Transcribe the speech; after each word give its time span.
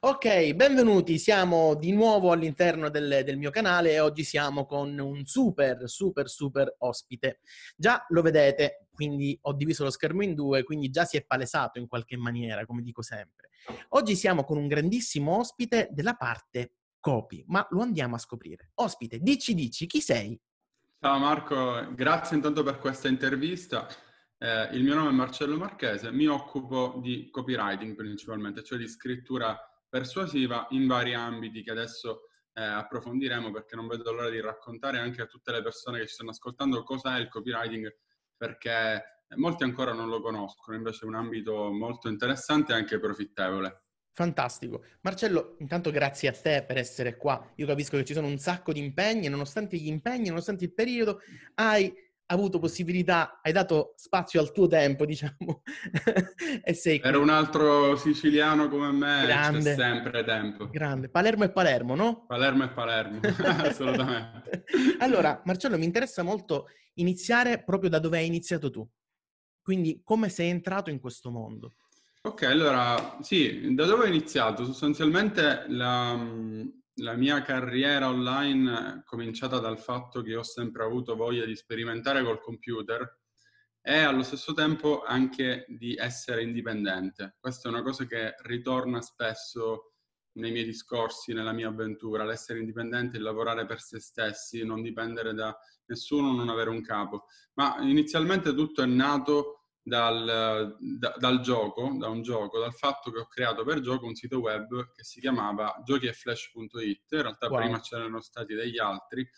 Ok, 0.00 0.54
benvenuti, 0.54 1.18
siamo 1.18 1.74
di 1.74 1.92
nuovo 1.92 2.30
all'interno 2.30 2.88
del, 2.88 3.22
del, 3.24 3.36
mio 3.36 3.50
canale 3.50 3.92
e 3.92 4.00
oggi 4.00 4.22
siamo 4.22 4.64
con 4.64 4.96
un 4.96 5.24
super, 5.24 5.88
super, 5.88 6.28
super 6.28 6.76
ospite. 6.78 7.40
Già 7.76 8.04
lo 8.10 8.22
vedete, 8.22 8.86
quindi 8.92 9.36
ho 9.42 9.52
diviso 9.54 9.82
lo 9.82 9.90
schermo 9.90 10.22
in 10.22 10.34
due, 10.34 10.62
quindi 10.62 10.90
già 10.90 11.04
si 11.04 11.16
è 11.16 11.24
palesato 11.24 11.80
in 11.80 11.88
qualche 11.88 12.16
maniera, 12.16 12.64
come 12.64 12.82
dico 12.82 13.02
sempre. 13.02 13.48
Oggi 13.90 14.14
siamo 14.14 14.44
con 14.44 14.56
un 14.56 14.68
grandissimo 14.68 15.38
ospite 15.38 15.88
della 15.90 16.14
parte 16.14 16.74
copy, 17.00 17.44
ma 17.48 17.66
lo 17.70 17.82
andiamo 17.82 18.14
a 18.14 18.18
scoprire. 18.18 18.70
Ospite, 18.74 19.18
dici, 19.18 19.52
dici, 19.54 19.86
chi 19.86 20.00
sei? 20.00 20.40
Ciao 21.00 21.18
Marco, 21.18 21.92
grazie 21.94 22.36
intanto 22.36 22.62
per 22.62 22.78
questa 22.78 23.08
intervista. 23.08 23.88
Eh, 24.40 24.68
il 24.72 24.84
mio 24.84 24.94
nome 24.94 25.10
è 25.10 25.12
Marcello 25.12 25.56
Marchese, 25.56 26.12
mi 26.12 26.26
occupo 26.26 27.00
di 27.02 27.28
copywriting 27.30 27.96
principalmente, 27.96 28.62
cioè 28.62 28.78
di 28.78 28.86
scrittura 28.86 29.58
persuasiva 29.88 30.66
in 30.70 30.86
vari 30.86 31.14
ambiti 31.14 31.62
che 31.62 31.70
adesso 31.70 32.28
eh, 32.52 32.62
approfondiremo 32.62 33.50
perché 33.50 33.76
non 33.76 33.86
vedo 33.86 34.12
l'ora 34.12 34.30
di 34.30 34.40
raccontare 34.40 34.98
anche 34.98 35.22
a 35.22 35.26
tutte 35.26 35.52
le 35.52 35.62
persone 35.62 35.98
che 36.00 36.06
ci 36.06 36.14
stanno 36.14 36.30
ascoltando 36.30 36.82
cosa 36.82 37.16
è 37.16 37.20
il 37.20 37.28
copywriting 37.28 37.88
perché 38.36 39.24
molti 39.36 39.64
ancora 39.64 39.92
non 39.92 40.08
lo 40.08 40.20
conoscono, 40.20 40.76
invece 40.76 41.04
è 41.04 41.08
un 41.08 41.14
ambito 41.14 41.70
molto 41.70 42.08
interessante 42.08 42.72
e 42.72 42.76
anche 42.76 42.98
profittevole. 42.98 43.82
Fantastico. 44.12 44.84
Marcello, 45.02 45.54
intanto 45.58 45.90
grazie 45.90 46.28
a 46.28 46.32
te 46.32 46.64
per 46.66 46.76
essere 46.76 47.16
qua. 47.16 47.52
Io 47.56 47.66
capisco 47.66 47.96
che 47.96 48.04
ci 48.04 48.14
sono 48.14 48.26
un 48.26 48.38
sacco 48.38 48.72
di 48.72 48.80
impegni 48.80 49.28
nonostante 49.28 49.76
gli 49.76 49.86
impegni, 49.86 50.28
nonostante 50.28 50.64
il 50.64 50.74
periodo, 50.74 51.20
hai 51.54 51.94
avuto 52.30 52.58
possibilità, 52.58 53.40
hai 53.42 53.52
dato 53.52 53.94
spazio 53.96 54.40
al 54.40 54.52
tuo 54.52 54.66
tempo, 54.66 55.04
diciamo, 55.04 55.62
e 56.62 56.74
sei 56.74 57.00
qui. 57.00 57.10
Per 57.10 57.18
un 57.18 57.30
altro 57.30 57.96
siciliano 57.96 58.68
come 58.68 58.90
me 58.92 59.22
grande, 59.24 59.62
c'è 59.62 59.74
sempre 59.74 60.24
tempo. 60.24 60.68
Grande. 60.68 61.08
Palermo 61.08 61.44
e 61.44 61.50
Palermo, 61.50 61.94
no? 61.94 62.26
Palermo 62.26 62.64
e 62.64 62.68
Palermo, 62.68 63.20
assolutamente. 63.64 64.64
allora, 64.98 65.40
Marcello, 65.44 65.78
mi 65.78 65.86
interessa 65.86 66.22
molto 66.22 66.66
iniziare 66.94 67.62
proprio 67.62 67.90
da 67.90 67.98
dove 67.98 68.18
hai 68.18 68.26
iniziato 68.26 68.70
tu. 68.70 68.86
Quindi, 69.62 70.00
come 70.02 70.28
sei 70.28 70.48
entrato 70.48 70.90
in 70.90 71.00
questo 71.00 71.30
mondo? 71.30 71.74
Ok, 72.22 72.42
allora, 72.42 73.18
sì, 73.22 73.74
da 73.74 73.86
dove 73.86 74.04
ho 74.04 74.06
iniziato? 74.08 74.64
Sostanzialmente 74.64 75.64
la, 75.68 76.14
la 76.98 77.14
mia 77.14 77.42
carriera 77.42 78.08
online 78.08 79.02
cominciata 79.04 79.58
dal 79.58 79.78
fatto 79.78 80.22
che 80.22 80.34
ho 80.36 80.42
sempre 80.42 80.84
avuto 80.84 81.16
voglia 81.16 81.44
di 81.44 81.54
sperimentare 81.54 82.22
col 82.22 82.40
computer 82.40 83.20
e 83.80 83.98
allo 83.98 84.22
stesso 84.22 84.52
tempo 84.52 85.02
anche 85.02 85.64
di 85.68 85.94
essere 85.94 86.42
indipendente. 86.42 87.36
Questa 87.38 87.68
è 87.68 87.72
una 87.72 87.82
cosa 87.82 88.04
che 88.04 88.34
ritorna 88.42 89.00
spesso 89.00 89.92
nei 90.32 90.50
miei 90.52 90.64
discorsi, 90.64 91.32
nella 91.32 91.52
mia 91.52 91.68
avventura, 91.68 92.24
l'essere 92.24 92.60
indipendente, 92.60 93.16
il 93.16 93.22
lavorare 93.22 93.66
per 93.66 93.80
se 93.80 93.98
stessi, 93.98 94.64
non 94.64 94.82
dipendere 94.82 95.34
da 95.34 95.56
nessuno, 95.86 96.32
non 96.32 96.48
avere 96.48 96.70
un 96.70 96.82
capo. 96.82 97.26
Ma 97.54 97.76
inizialmente 97.80 98.54
tutto 98.54 98.82
è 98.82 98.86
nato 98.86 99.57
dal, 99.88 100.76
da, 100.78 101.14
dal, 101.18 101.40
gioco, 101.40 101.94
da 101.98 102.08
un 102.08 102.22
gioco, 102.22 102.60
dal 102.60 102.74
fatto 102.74 103.10
che 103.10 103.18
ho 103.18 103.26
creato 103.26 103.64
per 103.64 103.80
gioco 103.80 104.06
un 104.06 104.14
sito 104.14 104.38
web 104.38 104.92
che 104.94 105.02
si 105.02 105.20
chiamava 105.20 105.82
giochieflash.it, 105.84 107.12
in 107.12 107.22
realtà 107.22 107.48
wow. 107.48 107.58
prima 107.58 107.80
c'erano 107.80 108.20
stati 108.20 108.54
degli 108.54 108.78
altri, 108.78 109.28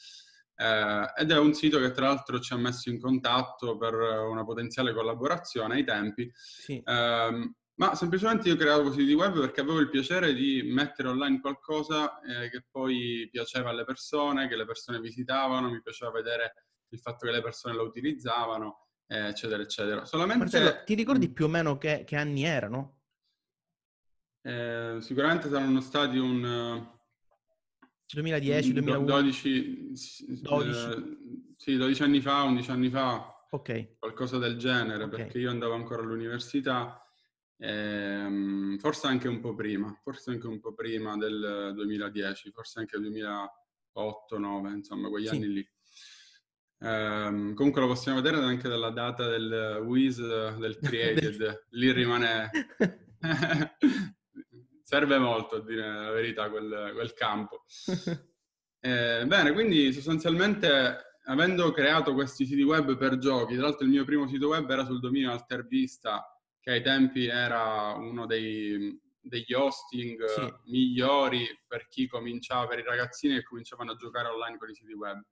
eh, 0.57 1.13
ed 1.17 1.31
è 1.31 1.39
un 1.39 1.55
sito 1.55 1.79
che 1.79 1.93
tra 1.93 2.09
l'altro 2.09 2.39
ci 2.41 2.53
ha 2.53 2.57
messo 2.57 2.91
in 2.91 3.01
contatto 3.01 3.79
per 3.79 3.95
una 3.95 4.45
potenziale 4.45 4.93
collaborazione 4.93 5.77
ai 5.77 5.85
tempi. 5.85 6.31
Sì. 6.35 6.83
Eh, 6.85 7.55
ma 7.81 7.95
semplicemente 7.95 8.47
io 8.47 8.57
creavo 8.57 8.93
siti 8.93 9.15
web 9.15 9.41
perché 9.41 9.63
avevo 9.63 9.79
il 9.79 9.89
piacere 9.89 10.35
di 10.35 10.61
mettere 10.65 11.09
online 11.09 11.41
qualcosa 11.41 12.21
eh, 12.21 12.51
che 12.51 12.67
poi 12.71 13.27
piaceva 13.33 13.71
alle 13.71 13.85
persone, 13.85 14.49
che 14.49 14.57
le 14.57 14.67
persone 14.67 15.01
visitavano, 15.01 15.71
mi 15.71 15.81
piaceva 15.81 16.11
vedere 16.11 16.53
il 16.89 16.99
fatto 16.99 17.25
che 17.25 17.33
le 17.33 17.41
persone 17.41 17.75
lo 17.75 17.85
utilizzavano 17.85 18.90
eccetera, 19.17 19.63
eccetera. 19.63 20.05
Solamente... 20.05 20.45
Marcello, 20.45 20.85
ti 20.85 20.95
ricordi 20.95 21.29
mm. 21.29 21.33
più 21.33 21.47
o 21.47 21.49
meno 21.49 21.79
che, 21.79 22.05
che 22.07 22.17
anni 22.17 22.45
erano? 22.45 23.01
Eh, 24.43 24.99
sicuramente 25.01 25.49
saranno 25.49 25.81
stati 25.81 26.17
un... 26.17 26.99
2010, 28.13 28.73
2011? 28.73 29.93
12, 29.93 30.41
12. 30.43 30.71
Eh, 30.71 31.55
sì, 31.57 31.77
12 31.77 32.03
anni 32.03 32.21
fa, 32.21 32.43
11 32.43 32.71
anni 32.71 32.89
fa. 32.89 33.47
Ok. 33.51 33.99
Qualcosa 33.99 34.39
del 34.39 34.57
genere, 34.57 35.05
okay. 35.05 35.19
perché 35.19 35.39
io 35.39 35.51
andavo 35.51 35.75
ancora 35.75 36.03
all'università, 36.03 37.05
ehm, 37.59 38.79
forse 38.79 39.09
anche 39.09 39.29
un 39.29 39.41
po' 39.41 39.55
prima, 39.55 39.93
forse 40.03 40.31
anche 40.31 40.47
un 40.47 40.61
po' 40.61 40.73
prima 40.73 41.17
del 41.17 41.73
2010, 41.75 42.51
forse 42.51 42.79
anche 42.79 42.99
2008, 42.99 44.37
2009, 44.37 44.71
insomma, 44.77 45.09
quegli 45.09 45.27
sì. 45.27 45.35
anni 45.35 45.49
lì. 45.49 45.69
Um, 46.83 47.53
comunque 47.55 47.83
lo 47.83 47.89
possiamo 47.89 48.23
vedere 48.23 48.43
anche 48.43 48.69
dalla 48.69 48.91
data 48.91 49.29
del 49.29 49.83
Wiz 49.85 50.19
del 50.19 50.79
created, 50.79 51.67
lì 51.71 51.93
rimane... 51.93 52.51
serve 54.91 55.19
molto 55.19 55.57
a 55.57 55.65
dire 55.65 55.87
la 55.87 56.11
verità 56.11 56.51
quel, 56.51 56.91
quel 56.95 57.13
campo. 57.15 57.65
Eh, 58.83 59.27
bene, 59.27 59.53
quindi 59.53 59.93
sostanzialmente 59.93 61.19
avendo 61.25 61.71
creato 61.71 62.15
questi 62.15 62.47
siti 62.47 62.63
web 62.63 62.97
per 62.97 63.19
giochi, 63.19 63.53
tra 63.53 63.65
l'altro 63.65 63.85
il 63.85 63.91
mio 63.91 64.07
primo 64.07 64.27
sito 64.27 64.49
web 64.49 64.71
era 64.71 64.87
sul 64.87 65.01
dominio 65.01 65.31
Altervista, 65.33 66.25
che 66.59 66.71
ai 66.71 66.83
tempi 66.83 67.27
era 67.27 67.93
uno 67.93 68.25
dei, 68.25 68.99
degli 69.21 69.53
hosting 69.53 70.25
sì. 70.25 70.71
migliori 70.71 71.47
per 71.69 71.89
chi 71.89 72.07
cominciava, 72.07 72.69
per 72.69 72.79
i 72.79 72.85
ragazzini 72.85 73.35
che 73.35 73.43
cominciavano 73.43 73.93
a 73.93 73.97
giocare 73.97 74.29
online 74.29 74.57
con 74.57 74.71
i 74.71 74.75
siti 74.75 74.95
web 74.95 75.23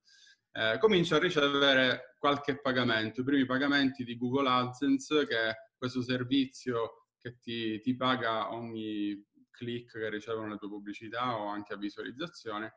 eh, 0.58 0.78
comincio 0.80 1.14
a 1.14 1.20
ricevere 1.20 2.16
qualche 2.18 2.60
pagamento, 2.60 3.20
i 3.20 3.24
primi 3.24 3.46
pagamenti 3.46 4.02
di 4.02 4.16
Google 4.16 4.48
AdSense, 4.48 5.24
che 5.24 5.50
è 5.50 5.54
questo 5.76 6.02
servizio 6.02 7.06
che 7.16 7.38
ti, 7.38 7.80
ti 7.80 7.94
paga 7.94 8.52
ogni 8.52 9.24
click 9.50 9.92
che 9.92 10.10
ricevono 10.10 10.48
le 10.48 10.56
tue 10.56 10.68
pubblicità 10.68 11.38
o 11.38 11.46
anche 11.46 11.74
a 11.74 11.76
visualizzazione. 11.76 12.74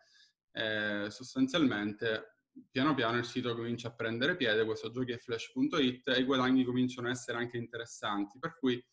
Eh, 0.51 1.07
sostanzialmente 1.09 2.35
piano 2.69 2.93
piano 2.93 3.17
il 3.17 3.25
sito 3.25 3.55
comincia 3.55 3.87
a 3.87 3.95
prendere 3.95 4.35
piede, 4.35 4.63
questo 4.63 4.91
giochieflash.it 4.91 6.07
e 6.09 6.19
i 6.19 6.23
guadagni 6.23 6.63
cominciano 6.63 7.07
a 7.07 7.11
essere 7.11 7.39
anche 7.39 7.57
interessanti, 7.57 8.37
per 8.37 8.59
cui 8.59 8.83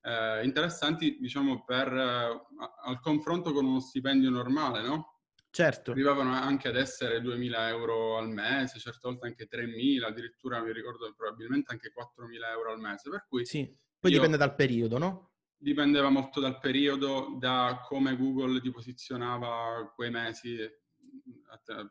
eh, 0.00 0.44
interessanti 0.44 1.16
diciamo 1.20 1.62
per, 1.64 1.92
eh, 1.92 2.46
al 2.86 3.00
confronto 3.00 3.52
con 3.52 3.66
uno 3.66 3.78
stipendio 3.78 4.30
normale, 4.30 4.82
no? 4.82 5.11
Certo. 5.54 5.90
Arrivavano 5.90 6.32
anche 6.32 6.68
ad 6.68 6.76
essere 6.76 7.20
2.000 7.20 7.68
euro 7.68 8.16
al 8.16 8.30
mese, 8.30 8.78
certe 8.78 9.00
volte 9.02 9.26
anche 9.26 9.46
3.000, 9.46 10.06
addirittura 10.06 10.62
mi 10.62 10.72
ricordo 10.72 11.12
probabilmente 11.14 11.72
anche 11.72 11.92
4.000 11.92 12.52
euro 12.52 12.72
al 12.72 12.80
mese. 12.80 13.10
Per 13.10 13.26
cui 13.28 13.44
sì, 13.44 13.70
poi 13.98 14.10
dipende 14.10 14.38
dal 14.38 14.54
periodo, 14.54 14.96
no? 14.96 15.32
Dipendeva 15.54 16.08
molto 16.08 16.40
dal 16.40 16.58
periodo, 16.58 17.36
da 17.38 17.82
come 17.86 18.16
Google 18.16 18.62
ti 18.62 18.70
posizionava 18.70 19.92
quei 19.94 20.10
mesi 20.10 20.56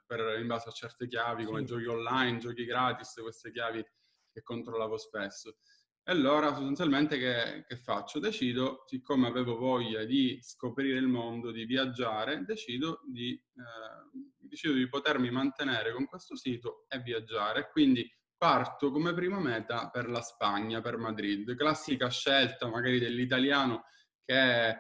per, 0.08 0.40
in 0.40 0.48
base 0.48 0.70
a 0.70 0.72
certe 0.72 1.08
chiavi, 1.08 1.46
come 1.46 1.60
sì. 1.60 1.66
giochi 1.66 1.86
online, 1.86 2.40
giochi 2.40 2.66
gratis, 2.66 3.14
queste 3.22 3.52
chiavi 3.52 3.86
che 4.34 4.42
controllavo 4.42 4.98
spesso. 4.98 5.58
E 6.04 6.12
allora 6.12 6.48
sostanzialmente 6.48 7.20
che, 7.20 7.64
che, 7.68 7.76
faccio? 7.78 8.20
Decido, 8.20 8.84
siccome 8.88 9.28
avevo 9.28 9.56
voglia 9.56 10.04
di 10.04 10.40
scoprire 10.42 10.98
il 10.98 11.08
mondo, 11.08 11.52
di 11.52 11.66
viaggiare, 11.66 12.44
decido 12.44 13.02
di, 13.06 13.34
eh, 13.34 14.20
decido 14.40 14.74
di 14.74 14.90
potermi 14.90 15.30
mantenere 15.30 15.94
con 15.94 16.08
questo 16.08 16.36
sito 16.36 16.86
e 16.88 17.00
viaggiare. 17.02 17.70
Quindi 17.70 18.10
parto 18.36 18.90
come 18.90 19.14
prima 19.14 19.40
meta 19.40 19.92
per 19.92 20.10
la 20.10 20.22
Spagna, 20.22 20.82
per 20.82 20.98
Madrid. 20.98 21.56
Classica 21.56 22.10
scelta 22.10 22.68
magari 22.68 22.98
dell'italiano 22.98 23.84
che 24.26 24.74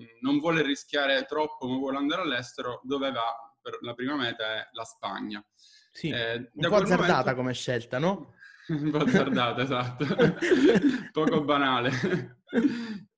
mm, 0.00 0.04
non 0.20 0.38
vuole 0.38 0.62
rischiare 0.62 1.24
troppo 1.24 1.66
ma 1.66 1.76
vuole 1.76 1.96
andare 1.96 2.22
all'estero, 2.22 2.80
dove 2.84 3.10
va 3.10 3.34
per 3.60 3.78
la 3.80 3.94
prima 3.94 4.14
meta 4.14 4.54
è 4.54 4.68
la 4.70 4.84
Spagna. 4.84 5.44
Sì, 5.90 6.10
eh, 6.10 6.50
un 6.52 6.68
po' 6.68 6.76
azzardata 6.76 7.12
momento... 7.12 7.34
come 7.34 7.52
scelta, 7.52 7.98
no? 7.98 8.34
Un 8.80 8.90
po' 8.90 8.98
azzardata, 8.98 9.62
esatto. 9.62 10.04
Poco 11.12 11.42
banale. 11.42 11.90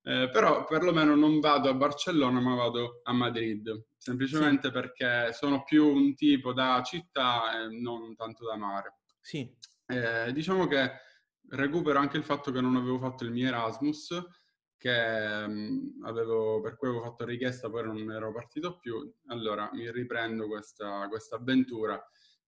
Eh, 0.03 0.31
però 0.33 0.65
perlomeno 0.65 1.15
non 1.15 1.41
vado 1.41 1.69
a 1.69 1.75
Barcellona, 1.75 2.41
ma 2.41 2.55
vado 2.55 3.01
a 3.03 3.13
Madrid, 3.13 3.87
semplicemente 3.97 4.69
sì. 4.69 4.73
perché 4.73 5.33
sono 5.33 5.65
più 5.65 5.87
un 5.87 6.15
tipo 6.15 6.53
da 6.53 6.83
città 6.85 7.61
e 7.61 7.69
non 7.69 8.15
tanto 8.15 8.47
da 8.47 8.57
mare. 8.57 9.01
Sì. 9.21 9.53
Eh, 9.87 10.33
diciamo 10.33 10.67
che 10.67 10.91
recupero 11.51 11.99
anche 11.99 12.17
il 12.17 12.25
fatto 12.25 12.53
che 12.53 12.61
non 12.61 12.77
avevo 12.77 12.99
fatto 12.99 13.25
il 13.25 13.33
mio 13.33 13.49
Erasmus, 13.49 14.25
che 14.77 15.47
mh, 15.47 15.53
mm, 15.53 16.05
avevo, 16.05 16.61
per 16.61 16.77
cui 16.77 16.89
avevo 16.89 17.03
fatto 17.03 17.25
richiesta, 17.25 17.69
poi 17.69 17.85
non 17.85 18.11
ero 18.11 18.33
partito 18.33 18.79
più. 18.79 19.13
Allora 19.27 19.69
mi 19.73 19.91
riprendo 19.91 20.47
questa, 20.47 21.07
questa 21.09 21.37
avventura 21.37 22.01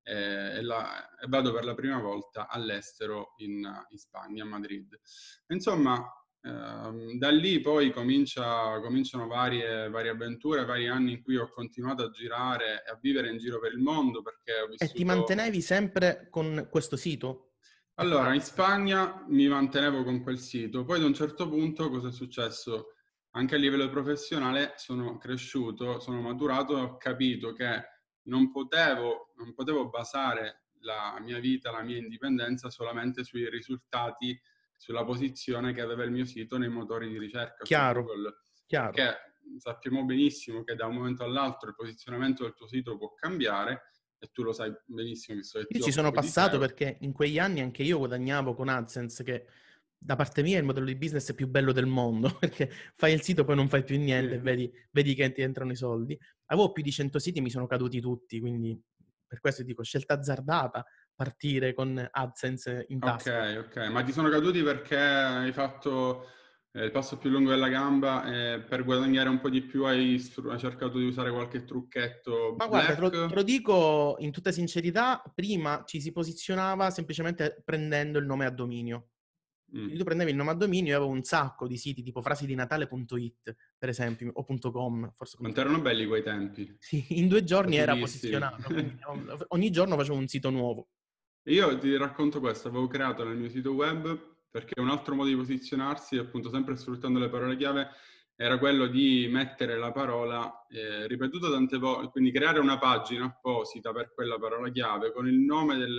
eh, 0.03 0.57
e, 0.57 0.63
la, 0.63 1.17
e, 1.17 1.27
vado 1.29 1.53
per 1.53 1.65
la 1.65 1.75
prima 1.75 1.99
volta 1.99 2.49
all'estero 2.49 3.35
in, 3.39 3.69
in, 3.89 3.99
Spagna, 3.99 4.45
a 4.45 4.47
Madrid. 4.47 4.99
Insomma, 5.49 6.05
Ehm, 6.45 7.19
da 7.19 7.31
lì 7.31 7.61
poi 7.61 7.93
comincia, 7.93 8.81
cominciano 8.81 9.27
varie, 9.27 9.89
varie, 9.89 10.11
avventure, 10.11 10.65
vari 10.65 10.89
anni 10.89 11.13
in 11.13 11.23
cui 11.23 11.37
ho 11.37 11.49
continuato 11.49 12.03
a 12.03 12.11
girare 12.11 12.83
e 12.85 12.91
a 12.91 12.99
vivere 13.01 13.31
in 13.31 13.39
giro 13.39 13.61
per 13.61 13.73
il 13.73 13.79
mondo 13.79 14.23
perché 14.23 14.61
ho 14.61 14.67
vissuto... 14.67 14.93
E 14.93 14.95
ti 14.95 15.05
mantenevi 15.05 15.61
sempre 15.61 16.27
con 16.31 16.67
questo 16.69 16.97
sito? 16.97 17.53
Allora, 17.97 18.35
in 18.35 18.41
Spagna 18.41 19.25
mi 19.29 19.47
mantenevo 19.47 20.03
con 20.03 20.23
quel 20.23 20.39
sito, 20.39 20.85
poi 20.85 20.99
ad 20.99 21.05
un 21.05 21.15
certo 21.15 21.49
punto 21.49 21.91
cosa 21.91 22.09
è 22.09 22.13
successo? 22.13 22.95
Anche 23.35 23.55
a 23.55 23.59
livello 23.59 23.89
professionale 23.89 24.75
sono 24.77 25.17
cresciuto, 25.19 26.01
sono 26.01 26.21
maturato 26.21 26.77
e 26.77 26.81
ho 26.81 26.97
capito 26.97 27.53
che 27.53 27.83
non 28.25 28.51
potevo, 28.51 29.33
non 29.37 29.53
potevo 29.55 29.89
basare 29.89 30.65
la 30.81 31.19
mia 31.21 31.39
vita, 31.39 31.71
la 31.71 31.83
mia 31.83 31.97
indipendenza 31.97 32.71
solamente 32.71 33.25
sui 33.25 33.49
risultati 33.49 34.41
sulla 34.77 35.05
posizione 35.05 35.73
che 35.73 35.81
aveva 35.81 36.03
il 36.03 36.11
mio 36.11 36.25
sito 36.25 36.59
nei 36.59 36.69
motori 36.69 37.09
di 37.09 37.19
ricerca. 37.19 37.63
Chiaro, 37.63 38.05
chiaro. 38.67 38.91
Perché 38.91 39.17
sappiamo 39.59 40.05
benissimo 40.05 40.65
che 40.65 40.75
da 40.75 40.87
un 40.87 40.97
momento 40.97 41.23
all'altro 41.23 41.69
il 41.69 41.77
posizionamento 41.77 42.43
del 42.43 42.55
tuo 42.55 42.67
sito 42.67 42.99
può 42.99 43.15
cambiare 43.15 43.93
e 44.19 44.31
tu 44.33 44.43
lo 44.43 44.53
sai 44.53 44.73
benissimo. 44.87 45.39
Visto 45.39 45.61
che 45.61 45.79
io 45.79 45.85
ci 45.85 45.93
sono 45.93 46.11
passato 46.11 46.59
perché 46.59 46.99
in 47.01 47.13
quegli 47.13 47.39
anni 47.39 47.61
anche 47.61 47.83
io 47.83 47.99
guadagnavo 47.99 48.55
con 48.55 48.69
AdSense 48.69 49.23
che 49.23 49.47
da 49.97 50.17
parte 50.17 50.43
mia 50.43 50.57
è 50.57 50.61
il 50.61 50.67
modello 50.67 50.87
di 50.87 50.97
business 50.97 51.33
più 51.33 51.47
bello 51.47 51.71
del 51.71 51.87
mondo 51.87 52.35
perché 52.41 52.69
fai 52.97 53.13
il 53.13 53.23
sito 53.23 53.45
poi 53.45 53.55
non 53.55 53.69
fai 53.69 53.85
più 53.85 53.99
niente, 53.99 54.35
sì. 54.35 54.41
vedi, 54.41 54.73
vedi 54.91 55.15
che 55.15 55.31
ti 55.31 55.43
entrano 55.43 55.71
i 55.71 55.77
soldi. 55.77 56.19
Avevo 56.53 56.71
più 56.71 56.83
di 56.83 56.93
100 56.93 57.19
siti 57.19 57.39
e 57.39 57.43
mi 57.43 57.51
sono 57.51 57.67
caduti 57.67 58.01
tutti, 58.01 58.39
quindi 58.39 58.79
per 59.27 59.41
questo 59.41 59.63
dico 59.63 59.83
scelta 59.83 60.15
azzardata, 60.15 60.85
partire 61.15 61.73
con 61.73 62.07
AdSense 62.11 62.85
in 62.89 63.01
tasca. 63.01 63.49
Ok, 63.49 63.67
ok, 63.67 63.77
ma 63.91 64.03
ti 64.03 64.13
sono 64.13 64.29
caduti 64.29 64.63
perché 64.63 64.99
hai 64.99 65.53
fatto 65.53 66.27
eh, 66.73 66.85
il 66.85 66.91
passo 66.91 67.17
più 67.17 67.31
lungo 67.31 67.49
della 67.49 67.69
gamba 67.69 68.25
e 68.25 68.61
per 68.61 68.85
guadagnare 68.85 69.31
un 69.31 69.41
po' 69.41 69.49
di 69.49 69.63
più 69.63 69.85
hai, 69.85 70.23
hai 70.51 70.59
cercato 70.59 70.99
di 70.99 71.07
usare 71.07 71.31
qualche 71.31 71.65
trucchetto? 71.65 72.57
Ma 72.59 72.69
black? 72.69 72.69
guarda, 72.69 72.95
te 72.95 73.01
lo, 73.01 73.29
te 73.29 73.35
lo, 73.35 73.43
dico 73.43 74.17
in 74.19 74.31
tutta 74.31 74.53
sincerità, 74.53 75.23
prima 75.35 75.85
ci 75.87 76.03
si 76.03 76.13
posizionava 76.13 76.91
semplicemente 76.91 77.63
prendendo 77.65 78.19
il 78.19 78.27
nome 78.27 78.45
a 78.45 78.51
dominio. 78.51 79.12
Mm. 79.77 79.97
Tu 79.97 80.05
prendevi 80.05 80.31
il 80.31 80.37
nome 80.37 80.51
a 80.51 80.55
dominio 80.55 80.93
e 80.93 80.97
avevo 80.97 81.11
un 81.11 81.23
sacco 81.23 81.67
di 81.67 81.77
siti 81.77 82.03
tipo 82.03 82.21
frasidinatale.it, 82.21 83.57
per 83.79 83.89
esempio, 83.89 84.31
o 84.35 84.45
.com. 84.45 85.13
Forse 85.15 85.37
Quanto 85.39 85.61
erano 85.61 85.81
belli 85.81 86.07
quei 86.07 86.23
tempi. 86.23 86.77
Sì, 86.79 87.05
in 87.19 87.29
due 87.29 87.43
giorni 87.43 87.77
era 87.77 87.97
posizionato. 87.97 88.69
ogni 89.49 89.71
giorno 89.71 89.97
facevo 89.97 90.17
un 90.17 90.29
sito 90.29 90.51
nuovo. 90.51 90.89
Io 91.47 91.77
ti 91.79 91.97
racconto 91.97 92.39
questo, 92.39 92.69
avevo 92.69 92.87
creato 92.87 93.25
nel 93.25 93.37
mio 93.37 93.49
sito 93.49 93.73
web 93.73 94.31
perché 94.49 94.81
un 94.81 94.91
altro 94.91 95.15
modo 95.15 95.29
di 95.29 95.35
posizionarsi, 95.35 96.19
appunto 96.19 96.51
sempre 96.51 96.77
sfruttando 96.77 97.19
le 97.19 97.31
parole 97.31 97.57
chiave, 97.57 97.89
era 98.37 98.59
quello 98.59 98.87
di 98.87 99.27
mettere 99.31 99.79
la 99.79 99.93
parola 99.93 100.67
eh, 100.69 101.07
ripetuta 101.07 101.51
tante 101.51 101.79
volte, 101.79 102.11
quindi 102.11 102.31
creare 102.31 102.61
una 102.61 102.79
pagina 102.79 103.25
apposita 103.25 103.93
per 103.93 104.13
quella 104.13 104.39
parola 104.39 104.71
chiave 104.71 105.13
con 105.13 105.27
il 105.27 105.39
nome 105.39 105.77
del, 105.77 105.97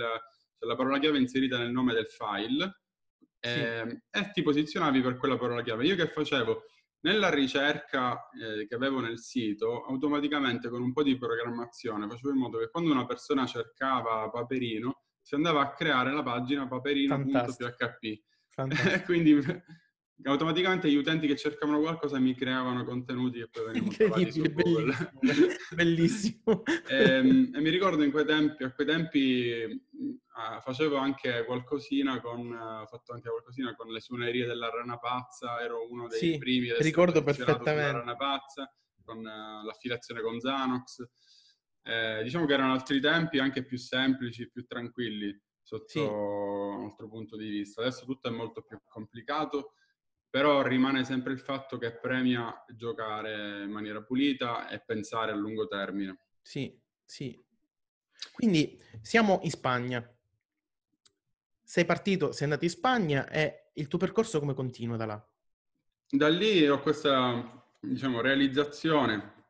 cioè 0.56 0.68
la 0.68 0.76
parola 0.76 0.98
chiave 0.98 1.18
inserita 1.18 1.58
nel 1.58 1.72
nome 1.72 1.94
del 1.94 2.06
file 2.06 2.83
sì. 3.48 3.60
eh, 3.60 4.02
e 4.10 4.30
ti 4.32 4.42
posizionavi 4.42 5.00
per 5.00 5.16
quella 5.16 5.36
parola 5.36 5.62
chiave. 5.62 5.84
Io 5.84 5.96
che 5.96 6.08
facevo? 6.08 6.64
Nella 7.00 7.28
ricerca 7.28 8.28
eh, 8.30 8.66
che 8.66 8.74
avevo 8.74 9.00
nel 9.00 9.18
sito, 9.18 9.84
automaticamente 9.84 10.70
con 10.70 10.80
un 10.80 10.92
po' 10.92 11.02
di 11.02 11.18
programmazione 11.18 12.08
facevo 12.08 12.30
in 12.30 12.38
modo 12.38 12.58
che 12.58 12.70
quando 12.70 12.90
una 12.90 13.04
persona 13.04 13.44
cercava 13.44 14.30
Paperino, 14.30 15.02
si 15.20 15.34
andava 15.34 15.60
a 15.60 15.72
creare 15.72 16.12
la 16.12 16.22
pagina 16.22 16.66
paperino.php. 16.66 18.22
Quindi 19.04 19.38
automaticamente 20.22 20.90
gli 20.90 20.96
utenti 20.96 21.26
che 21.26 21.36
cercavano 21.36 21.80
qualcosa 21.80 22.18
mi 22.18 22.34
creavano 22.34 22.84
contenuti 22.84 23.40
e 23.40 23.48
poi 23.48 23.64
venivano 23.66 23.92
trovati 23.92 24.32
su 24.32 24.42
Google. 24.52 24.94
Bellissimo. 25.74 26.62
e, 26.88 26.96
ehm, 26.96 27.50
e, 27.54 27.60
mi 27.60 27.70
ricordo 27.70 28.02
in 28.02 28.10
quei 28.10 28.24
tempi, 28.24 28.64
a 28.64 28.72
quei 28.72 28.86
tempi 28.86 29.82
uh, 29.92 30.60
facevo 30.60 30.96
anche 30.96 31.44
qualcosina 31.44 32.20
con, 32.20 32.46
uh, 32.46 32.86
fatto 32.86 33.12
anche 33.12 33.28
qualcosina 33.28 33.74
con 33.74 33.88
le 33.88 34.00
suonerie 34.00 34.46
della 34.46 34.70
Rana 34.70 34.98
Pazza, 34.98 35.60
ero 35.60 35.90
uno 35.90 36.06
dei 36.06 36.18
sì, 36.18 36.38
primi 36.38 36.70
ad 36.70 36.80
ricordo 36.80 37.22
perfettamente. 37.22 37.92
Rana 37.92 38.16
Pazza, 38.16 38.72
con 39.04 39.18
uh, 39.18 39.64
l'affiliazione 39.64 40.22
con 40.22 40.40
Zanox. 40.40 41.06
Eh, 41.86 42.22
diciamo 42.22 42.46
che 42.46 42.54
erano 42.54 42.72
altri 42.72 42.98
tempi 42.98 43.38
anche 43.38 43.62
più 43.62 43.76
semplici, 43.76 44.48
più 44.50 44.64
tranquilli 44.64 45.38
sotto 45.60 45.86
sì. 45.86 45.98
un 45.98 46.84
altro 46.84 47.08
punto 47.08 47.36
di 47.36 47.48
vista. 47.48 47.82
Adesso 47.82 48.04
tutto 48.04 48.28
è 48.28 48.30
molto 48.30 48.62
più 48.62 48.78
complicato, 48.84 49.74
però 50.34 50.62
rimane 50.62 51.04
sempre 51.04 51.32
il 51.32 51.38
fatto 51.38 51.78
che 51.78 51.92
premia 51.92 52.64
giocare 52.74 53.62
in 53.62 53.70
maniera 53.70 54.02
pulita 54.02 54.68
e 54.68 54.80
pensare 54.80 55.30
a 55.30 55.36
lungo 55.36 55.68
termine. 55.68 56.18
Sì, 56.42 56.76
sì. 57.04 57.40
Quindi 58.32 58.76
siamo 59.00 59.38
in 59.44 59.50
Spagna. 59.50 60.04
Sei 61.62 61.84
partito, 61.84 62.32
sei 62.32 62.46
andato 62.46 62.64
in 62.64 62.70
Spagna 62.70 63.28
e 63.28 63.70
il 63.74 63.86
tuo 63.86 63.96
percorso 63.96 64.40
come 64.40 64.54
continua 64.54 64.96
da 64.96 65.06
là? 65.06 65.28
Da 66.08 66.28
lì 66.28 66.68
ho 66.68 66.80
questa, 66.80 67.64
diciamo, 67.78 68.20
realizzazione 68.20 69.44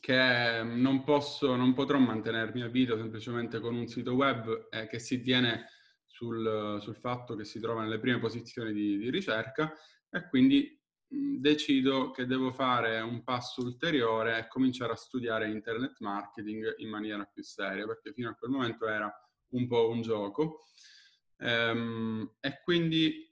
che 0.00 0.60
non 0.62 1.02
posso, 1.02 1.56
non 1.56 1.72
potrò 1.72 1.96
mantenermi 1.96 2.60
a 2.60 2.68
vita 2.68 2.94
semplicemente 2.94 3.58
con 3.58 3.74
un 3.74 3.86
sito 3.86 4.12
web 4.12 4.68
eh, 4.68 4.86
che 4.86 4.98
si 4.98 5.22
tiene 5.22 5.64
sul, 6.04 6.76
sul, 6.82 6.96
fatto 6.96 7.34
che 7.36 7.46
si 7.46 7.58
trova 7.58 7.80
nelle 7.80 7.98
prime 7.98 8.18
posizioni 8.18 8.74
di, 8.74 8.98
di 8.98 9.08
ricerca 9.08 9.74
e 10.10 10.28
quindi 10.28 10.78
mh, 11.08 11.36
decido 11.36 12.10
che 12.10 12.26
devo 12.26 12.52
fare 12.52 13.00
un 13.00 13.22
passo 13.22 13.62
ulteriore 13.62 14.38
e 14.38 14.48
cominciare 14.48 14.92
a 14.92 14.96
studiare 14.96 15.50
internet 15.50 15.96
marketing 16.00 16.74
in 16.78 16.88
maniera 16.88 17.24
più 17.24 17.42
seria, 17.42 17.86
perché 17.86 18.12
fino 18.12 18.30
a 18.30 18.34
quel 18.34 18.50
momento 18.50 18.86
era 18.88 19.12
un 19.50 19.66
po' 19.66 19.88
un 19.88 20.02
gioco. 20.02 20.64
Ehm, 21.38 22.34
e 22.40 22.60
quindi 22.62 23.28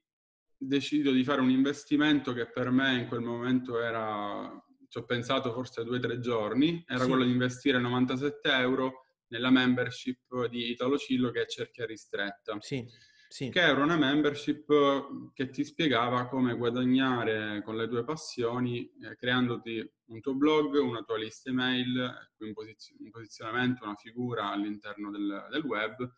decido 0.57 1.13
di 1.13 1.23
fare 1.25 1.41
un 1.41 1.51
investimento 1.51 2.33
che 2.33 2.51
per 2.51 2.71
me 2.71 2.99
in 2.99 3.07
quel 3.07 3.21
momento 3.21 3.81
era 3.81 4.63
ci 4.89 4.99
ho 4.99 5.05
pensato 5.05 5.53
forse 5.53 5.85
due 5.85 5.99
o 5.99 6.01
tre 6.01 6.19
giorni, 6.19 6.83
era 6.87 7.03
sì. 7.03 7.09
quello 7.09 7.25
di 7.25 7.31
investire 7.31 7.79
97 7.79 8.51
euro 8.53 9.05
nella 9.29 9.51
membership 9.51 10.47
di 10.47 10.71
Italo 10.71 10.97
Cillo 10.97 11.31
che 11.31 11.43
è 11.43 11.47
cerchia 11.47 11.85
ristretta. 11.85 12.57
Sì, 12.61 12.87
sì. 13.29 13.51
Che 13.51 13.61
era 13.61 13.83
una 13.83 13.97
membership 13.97 15.33
che 15.35 15.51
ti 15.51 15.63
spiegava 15.63 16.29
come 16.29 16.57
guadagnare 16.57 17.63
con 17.63 17.77
le 17.77 17.87
tue 17.87 18.03
passioni, 18.03 18.91
eh, 19.03 19.17
creandoti 19.17 19.93
un 20.07 20.21
tuo 20.21 20.35
blog, 20.35 20.77
una 20.77 21.03
tua 21.03 21.19
lista 21.19 21.51
email, 21.51 22.31
un, 22.39 22.53
posizio- 22.55 22.97
un 23.01 23.11
posizionamento, 23.11 23.85
una 23.85 23.97
figura 23.97 24.51
all'interno 24.51 25.11
del, 25.11 25.47
del 25.51 25.63
web 25.63 26.11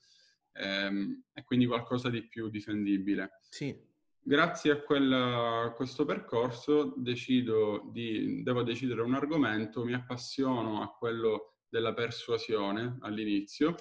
ehm, 0.52 1.24
e 1.32 1.42
quindi 1.42 1.66
qualcosa 1.66 2.08
di 2.08 2.28
più 2.28 2.48
difendibile. 2.48 3.40
Sì 3.48 3.88
grazie 4.22 4.70
a, 4.70 4.82
quella, 4.82 5.62
a, 5.62 5.72
questo 5.72 6.04
percorso 6.04 6.92
decido 6.96 7.88
di, 7.90 8.42
devo 8.42 8.62
decidere 8.62 9.00
un 9.00 9.14
argomento, 9.14 9.84
mi 9.84 9.94
appassiono 9.94 10.82
a 10.82 10.92
quello 10.92 11.56
della 11.68 11.94
persuasione 11.94 12.98
all'inizio, 13.00 13.74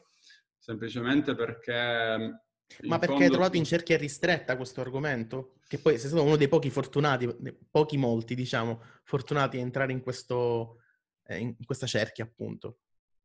semplicemente 0.57 1.35
perché... 1.35 2.47
Ma 2.83 2.99
perché 2.99 3.15
fondo... 3.15 3.23
hai 3.23 3.31
trovato 3.31 3.57
in 3.57 3.65
cerchia 3.65 3.97
ristretta 3.97 4.55
questo 4.55 4.81
argomento? 4.81 5.55
Che 5.67 5.79
poi 5.79 5.97
sei 5.97 6.09
stato 6.09 6.23
uno 6.23 6.35
dei 6.35 6.47
pochi 6.47 6.69
fortunati, 6.69 7.29
pochi 7.69 7.97
molti 7.97 8.35
diciamo, 8.35 8.81
fortunati 9.03 9.57
a 9.57 9.61
entrare 9.61 9.91
in, 9.91 10.01
questo, 10.01 10.81
eh, 11.25 11.39
in 11.39 11.55
questa 11.65 11.87
cerchia 11.87 12.23
appunto. 12.23 12.79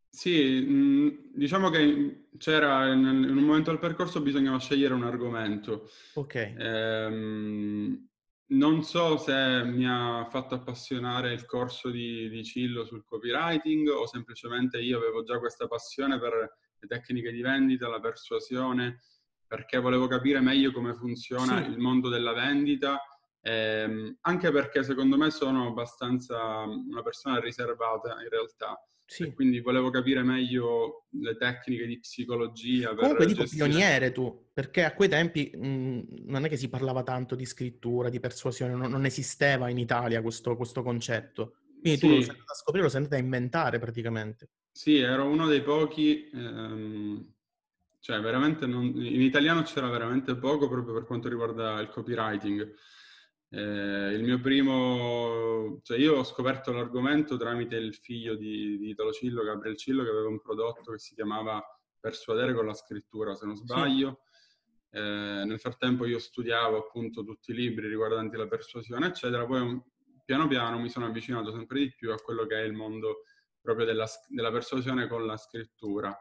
Sì, 0.09 1.33
diciamo 1.35 1.71
che 1.71 2.29
c'era 2.39 2.93
in 2.93 3.05
un 3.05 3.45
momento 3.45 3.71
del 3.71 3.81
percorso 3.81 4.23
bisognava 4.23 4.59
scegliere 4.59 4.95
un 4.95 5.03
argomento. 5.03 5.91
Ok. 6.15 6.55
Ehm, 6.57 8.09
non 8.47 8.85
so 8.85 9.17
se 9.17 9.65
mi 9.65 9.87
ha 9.89 10.27
fatto 10.31 10.55
appassionare 10.55 11.33
il 11.33 11.47
corso 11.47 11.91
di, 11.91 12.29
di 12.29 12.45
Cillo 12.45 12.85
sul 12.85 13.05
copywriting 13.05 13.89
o 13.89 14.07
semplicemente 14.07 14.79
io 14.79 14.99
avevo 14.99 15.25
già 15.25 15.39
questa 15.41 15.67
passione 15.67 16.21
per 16.21 16.33
le 16.79 16.87
tecniche 16.87 17.33
di 17.33 17.41
vendita, 17.41 17.89
la 17.89 18.01
persuasione, 18.01 19.01
perché 19.47 19.79
volevo 19.79 20.07
capire 20.07 20.41
meglio 20.41 20.73
come 20.73 20.95
funziona 20.95 21.63
sì. 21.63 21.71
il 21.71 21.79
mondo 21.79 22.09
della 22.09 22.33
vendita, 22.33 23.01
ehm, 23.41 24.19
anche 24.23 24.51
perché 24.51 24.83
secondo 24.83 25.17
me 25.17 25.31
sono 25.31 25.67
abbastanza 25.67 26.63
una 26.63 27.03
persona 27.03 27.39
riservata 27.41 28.17
in 28.23 28.29
realtà. 28.29 28.79
Sì. 29.07 29.35
quindi 29.35 29.61
volevo 29.61 29.91
capire 29.91 30.23
meglio 30.23 31.05
le 31.21 31.37
tecniche 31.37 31.87
di 31.87 31.99
psicologia. 32.01 32.95
Comunque 32.95 33.27
dico 33.27 33.43
gestire... 33.43 33.69
pioniere 33.69 34.13
tu, 34.13 34.49
perché 34.53 34.83
a 34.83 34.95
quei 34.95 35.09
tempi 35.09 35.51
mh, 35.55 36.25
non 36.25 36.45
è 36.45 36.49
che 36.49 36.57
si 36.57 36.69
parlava 36.69 37.03
tanto 37.03 37.35
di 37.35 37.45
scrittura, 37.45 38.09
di 38.09 38.19
persuasione, 38.19 38.75
non, 38.75 38.91
non 38.91 39.05
esisteva 39.05 39.69
in 39.69 39.79
Italia 39.79 40.23
questo, 40.23 40.57
questo 40.57 40.83
concetto. 40.83 41.59
Quindi 41.81 41.99
sì. 41.99 42.07
tu 42.07 42.15
lo 42.15 42.21
sei 42.23 42.31
andato 42.31 42.53
a 42.53 42.55
scoprire, 42.55 42.85
lo 42.85 42.91
sei 42.91 43.03
andato 43.03 43.17
a 43.17 43.23
inventare 43.23 43.79
praticamente. 43.79 44.49
Sì, 44.73 44.99
ero 44.99 45.27
uno 45.27 45.47
dei 45.47 45.63
pochi, 45.63 46.31
ehm, 46.33 47.34
cioè 48.05 48.21
veramente 48.21 48.67
non, 48.67 48.85
in 48.85 49.23
italiano 49.23 49.63
c'era 49.63 49.89
veramente 49.89 50.37
poco 50.37 50.69
proprio 50.69 50.93
per 50.93 51.07
quanto 51.07 51.31
riguarda 51.31 51.81
il 51.81 51.89
copywriting. 51.89 52.75
Eh, 53.49 54.13
il 54.13 54.23
mio 54.23 54.39
primo, 54.41 55.81
cioè 55.83 55.97
io 55.97 56.17
ho 56.17 56.23
scoperto 56.23 56.71
l'argomento 56.71 57.39
tramite 57.39 57.77
il 57.77 57.95
figlio 57.95 58.35
di, 58.35 58.77
di 58.77 58.91
Italo 58.91 59.11
Cillo, 59.11 59.43
Gabriel 59.43 59.79
Cillo, 59.79 60.05
che 60.05 60.11
aveva 60.11 60.29
un 60.29 60.39
prodotto 60.39 60.93
che 60.93 60.99
si 60.99 61.15
chiamava 61.15 61.65
Persuadere 61.99 62.53
con 62.53 62.67
la 62.67 62.75
scrittura, 62.75 63.35
se 63.35 63.47
non 63.47 63.57
sbaglio. 63.57 64.21
Sì. 64.91 64.99
Eh, 64.99 65.45
nel 65.47 65.59
frattempo 65.59 66.05
io 66.05 66.19
studiavo 66.19 66.77
appunto 66.77 67.25
tutti 67.25 67.53
i 67.53 67.55
libri 67.55 67.89
riguardanti 67.89 68.37
la 68.37 68.47
persuasione, 68.47 69.07
eccetera. 69.07 69.47
Poi 69.47 69.83
piano 70.27 70.47
piano 70.47 70.79
mi 70.79 70.91
sono 70.91 71.07
avvicinato 71.07 71.53
sempre 71.53 71.79
di 71.79 71.95
più 71.95 72.13
a 72.13 72.21
quello 72.21 72.45
che 72.45 72.57
è 72.57 72.65
il 72.65 72.75
mondo 72.75 73.23
proprio 73.63 73.87
della, 73.87 74.07
della 74.29 74.53
persuasione 74.53 75.09
con 75.09 75.25
la 75.25 75.39
scrittura, 75.39 76.15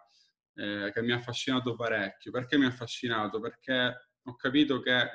eh, 0.55 0.91
che 0.93 1.01
mi 1.01 1.11
ha 1.11 1.17
affascinato 1.17 1.75
parecchio. 1.75 2.31
Perché 2.31 2.57
mi 2.57 2.65
ha 2.65 2.69
affascinato? 2.69 3.39
Perché 3.39 4.09
ho 4.21 4.35
capito 4.35 4.79
che 4.79 5.09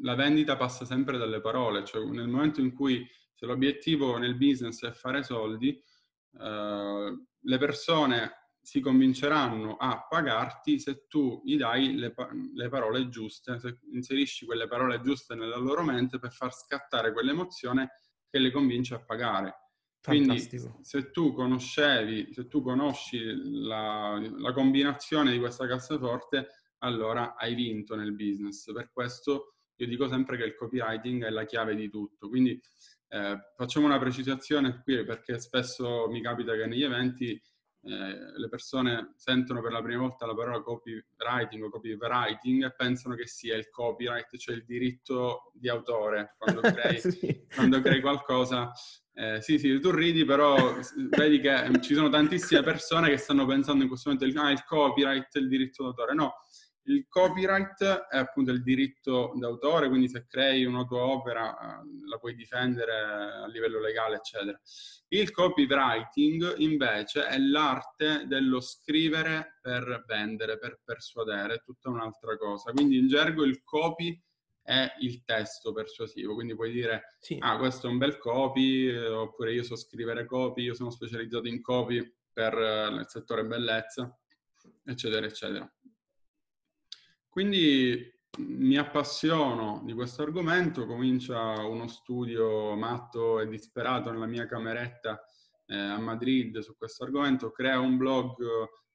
la 0.00 0.14
vendita 0.14 0.56
passa 0.56 0.84
sempre 0.84 1.18
dalle 1.18 1.40
parole, 1.40 1.84
cioè 1.84 2.04
nel 2.04 2.28
momento 2.28 2.60
in 2.60 2.72
cui 2.72 3.06
se 3.34 3.46
l'obiettivo 3.46 4.18
nel 4.18 4.36
business 4.36 4.84
è 4.84 4.92
fare 4.92 5.22
soldi, 5.22 5.80
eh, 6.38 7.26
le 7.40 7.58
persone 7.58 8.42
si 8.62 8.80
convinceranno 8.80 9.76
a 9.76 10.06
pagarti 10.08 10.78
se 10.78 11.06
tu 11.08 11.42
gli 11.44 11.56
dai 11.56 11.96
le, 11.96 12.14
le, 12.54 12.68
parole 12.68 13.08
giuste, 13.08 13.58
se 13.58 13.80
inserisci 13.92 14.46
quelle 14.46 14.68
parole 14.68 15.00
giuste 15.00 15.34
nella 15.34 15.56
loro 15.56 15.82
mente 15.82 16.20
per 16.20 16.32
far 16.32 16.54
scattare 16.54 17.12
quell'emozione 17.12 17.90
che 18.30 18.38
le 18.38 18.52
convince 18.52 18.94
a 18.94 19.04
pagare. 19.04 19.61
Fantastico. 20.02 20.64
Quindi 20.64 20.84
se 20.84 21.10
tu 21.12 21.32
conoscevi, 21.32 22.32
se 22.32 22.48
tu 22.48 22.60
conosci 22.60 23.20
la, 23.62 24.20
la 24.36 24.52
combinazione 24.52 25.30
di 25.30 25.38
questa 25.38 25.66
cassaforte, 25.68 26.48
allora 26.78 27.36
hai 27.36 27.54
vinto 27.54 27.94
nel 27.94 28.12
business. 28.12 28.72
Per 28.72 28.90
questo 28.92 29.54
io 29.76 29.86
dico 29.86 30.08
sempre 30.08 30.36
che 30.36 30.44
il 30.44 30.56
copywriting 30.56 31.24
è 31.24 31.30
la 31.30 31.44
chiave 31.44 31.76
di 31.76 31.88
tutto. 31.88 32.28
Quindi 32.28 32.60
eh, 33.08 33.38
facciamo 33.56 33.86
una 33.86 34.00
precisazione 34.00 34.80
qui 34.82 35.04
perché 35.04 35.38
spesso 35.38 36.08
mi 36.08 36.20
capita 36.20 36.56
che 36.56 36.66
negli 36.66 36.82
eventi 36.82 37.40
eh, 37.84 38.38
le 38.38 38.48
persone 38.48 39.14
sentono 39.16 39.60
per 39.60 39.72
la 39.72 39.82
prima 39.82 40.02
volta 40.02 40.24
la 40.24 40.34
parola 40.34 40.60
copywriting 40.60 41.64
o 41.64 41.68
copywriting 41.68 42.64
e 42.64 42.74
pensano 42.74 43.14
che 43.14 43.26
sia 43.26 43.56
il 43.56 43.68
copyright, 43.70 44.36
cioè 44.36 44.54
il 44.54 44.64
diritto 44.64 45.50
di 45.54 45.68
autore. 45.68 46.36
Quando 46.38 46.60
crei, 46.72 47.00
sì. 47.00 47.46
quando 47.52 47.80
crei 47.80 48.00
qualcosa, 48.00 48.70
eh, 49.14 49.42
sì, 49.42 49.58
sì, 49.58 49.80
tu 49.80 49.90
ridi, 49.90 50.24
però 50.24 50.76
vedi 51.10 51.40
che 51.40 51.80
ci 51.80 51.94
sono 51.94 52.08
tantissime 52.08 52.62
persone 52.62 53.10
che 53.10 53.16
stanno 53.16 53.46
pensando 53.46 53.82
in 53.82 53.88
questo 53.88 54.10
momento, 54.10 54.40
ah, 54.40 54.50
il 54.50 54.64
copyright, 54.64 55.34
il 55.34 55.48
diritto 55.48 55.82
d'autore. 55.82 56.14
No, 56.14 56.34
il 56.84 57.06
copyright 57.08 57.82
è 58.08 58.18
appunto 58.18 58.50
il 58.50 58.62
diritto 58.62 59.32
d'autore, 59.36 59.88
quindi 59.88 60.08
se 60.08 60.26
crei 60.26 60.64
una 60.64 60.84
tua 60.84 61.04
opera 61.04 61.52
eh, 61.52 62.08
la 62.08 62.18
puoi 62.18 62.34
difendere 62.34 62.92
a 62.92 63.46
livello 63.46 63.80
legale, 63.80 64.16
eccetera. 64.16 64.60
Il 65.08 65.30
copywriting 65.30 66.58
invece 66.58 67.26
è 67.26 67.38
l'arte 67.38 68.24
dello 68.26 68.60
scrivere 68.60 69.58
per 69.60 70.04
vendere, 70.06 70.58
per 70.58 70.80
persuadere, 70.82 71.54
è 71.54 71.62
tutta 71.62 71.90
un'altra 71.90 72.36
cosa. 72.36 72.72
Quindi 72.72 72.98
in 72.98 73.08
gergo 73.08 73.44
il 73.44 73.62
copy 73.62 74.20
è 74.62 74.92
il 75.00 75.24
testo 75.24 75.72
persuasivo, 75.72 76.34
quindi 76.34 76.54
puoi 76.54 76.70
dire 76.70 77.16
sì. 77.18 77.36
ah 77.40 77.58
questo 77.58 77.88
è 77.88 77.90
un 77.90 77.98
bel 77.98 78.16
copy, 78.18 78.86
eh, 78.86 79.08
oppure 79.08 79.52
io 79.52 79.64
so 79.64 79.76
scrivere 79.76 80.24
copy, 80.24 80.62
io 80.62 80.74
sono 80.74 80.90
specializzato 80.90 81.48
in 81.48 81.60
copy 81.60 82.14
per 82.32 82.54
eh, 82.54 82.86
il 82.88 83.04
settore 83.08 83.44
bellezza, 83.44 84.16
eccetera, 84.84 85.26
eccetera. 85.26 85.70
Quindi 87.32 88.12
mi 88.40 88.76
appassiono 88.76 89.80
di 89.86 89.94
questo 89.94 90.20
argomento, 90.20 90.84
comincia 90.84 91.64
uno 91.64 91.88
studio 91.88 92.76
matto 92.76 93.40
e 93.40 93.48
disperato 93.48 94.10
nella 94.10 94.26
mia 94.26 94.44
cameretta 94.44 95.18
eh, 95.64 95.74
a 95.74 95.98
Madrid 95.98 96.58
su 96.58 96.76
questo 96.76 97.04
argomento, 97.04 97.50
creo 97.50 97.80
un 97.80 97.96
blog 97.96 98.36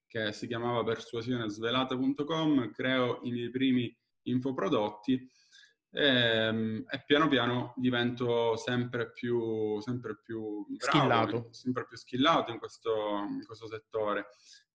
che 0.06 0.34
si 0.34 0.46
chiamava 0.46 0.84
persuasionesvelata.com, 0.84 2.70
creo 2.74 3.22
i 3.24 3.32
miei 3.32 3.50
primi 3.50 3.91
infoprodotti 4.27 5.13
e, 5.89 6.08
ehm, 6.08 6.86
e 6.88 7.03
piano 7.08 7.27
piano 7.27 7.74
divento 7.75 8.56
sempre 8.56 9.12
più, 9.13 9.79
sempre 9.79 10.20
più 10.22 10.63
bravo, 10.77 10.77
schillato. 10.77 11.48
sempre 11.53 11.88
più 11.88 11.98
schillato 11.98 12.51
in 12.51 12.60
questo, 12.60 13.25
in 13.27 13.44
questo 13.44 13.67
settore. 13.67 14.27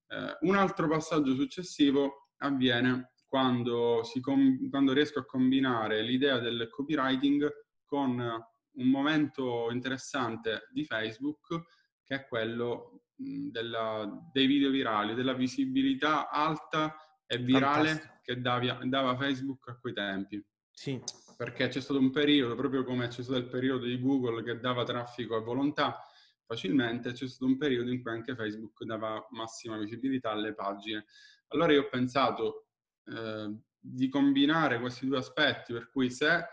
Eh, 0.09 0.37
un 0.49 0.57
altro 0.57 0.89
passaggio 0.89 1.33
successivo 1.37 2.31
avviene 2.39 3.13
quando, 3.33 4.03
com- 4.21 4.69
quando 4.69 4.93
riesco 4.93 5.21
a 5.21 5.25
combinare 5.25 6.03
l'idea 6.03 6.39
del 6.39 6.69
copywriting 6.69 7.51
con 7.83 8.21
un 8.21 8.87
momento 8.87 9.71
interessante 9.71 10.69
di 10.71 10.85
Facebook 10.85 11.63
che 12.05 12.15
è 12.15 12.27
quello 12.27 13.05
della, 13.15 14.07
dei 14.31 14.45
video 14.45 14.69
virali, 14.69 15.15
della 15.15 15.33
visibilità 15.33 16.29
alta 16.29 16.95
e 17.25 17.39
virale 17.39 17.89
Fantastico. 17.89 18.21
che 18.23 18.41
dava, 18.43 18.79
dava, 18.85 19.17
Facebook 19.17 19.67
a 19.69 19.79
quei 19.79 19.95
tempi. 19.95 20.47
Sì. 20.71 21.03
Perché 21.35 21.69
c'è 21.69 21.81
stato 21.81 22.01
un 22.01 22.11
periodo, 22.11 22.55
proprio 22.55 22.85
come 22.85 23.09
c'è 23.09 23.23
stato 23.23 23.39
il 23.39 23.49
periodo 23.49 23.87
di 23.87 23.99
Google 23.99 24.43
che 24.43 24.61
dava 24.61 24.85
traffico 24.85 25.37
a 25.37 25.41
volontà 25.41 26.05
facilmente, 26.45 27.13
c'è 27.13 27.27
stato 27.27 27.47
un 27.47 27.57
periodo 27.57 27.91
in 27.91 28.03
cui 28.03 28.11
anche 28.11 28.35
Facebook 28.35 28.85
dava 28.85 29.27
massima 29.31 29.79
visibilità 29.79 30.33
alle 30.33 30.53
pagine. 30.53 31.07
Allora 31.49 31.73
io 31.73 31.85
ho 31.85 31.89
pensato, 31.89 32.72
Ehm, 33.07 33.63
di 33.85 34.09
combinare 34.09 34.79
questi 34.79 35.07
due 35.07 35.19
aspetti, 35.19 35.73
per 35.73 35.91
cui 35.91 36.09
se 36.09 36.47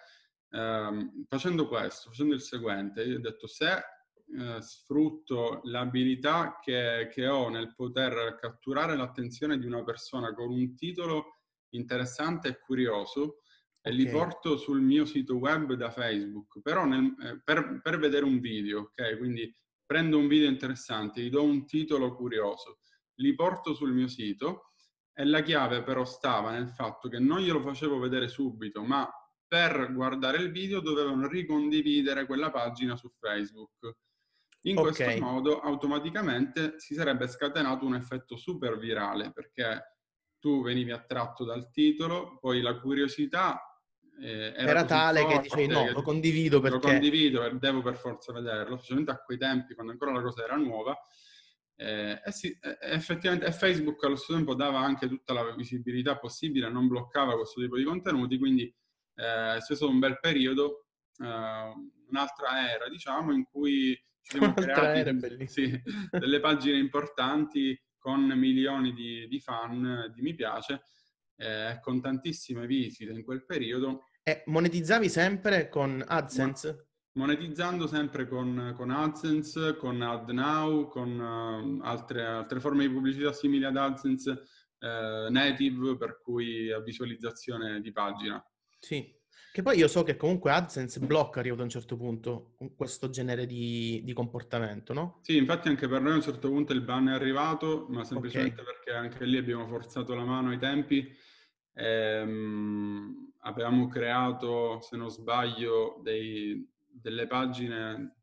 eh, 0.49 1.11
facendo 1.27 1.67
questo, 1.67 2.09
facendo 2.09 2.33
il 2.33 2.41
seguente, 2.41 3.03
io 3.03 3.17
ho 3.17 3.21
detto 3.21 3.45
se 3.45 3.71
eh, 4.37 4.61
sfrutto 4.61 5.61
l'abilità 5.65 6.57
che, 6.59 7.07
che, 7.11 7.27
ho 7.27 7.49
nel 7.49 7.75
poter 7.75 8.35
catturare 8.39 8.95
l'attenzione 8.95 9.59
di 9.59 9.67
una 9.67 9.83
persona 9.83 10.33
con 10.33 10.49
un 10.49 10.75
titolo 10.75 11.41
interessante 11.73 12.47
e 12.47 12.59
curioso 12.59 13.41
e 13.81 13.91
li 13.91 14.09
porto 14.09 14.57
sul 14.57 14.81
mio 14.81 15.05
sito 15.05 15.35
web 15.35 15.73
da 15.73 15.91
Facebook, 15.91 16.61
però 16.61 16.85
nel, 16.85 17.15
eh, 17.23 17.41
per, 17.43 17.79
per, 17.81 17.99
vedere 17.99 18.25
un 18.25 18.39
video, 18.39 18.79
ok? 18.79 19.17
Quindi 19.19 19.55
prendo 19.85 20.17
un 20.17 20.27
video 20.27 20.49
interessante, 20.49 21.21
gli 21.21 21.29
do 21.29 21.43
un 21.43 21.65
titolo 21.67 22.15
curioso, 22.15 22.79
li 23.19 23.35
porto 23.35 23.75
sul 23.75 23.93
mio 23.93 24.07
sito 24.07 24.68
e 25.19 25.25
la 25.25 25.41
chiave 25.41 25.83
però 25.83 26.05
stava 26.05 26.51
nel 26.51 26.69
fatto 26.69 27.09
che 27.09 27.19
non 27.19 27.41
glielo 27.41 27.59
facevo 27.59 27.99
vedere 27.99 28.29
subito, 28.29 28.83
ma 28.83 29.05
per 29.45 29.91
guardare 29.91 30.38
il 30.38 30.49
video 30.49 30.79
dovevano 30.79 31.27
ricondividere 31.27 32.25
quella 32.25 32.49
pagina 32.49 32.95
su 32.95 33.11
Facebook. 33.19 33.97
In 34.61 34.77
okay. 34.77 34.93
questo 34.93 35.25
modo 35.25 35.59
automaticamente 35.59 36.79
si 36.79 36.93
sarebbe 36.93 37.27
scatenato 37.27 37.85
un 37.85 37.95
effetto 37.95 38.38
super 38.38 38.77
virale 38.77 39.33
perché 39.33 39.97
tu 40.39 40.63
venivi 40.63 40.91
attratto 40.91 41.43
dal 41.43 41.69
titolo, 41.69 42.38
poi 42.39 42.61
la 42.61 42.79
curiosità 42.79 43.61
eh, 44.21 44.53
era, 44.55 44.69
era 44.69 44.85
tale 44.85 45.25
che 45.25 45.39
dicevi 45.41 45.67
no, 45.67 45.83
che 45.83 45.91
lo 45.91 46.01
condivido 46.01 46.61
perché... 46.61 46.77
Lo 46.77 46.81
condivido, 46.93 47.49
devo 47.59 47.81
per 47.81 47.97
forza 47.97 48.31
vederlo, 48.31 48.77
specialmente 48.77 49.11
a 49.11 49.17
quei 49.17 49.38
tempi 49.38 49.73
quando 49.73 49.91
ancora 49.91 50.13
la 50.13 50.21
cosa 50.21 50.45
era 50.45 50.55
nuova 50.55 50.97
eh, 51.81 52.21
eh 52.25 52.31
sì, 52.31 52.50
eh, 52.62 52.77
effettivamente 52.81 53.50
Facebook 53.53 54.03
allo 54.03 54.17
stesso 54.17 54.33
tempo 54.33 54.53
dava 54.53 54.79
anche 54.79 55.07
tutta 55.07 55.31
la 55.31 55.55
visibilità 55.55 56.17
possibile, 56.17 56.69
non 56.69 56.89
bloccava 56.89 57.36
questo 57.36 57.62
tipo 57.62 57.77
di 57.77 57.86
contenuti, 57.86 58.38
quindi 58.38 58.63
eh, 59.15 59.55
è 59.55 59.62
stato 59.62 59.88
un 59.88 59.98
bel 59.98 60.19
periodo, 60.19 60.88
eh, 61.19 61.74
un'altra 62.09 62.69
era 62.69 62.89
diciamo 62.89 63.31
in 63.31 63.45
cui 63.45 63.98
ci 64.21 64.38
siamo 64.38 64.53
creati 64.53 65.48
sì, 65.48 65.81
delle 66.12 66.41
pagine 66.41 66.77
importanti 66.77 67.81
con 67.98 68.25
milioni 68.25 68.93
di, 68.93 69.25
di 69.29 69.39
fan, 69.39 70.12
di 70.13 70.21
mi 70.21 70.36
piace, 70.36 70.81
eh, 71.38 71.79
con 71.81 72.01
tantissime 72.01 72.67
visite 72.67 73.13
in 73.13 73.24
quel 73.24 73.45
periodo. 73.45 74.07
E 74.24 74.43
monetizzavi 74.48 75.07
sempre 75.07 75.69
con 75.69 76.03
AdSense? 76.05 76.88
Monetizzando 77.19 77.85
sempre 77.85 78.29
con, 78.29 78.73
con 78.77 78.91
AdSense, 78.91 79.75
con 79.75 80.01
AdNow, 80.01 80.88
con 80.88 81.19
uh, 81.19 81.83
altre, 81.83 82.25
altre, 82.25 82.61
forme 82.61 82.88
di 82.88 82.93
pubblicità 82.93 83.33
simili 83.33 83.65
ad 83.65 83.75
AdSense 83.75 84.31
uh, 84.31 85.29
native, 85.29 85.97
per 85.97 86.21
cui 86.23 86.71
a 86.71 86.79
visualizzazione 86.79 87.81
di 87.81 87.91
pagina. 87.91 88.41
Sì, 88.79 89.13
che 89.51 89.61
poi 89.61 89.77
io 89.77 89.89
so 89.89 90.03
che 90.03 90.15
comunque 90.15 90.53
AdSense 90.53 91.01
blocca 91.01 91.41
arrivato 91.41 91.59
a 91.59 91.65
un 91.65 91.69
certo 91.69 91.97
punto 91.97 92.55
questo 92.77 93.09
genere 93.09 93.45
di, 93.45 93.99
di, 94.05 94.13
comportamento, 94.13 94.93
no? 94.93 95.19
Sì, 95.21 95.35
infatti 95.35 95.67
anche 95.67 95.89
per 95.89 96.01
noi 96.01 96.13
a 96.13 96.15
un 96.15 96.21
certo 96.21 96.47
punto 96.47 96.71
il 96.71 96.83
ban 96.83 97.09
è 97.09 97.11
arrivato, 97.11 97.85
ma 97.89 98.05
semplicemente 98.05 98.61
okay. 98.61 98.73
perché 98.73 98.93
anche 98.93 99.25
lì 99.25 99.35
abbiamo 99.35 99.67
forzato 99.67 100.15
la 100.15 100.23
mano 100.23 100.51
ai 100.51 100.57
tempi. 100.57 101.13
Ehm, 101.73 103.33
avevamo 103.39 103.88
creato, 103.88 104.79
se 104.79 104.95
non 104.95 105.09
sbaglio, 105.09 105.99
dei, 106.01 106.65
delle 106.91 107.27
pagine, 107.27 108.17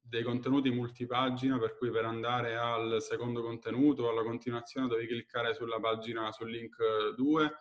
dei 0.00 0.22
contenuti 0.22 0.70
multipagina, 0.70 1.58
per 1.58 1.76
cui 1.76 1.90
per 1.90 2.04
andare 2.04 2.56
al 2.56 3.00
secondo 3.00 3.42
contenuto, 3.42 4.08
alla 4.08 4.22
continuazione, 4.22 4.88
devi 4.88 5.06
cliccare 5.06 5.54
sulla 5.54 5.78
pagina, 5.78 6.32
sul 6.32 6.50
link 6.50 6.76
2, 7.14 7.52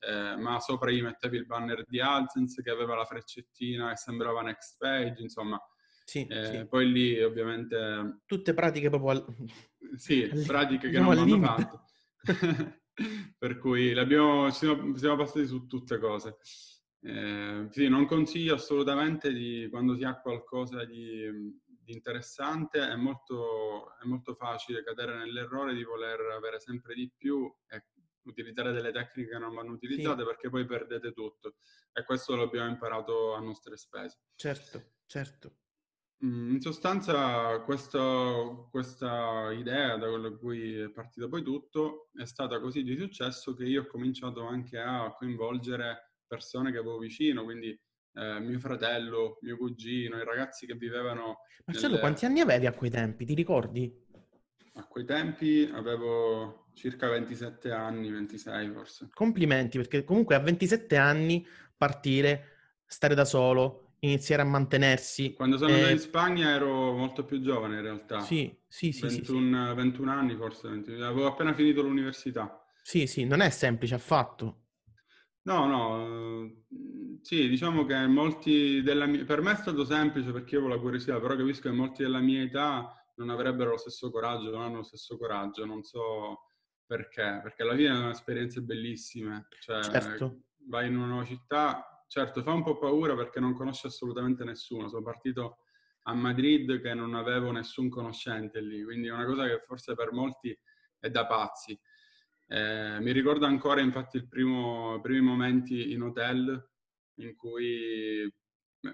eh, 0.00 0.36
ma 0.36 0.60
sopra 0.60 0.90
gli 0.90 1.02
mettevi 1.02 1.38
il 1.38 1.46
banner 1.46 1.84
di 1.86 2.00
AdSense 2.00 2.62
che 2.62 2.70
aveva 2.70 2.94
la 2.94 3.06
freccettina 3.06 3.90
e 3.90 3.96
sembrava 3.96 4.42
next 4.42 4.76
page, 4.78 5.22
insomma. 5.22 5.60
Sì, 6.04 6.26
eh, 6.26 6.44
sì. 6.44 6.66
Poi 6.66 6.92
lì 6.92 7.22
ovviamente... 7.22 8.20
Tutte 8.26 8.52
pratiche 8.52 8.90
proprio... 8.90 9.10
Al... 9.10 9.36
Sì, 9.96 10.28
pratiche 10.46 10.88
diciamo 10.88 11.10
che 11.10 11.16
non 11.16 11.40
vanno 11.40 11.56
fatte. 11.56 12.82
per 13.38 13.58
cui 13.58 13.94
ci 13.94 14.52
siamo, 14.52 14.96
siamo 14.96 15.16
passati 15.16 15.46
su 15.46 15.66
tutte 15.66 15.98
cose. 15.98 16.36
Eh, 17.06 17.68
sì, 17.70 17.86
non 17.88 18.06
consiglio 18.06 18.54
assolutamente 18.54 19.30
di, 19.30 19.68
quando 19.68 19.94
si 19.94 20.04
ha 20.04 20.18
qualcosa 20.18 20.86
di, 20.86 21.30
di 21.62 21.92
interessante, 21.92 22.80
è 22.80 22.96
molto, 22.96 23.94
è 23.98 24.06
molto, 24.06 24.34
facile 24.34 24.82
cadere 24.82 25.18
nell'errore 25.18 25.74
di 25.74 25.84
voler 25.84 26.18
avere 26.34 26.60
sempre 26.60 26.94
di 26.94 27.12
più 27.14 27.54
e 27.66 27.84
utilizzare 28.22 28.72
delle 28.72 28.90
tecniche 28.90 29.32
che 29.32 29.38
non 29.38 29.52
vanno 29.52 29.72
utilizzate 29.72 30.20
sì. 30.20 30.26
perché 30.26 30.48
poi 30.48 30.64
perdete 30.64 31.12
tutto. 31.12 31.56
E 31.92 32.04
questo 32.04 32.36
l'abbiamo 32.36 32.70
imparato 32.70 33.34
a 33.34 33.40
nostre 33.40 33.76
spese. 33.76 34.20
Certo, 34.34 34.92
certo. 35.04 35.56
Mm, 36.24 36.52
in 36.52 36.60
sostanza 36.62 37.60
questo, 37.64 38.68
questa 38.70 39.52
idea 39.52 39.98
da 39.98 40.08
quello 40.08 40.30
da 40.30 40.36
cui 40.38 40.78
è 40.78 40.88
partito 40.88 41.28
poi 41.28 41.42
tutto 41.42 42.08
è 42.14 42.24
stata 42.24 42.60
così 42.60 42.82
di 42.82 42.96
successo 42.96 43.52
che 43.52 43.64
io 43.64 43.82
ho 43.82 43.86
cominciato 43.86 44.46
anche 44.46 44.78
a 44.78 45.12
coinvolgere 45.12 46.13
persone 46.34 46.72
che 46.72 46.78
avevo 46.78 46.98
vicino, 46.98 47.44
quindi 47.44 47.68
eh, 48.14 48.40
mio 48.40 48.58
fratello, 48.58 49.38
mio 49.42 49.56
cugino, 49.56 50.16
i 50.16 50.24
ragazzi 50.24 50.66
che 50.66 50.74
vivevano... 50.74 51.38
Marcello, 51.64 51.88
nelle... 51.88 52.00
quanti 52.00 52.24
anni 52.24 52.40
avevi 52.40 52.66
a 52.66 52.72
quei 52.72 52.90
tempi? 52.90 53.24
Ti 53.24 53.34
ricordi? 53.34 54.02
A 54.74 54.84
quei 54.86 55.04
tempi 55.04 55.70
avevo 55.72 56.66
circa 56.74 57.08
27 57.08 57.70
anni, 57.70 58.10
26 58.10 58.70
forse. 58.72 59.08
Complimenti, 59.12 59.78
perché 59.78 60.02
comunque 60.02 60.34
a 60.34 60.40
27 60.40 60.96
anni 60.96 61.46
partire, 61.76 62.80
stare 62.84 63.14
da 63.14 63.24
solo, 63.24 63.94
iniziare 64.00 64.42
a 64.42 64.46
mantenersi. 64.46 65.32
Quando 65.34 65.56
sono 65.56 65.72
andato 65.72 65.90
eh... 65.90 65.92
in 65.92 65.98
Spagna 66.00 66.50
ero 66.50 66.92
molto 66.92 67.24
più 67.24 67.40
giovane 67.40 67.76
in 67.76 67.82
realtà. 67.82 68.20
Sì, 68.20 68.52
sì, 68.66 68.92
sì. 68.92 69.06
21, 69.06 69.68
sì, 69.68 69.74
21 69.74 70.10
anni 70.10 70.34
forse, 70.34 70.68
20... 70.68 70.92
avevo 71.02 71.26
appena 71.26 71.54
finito 71.54 71.82
l'università. 71.82 72.64
Sì, 72.82 73.06
sì, 73.06 73.24
non 73.24 73.40
è 73.40 73.50
semplice 73.50 73.94
affatto. 73.94 74.63
No, 75.44 75.66
no, 75.66 76.44
eh, 76.46 76.64
sì, 77.22 77.48
diciamo 77.48 77.84
che 77.84 78.06
molti 78.06 78.82
della 78.82 79.06
mia... 79.06 79.24
Per 79.24 79.40
me 79.42 79.52
è 79.52 79.56
stato 79.56 79.84
semplice 79.84 80.32
perché 80.32 80.54
io 80.54 80.60
avevo 80.60 80.74
la 80.74 80.80
curiosità, 80.80 81.20
però 81.20 81.36
capisco 81.36 81.68
che 81.68 81.74
molti 81.74 82.02
della 82.02 82.20
mia 82.20 82.42
età 82.42 82.94
non 83.16 83.30
avrebbero 83.30 83.70
lo 83.70 83.76
stesso 83.76 84.10
coraggio, 84.10 84.50
non 84.50 84.62
hanno 84.62 84.76
lo 84.76 84.82
stesso 84.82 85.16
coraggio, 85.18 85.64
non 85.66 85.82
so 85.82 86.50
perché, 86.86 87.40
perché 87.42 87.62
alla 87.62 87.76
fine 87.76 87.94
sono 87.94 88.10
esperienze 88.10 88.62
bellissime, 88.62 89.48
cioè 89.60 89.82
certo. 89.82 90.42
vai 90.68 90.88
in 90.88 90.96
una 90.96 91.06
nuova 91.06 91.24
città, 91.24 92.04
certo 92.08 92.42
fa 92.42 92.52
un 92.52 92.62
po' 92.62 92.78
paura 92.78 93.14
perché 93.14 93.40
non 93.40 93.54
conosci 93.54 93.86
assolutamente 93.86 94.44
nessuno, 94.44 94.88
sono 94.88 95.02
partito 95.02 95.58
a 96.02 96.14
Madrid 96.14 96.80
che 96.80 96.94
non 96.94 97.14
avevo 97.14 97.50
nessun 97.50 97.88
conoscente 97.88 98.60
lì, 98.60 98.82
quindi 98.82 99.08
è 99.08 99.12
una 99.12 99.24
cosa 99.24 99.46
che 99.46 99.62
forse 99.66 99.94
per 99.94 100.12
molti 100.12 100.56
è 100.98 101.10
da 101.10 101.26
pazzi. 101.26 101.78
Eh, 102.54 103.00
mi 103.00 103.10
ricordo 103.10 103.46
ancora 103.46 103.80
infatti 103.80 104.18
i 104.18 104.28
primi 104.28 105.20
momenti 105.20 105.90
in 105.90 106.02
hotel 106.02 106.70
in 107.14 107.34
cui 107.34 108.32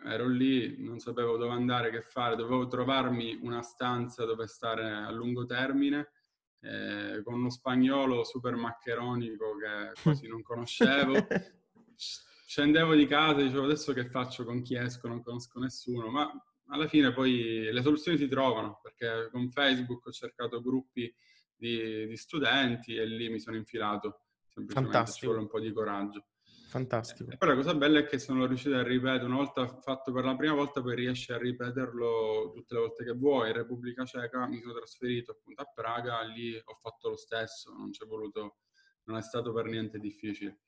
ero 0.06 0.28
lì, 0.28 0.82
non 0.82 0.98
sapevo 0.98 1.36
dove 1.36 1.52
andare, 1.52 1.90
che 1.90 2.00
fare, 2.00 2.36
dovevo 2.36 2.68
trovarmi 2.68 3.38
una 3.42 3.60
stanza 3.60 4.24
dove 4.24 4.46
stare 4.46 4.90
a 4.90 5.10
lungo 5.10 5.44
termine 5.44 6.12
eh, 6.60 7.20
con 7.22 7.34
uno 7.34 7.50
spagnolo 7.50 8.24
super 8.24 8.54
maccheronico 8.54 9.56
che 9.56 10.00
quasi 10.00 10.26
non 10.26 10.40
conoscevo. 10.40 11.12
Scendevo 11.94 12.94
di 12.94 13.06
casa 13.06 13.40
e 13.40 13.42
dicevo 13.42 13.64
adesso 13.64 13.92
che 13.92 14.08
faccio? 14.08 14.46
Con 14.46 14.62
chi 14.62 14.74
esco, 14.74 15.06
non 15.06 15.22
conosco 15.22 15.58
nessuno, 15.58 16.08
ma 16.08 16.32
alla 16.68 16.88
fine 16.88 17.12
poi 17.12 17.70
le 17.70 17.82
soluzioni 17.82 18.16
si 18.16 18.26
trovano 18.26 18.80
perché 18.82 19.28
con 19.30 19.50
Facebook 19.50 20.06
ho 20.06 20.12
cercato 20.12 20.62
gruppi 20.62 21.12
di, 21.60 22.06
di 22.06 22.16
studenti 22.16 22.96
e 22.96 23.04
lì 23.04 23.28
mi 23.28 23.38
sono 23.38 23.56
infilato. 23.56 24.22
Semplicemente 24.48 24.96
Fantastico. 24.96 25.18
ci 25.18 25.26
vuole 25.26 25.40
un 25.40 25.48
po' 25.48 25.60
di 25.60 25.72
coraggio. 25.72 26.24
Fantastico. 26.70 27.30
E 27.32 27.36
poi 27.36 27.48
la 27.48 27.54
cosa 27.56 27.74
bella 27.74 27.98
è 27.98 28.06
che 28.06 28.18
sono 28.18 28.46
riuscito 28.46 28.76
a 28.76 28.82
ripetere, 28.82 29.24
una 29.24 29.36
volta 29.36 29.66
fatto 29.66 30.12
per 30.12 30.24
la 30.24 30.36
prima 30.36 30.54
volta, 30.54 30.80
poi 30.80 30.94
riesci 30.94 31.32
a 31.32 31.36
ripeterlo 31.36 32.52
tutte 32.54 32.74
le 32.74 32.80
volte 32.80 33.04
che 33.04 33.12
vuoi. 33.12 33.48
In 33.48 33.56
Repubblica 33.56 34.04
Ceca 34.04 34.46
mi 34.46 34.60
sono 34.60 34.74
trasferito 34.74 35.32
appunto 35.32 35.62
a 35.62 35.70
Praga, 35.72 36.22
lì 36.22 36.56
ho 36.56 36.78
fatto 36.80 37.10
lo 37.10 37.16
stesso, 37.16 37.72
non 37.72 37.92
ci 37.92 38.04
è 38.04 38.06
voluto, 38.06 38.58
non 39.04 39.16
è 39.16 39.22
stato 39.22 39.52
per 39.52 39.66
niente 39.66 39.98
difficile. 39.98 40.60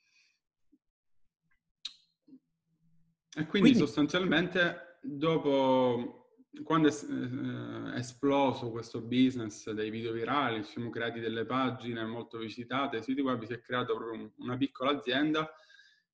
E 3.34 3.46
quindi, 3.46 3.70
quindi... 3.70 3.78
sostanzialmente 3.78 4.98
dopo 5.00 6.21
quando 6.62 6.88
è 6.88 6.92
eh, 6.92 7.98
esploso 7.98 8.70
questo 8.70 9.00
business 9.00 9.70
dei 9.70 9.90
video 9.90 10.12
virali, 10.12 10.62
ci 10.64 10.72
siamo 10.72 10.90
creati 10.90 11.18
delle 11.18 11.46
pagine 11.46 12.04
molto 12.04 12.38
visitate, 12.38 13.02
siti 13.02 13.22
web, 13.22 13.42
si 13.44 13.54
è 13.54 13.60
creata 13.60 13.94
proprio 13.94 14.32
una 14.36 14.56
piccola 14.56 14.90
azienda 14.90 15.50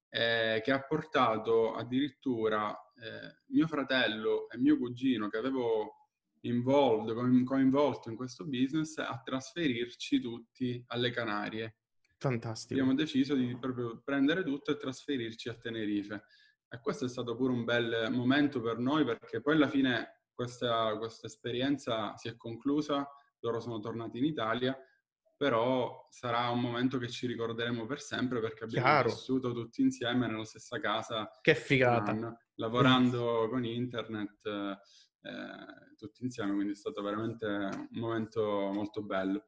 eh, 0.09 0.61
che 0.63 0.71
ha 0.71 0.81
portato 0.83 1.75
addirittura 1.75 2.73
eh, 2.73 3.43
mio 3.47 3.67
fratello 3.67 4.49
e 4.49 4.59
mio 4.59 4.79
cugino 4.79 5.29
che 5.29 5.39
avevo 5.39 5.95
involved, 6.43 7.45
coinvolto 7.45 8.09
in 8.09 8.17
questo 8.17 8.45
business 8.47 8.97
a 8.99 9.21
trasferirci 9.23 10.21
tutti 10.21 10.83
alle 10.89 11.11
Canarie. 11.11 11.79
Fantastico. 12.17 12.81
Abbiamo 12.81 12.97
deciso 12.97 13.35
di 13.35 13.57
proprio 13.59 14.01
prendere 14.05 14.45
tutto 14.45 14.71
e 14.71 14.77
trasferirci 14.77 15.49
a 15.49 15.55
Tenerife. 15.55 16.25
E 16.71 16.81
questo 16.81 17.07
è 17.07 17.09
stato 17.09 17.35
pure 17.35 17.53
un 17.53 17.65
bel 17.65 18.09
momento 18.11 18.61
per 18.61 18.79
noi 18.79 19.05
perché 19.05 19.41
poi 19.41 19.55
alla 19.55 19.69
fine 19.69 20.18
questa, 20.39 20.97
questa 20.99 21.27
esperienza 21.27 22.17
si 22.17 22.29
è 22.29 22.37
conclusa, 22.37 23.05
loro 23.41 23.59
sono 23.59 23.81
tornati 23.81 24.19
in 24.19 24.25
Italia, 24.25 24.79
però 25.37 26.07
sarà 26.11 26.49
un 26.51 26.61
momento 26.61 26.99
che 26.99 27.09
ci 27.09 27.27
ricorderemo 27.27 27.87
per 27.87 28.01
sempre 28.01 28.39
perché 28.39 28.63
abbiamo 28.63 28.87
Chiaro. 28.87 29.09
vissuto 29.09 29.53
tutti 29.53 29.83
insieme 29.83 30.29
nella 30.29 30.45
stessa 30.45 30.79
casa. 30.79 31.29
Che 31.41 31.57
figata! 31.57 32.13
Anno, 32.13 32.39
lavorando 32.55 33.49
con 33.51 33.65
internet 33.65 34.47
eh, 34.47 35.97
tutti 35.97 36.23
insieme, 36.23 36.53
quindi 36.53 36.75
è 36.75 36.77
stato 36.77 37.03
veramente 37.03 37.45
un 37.47 37.89
momento 37.91 38.71
molto 38.73 39.03
bello. 39.03 39.45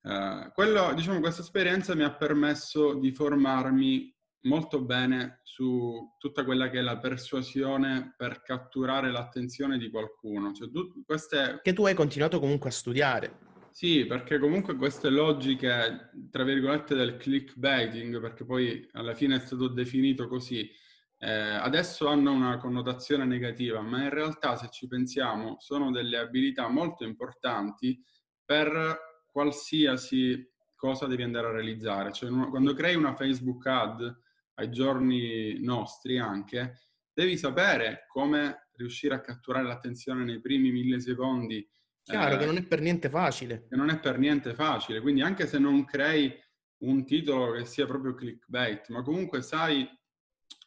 Eh, 0.00 0.50
quello, 0.54 0.94
diciamo, 0.94 1.20
questa 1.20 1.42
esperienza 1.42 1.94
mi 1.94 2.04
ha 2.04 2.14
permesso 2.14 2.94
di 2.94 3.12
formarmi 3.12 4.18
molto 4.42 4.82
bene 4.82 5.40
su 5.42 6.14
tutta 6.18 6.44
quella 6.44 6.70
che 6.70 6.78
è 6.78 6.82
la 6.82 6.98
persuasione 6.98 8.14
per 8.16 8.42
catturare 8.42 9.10
l'attenzione 9.10 9.78
di 9.78 9.90
qualcuno. 9.90 10.52
Cioè, 10.52 10.70
tu, 10.70 11.02
queste... 11.04 11.60
Che 11.62 11.72
tu 11.72 11.84
hai 11.84 11.94
continuato 11.94 12.40
comunque 12.40 12.70
a 12.70 12.72
studiare. 12.72 13.38
Sì, 13.70 14.04
perché 14.06 14.38
comunque 14.38 14.76
queste 14.76 15.10
logiche, 15.10 16.10
tra 16.30 16.44
virgolette, 16.44 16.94
del 16.94 17.16
clickbaiting, 17.16 18.20
perché 18.20 18.44
poi 18.44 18.86
alla 18.92 19.14
fine 19.14 19.36
è 19.36 19.40
stato 19.40 19.68
definito 19.68 20.26
così, 20.26 20.68
eh, 21.18 21.30
adesso 21.30 22.08
hanno 22.08 22.32
una 22.32 22.58
connotazione 22.58 23.24
negativa, 23.24 23.80
ma 23.80 24.02
in 24.02 24.10
realtà 24.10 24.56
se 24.56 24.68
ci 24.70 24.86
pensiamo 24.86 25.56
sono 25.60 25.90
delle 25.90 26.16
abilità 26.16 26.66
molto 26.68 27.04
importanti 27.04 28.02
per 28.44 29.24
qualsiasi 29.30 30.48
cosa 30.74 31.06
devi 31.06 31.22
andare 31.22 31.46
a 31.46 31.52
realizzare. 31.52 32.10
Cioè, 32.10 32.30
quando 32.48 32.72
crei 32.72 32.96
una 32.96 33.14
Facebook 33.14 33.66
ad, 33.66 34.18
ai 34.60 34.70
giorni 34.70 35.58
nostri 35.60 36.18
anche, 36.18 36.80
devi 37.12 37.36
sapere 37.36 38.04
come 38.08 38.68
riuscire 38.76 39.14
a 39.14 39.20
catturare 39.20 39.66
l'attenzione 39.66 40.24
nei 40.24 40.40
primi 40.40 40.70
millisecondi. 40.70 41.68
Chiaro, 42.02 42.34
eh, 42.34 42.38
che 42.38 42.46
non 42.46 42.56
è 42.56 42.62
per 42.64 42.80
niente 42.80 43.08
facile. 43.08 43.66
Che 43.68 43.76
non 43.76 43.90
è 43.90 43.98
per 43.98 44.18
niente 44.18 44.54
facile, 44.54 45.00
quindi 45.00 45.22
anche 45.22 45.46
se 45.46 45.58
non 45.58 45.84
crei 45.84 46.32
un 46.78 47.04
titolo 47.04 47.52
che 47.52 47.64
sia 47.64 47.86
proprio 47.86 48.14
clickbait, 48.14 48.88
ma 48.88 49.02
comunque 49.02 49.42
sai 49.42 49.88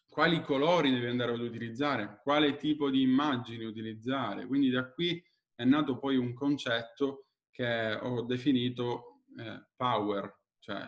quali 0.07 0.43
colori 0.43 0.91
devi 0.91 1.07
andare 1.07 1.33
ad 1.33 1.39
utilizzare, 1.39 2.19
quale 2.21 2.55
tipo 2.55 2.91
di 2.91 3.01
immagini 3.01 3.63
utilizzare. 3.63 4.45
Quindi 4.45 4.69
da 4.69 4.91
qui 4.91 5.23
è 5.55 5.63
nato 5.63 5.97
poi 5.97 6.17
un 6.17 6.33
concetto 6.33 7.29
che 7.49 7.93
ho 7.93 8.21
definito 8.21 9.23
eh, 9.39 9.65
power, 9.75 10.39
cioè 10.59 10.87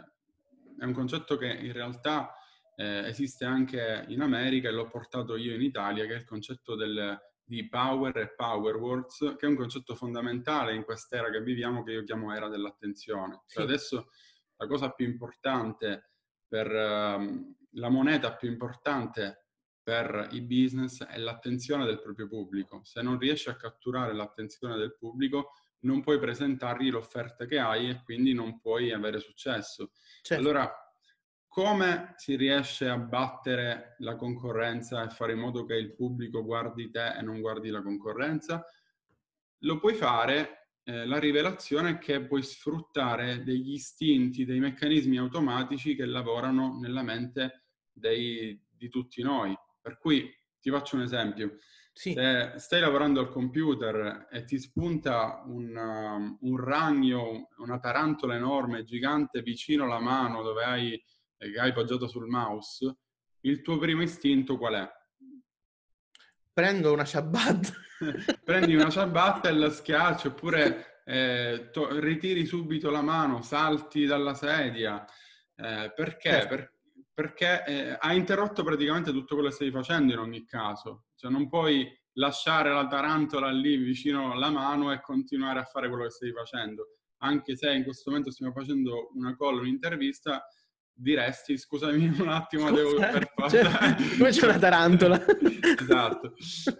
è 0.78 0.84
un 0.84 0.94
concetto 0.94 1.38
che 1.38 1.48
in 1.48 1.72
realtà 1.72 2.36
eh, 2.76 3.08
esiste 3.08 3.46
anche 3.46 4.06
in 4.10 4.22
America 4.22 4.70
e 4.70 4.72
l'ho 4.72 4.88
portato 4.88 5.36
io 5.36 5.56
in 5.56 5.62
Italia, 5.62 6.06
che 6.06 6.14
è 6.14 6.18
il 6.18 6.26
concetto 6.26 6.76
del, 6.76 7.18
di 7.44 7.68
power 7.68 8.18
e 8.18 8.34
power 8.36 8.76
words, 8.76 9.36
che 9.38 9.46
è 9.46 9.50
un 9.50 9.56
concetto 9.56 9.96
fondamentale 9.96 10.74
in 10.76 10.84
quest'era 10.84 11.30
che 11.30 11.42
viviamo, 11.42 11.84
che 11.84 11.92
io 11.92 12.04
chiamo 12.04 12.34
era 12.34 12.50
dell'attenzione. 12.50 13.44
Cioè 13.48 13.66
sì. 13.66 13.72
adesso 13.72 14.08
la 14.58 14.68
cosa 14.68 14.92
più 14.92 15.06
importante 15.06 16.12
per 16.48 16.72
um, 16.72 17.56
la 17.72 17.90
moneta 17.90 18.36
più 18.36 18.50
importante 18.50 19.48
per 19.82 20.30
i 20.32 20.42
business 20.42 21.04
è 21.04 21.18
l'attenzione 21.18 21.86
del 21.86 22.02
proprio 22.02 22.28
pubblico. 22.28 22.82
Se 22.84 23.02
non 23.02 23.20
riesci 23.20 23.50
a 23.50 23.56
catturare 23.56 24.14
l'attenzione 24.14 24.78
del 24.78 24.96
pubblico, 24.98 25.52
non 25.82 26.02
puoi 26.02 26.18
presentargli 26.18 26.90
l'offerta 26.90 27.46
che 27.46 27.60
hai 27.60 27.90
e 27.90 28.02
quindi 28.04 28.34
non 28.34 28.60
puoi 28.60 28.92
avere 28.92 29.20
successo. 29.20 29.92
Certo. 30.24 30.42
Allora, 30.42 30.85
come 31.56 32.16
si 32.18 32.36
riesce 32.36 32.90
a 32.90 32.98
battere 32.98 33.96
la 34.00 34.18
concorrenza 34.18 35.06
e 35.06 35.10
fare 35.10 35.32
in 35.32 35.40
modo 35.40 35.64
che 35.64 35.76
il 35.76 35.96
pubblico 35.96 36.44
guardi 36.44 36.92
te 36.92 37.16
e 37.16 37.22
non 37.22 37.40
guardi 37.40 37.70
la 37.70 37.82
concorrenza? 37.82 38.66
Lo 39.60 39.80
puoi 39.80 39.94
fare, 39.94 40.72
eh, 40.84 41.06
la 41.06 41.18
rivelazione 41.18 41.92
è 41.92 41.98
che 41.98 42.26
puoi 42.26 42.44
sfruttare 42.44 43.42
degli 43.44 43.72
istinti, 43.72 44.44
dei 44.44 44.60
meccanismi 44.60 45.18
automatici 45.18 45.96
che 45.96 46.06
lavorano 46.06 46.78
nella 46.78 47.04
mente 47.04 47.68
dei, 47.90 48.62
di 48.70 48.90
tutti 48.90 49.24
noi. 49.24 49.58
Per 49.80 49.98
cui 49.98 50.30
ti 50.60 50.70
faccio 50.70 50.98
un 50.98 51.04
esempio. 51.04 51.56
Sì. 51.94 52.12
Se 52.12 52.56
stai 52.58 52.82
lavorando 52.82 53.22
al 53.22 53.30
computer 53.30 54.28
e 54.30 54.44
ti 54.44 54.60
spunta 54.60 55.42
un, 55.46 55.74
um, 55.74 56.38
un 56.42 56.58
ragno, 56.58 57.48
una 57.60 57.80
tarantola 57.80 58.36
enorme, 58.36 58.84
gigante, 58.84 59.42
vicino 59.42 59.86
alla 59.86 60.02
mano 60.02 60.42
dove 60.42 60.66
hai, 60.66 61.02
hai 61.38 61.74
poggiato 61.74 62.08
sul 62.08 62.28
mouse, 62.28 62.98
il 63.42 63.62
tuo 63.62 63.78
primo 63.78 64.02
istinto 64.02 64.58
qual 64.58 64.74
è? 64.76 64.90
Prendo 66.52 66.94
una 66.94 67.06
ciabatta. 67.06 67.70
Prendi 68.44 68.76
una 68.76 68.90
ciabatta 68.90 69.50
e 69.50 69.54
la 69.54 69.70
schiacci, 69.70 70.28
oppure 70.28 71.02
eh, 71.06 71.70
to- 71.72 72.00
ritiri 72.00 72.46
subito 72.46 72.90
la 72.90 73.02
mano, 73.02 73.42
salti 73.42 74.06
dalla 74.06 74.34
sedia. 74.34 75.06
Eh, 75.56 75.92
perché? 75.96 76.30
Certo. 76.30 76.48
Per- 76.48 76.74
perché 77.16 77.64
eh, 77.66 77.98
ha 77.98 78.14
interrotto 78.14 78.62
praticamente 78.64 79.12
tutto 79.14 79.36
quello 79.36 79.50
che 79.50 79.56
stai 79.56 79.72
facendo 79.72 80.12
in 80.12 80.20
ogni 80.20 80.44
caso. 80.46 81.06
Cioè 81.16 81.32
non 81.32 81.48
puoi 81.48 81.90
lasciare 82.18 82.74
la 82.74 82.88
tarantola 82.88 83.50
lì 83.52 83.78
vicino 83.78 84.34
alla 84.34 84.50
mano 84.50 84.92
e 84.92 85.00
continuare 85.00 85.60
a 85.60 85.64
fare 85.64 85.88
quello 85.88 86.04
che 86.04 86.10
stai 86.10 86.34
facendo. 86.34 86.90
Anche 87.20 87.56
se 87.56 87.72
in 87.72 87.84
questo 87.84 88.10
momento 88.10 88.32
stiamo 88.32 88.52
facendo 88.52 89.12
una 89.14 89.34
call, 89.38 89.60
un'intervista, 89.60 90.46
diresti 90.96 91.58
scusami 91.58 92.08
un 92.20 92.30
attimo, 92.30 92.68
Scusa, 92.68 92.82
devo 92.82 92.96
per 92.96 93.32
forza... 93.36 93.96
Come 94.18 94.30
c'è 94.30 94.46
una 94.48 94.58
tarantola? 94.60 95.24
esatto. 95.80 96.34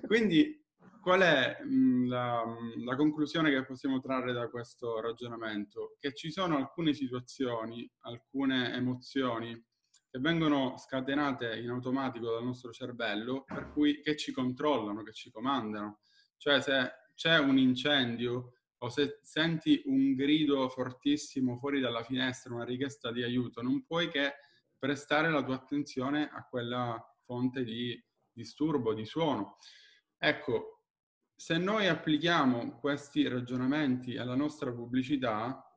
Quindi 0.08 0.64
qual 1.02 1.22
è 1.22 1.62
mh, 1.64 2.08
la, 2.08 2.44
la, 2.84 2.96
conclusione 2.96 3.52
che 3.52 3.64
possiamo 3.64 4.00
trarre 4.00 4.34
da 4.34 4.50
questo 4.50 5.00
ragionamento? 5.00 5.98
Che 6.00 6.14
ci 6.16 6.32
sono 6.32 6.58
alcune 6.58 6.94
situazioni, 6.94 7.88
alcune 8.02 8.74
emozioni 8.74 9.54
che 10.10 10.20
vengono 10.20 10.78
scatenate 10.78 11.60
in 11.60 11.70
automatico 11.70 12.32
dal 12.32 12.44
nostro 12.46 12.72
cervello, 12.72 13.44
per 13.44 13.70
cui 13.72 14.02
che 14.02 14.16
ci 14.16 14.32
controllano, 14.32 15.04
che 15.04 15.14
ci 15.14 15.30
comandano. 15.30 16.00
Cioè 16.38 16.62
se 16.62 16.92
c'è 17.14 17.38
un 17.38 17.58
incendio 17.58 18.54
o 18.86 18.90
se 18.90 19.20
senti 19.24 19.82
un 19.86 20.14
grido 20.14 20.70
fortissimo 20.70 21.58
fuori 21.58 21.80
dalla 21.80 22.04
finestra, 22.04 22.54
una 22.54 22.64
richiesta 22.64 23.12
di 23.12 23.24
aiuto, 23.24 23.62
non 23.62 23.84
puoi 23.84 24.10
che 24.10 24.34
prestare 24.78 25.32
la 25.32 25.44
tua 25.44 25.56
attenzione 25.56 26.30
a 26.32 26.46
quella 26.48 27.04
fonte 27.24 27.64
di 27.64 28.00
disturbo, 28.32 28.94
di 28.94 29.06
suono. 29.06 29.58
Ecco, 30.18 30.84
se 31.36 31.58
noi 31.58 31.88
applichiamo 31.88 32.78
questi 32.80 33.28
ragionamenti 33.28 34.18
alla 34.18 34.36
nostra 34.36 34.72
pubblicità, 34.72 35.68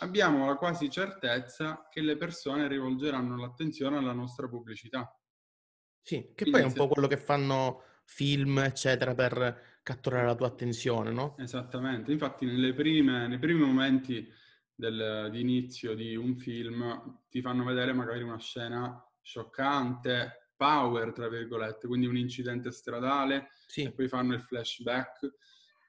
abbiamo 0.00 0.46
la 0.46 0.56
quasi 0.56 0.90
certezza 0.90 1.86
che 1.88 2.00
le 2.00 2.16
persone 2.16 2.66
rivolgeranno 2.66 3.36
l'attenzione 3.36 3.98
alla 3.98 4.12
nostra 4.12 4.48
pubblicità. 4.48 5.16
Sì, 6.00 6.32
che 6.34 6.44
Quindi 6.44 6.50
poi 6.50 6.60
è 6.62 6.64
un 6.64 6.72
po' 6.72 6.88
quello 6.88 7.06
che 7.06 7.16
fanno 7.16 7.84
film, 8.04 8.58
eccetera, 8.58 9.14
per 9.14 9.80
catturare 9.82 10.26
la 10.26 10.34
tua 10.34 10.46
attenzione, 10.46 11.10
no? 11.10 11.36
Esattamente. 11.38 12.12
Infatti, 12.12 12.46
prime, 12.74 13.26
nei 13.26 13.38
primi 13.38 13.60
momenti 13.60 14.26
del, 14.74 15.28
di 15.30 15.40
inizio 15.40 15.94
di 15.94 16.14
un 16.16 16.36
film 16.36 17.20
ti 17.28 17.40
fanno 17.40 17.64
vedere 17.64 17.92
magari 17.92 18.22
una 18.22 18.38
scena 18.38 19.04
scioccante, 19.20 20.50
power, 20.56 21.12
tra 21.12 21.28
virgolette, 21.28 21.86
quindi 21.86 22.06
un 22.06 22.16
incidente 22.16 22.70
stradale, 22.70 23.48
sì. 23.66 23.82
e 23.82 23.92
poi 23.92 24.08
fanno 24.08 24.34
il 24.34 24.40
flashback 24.40 25.30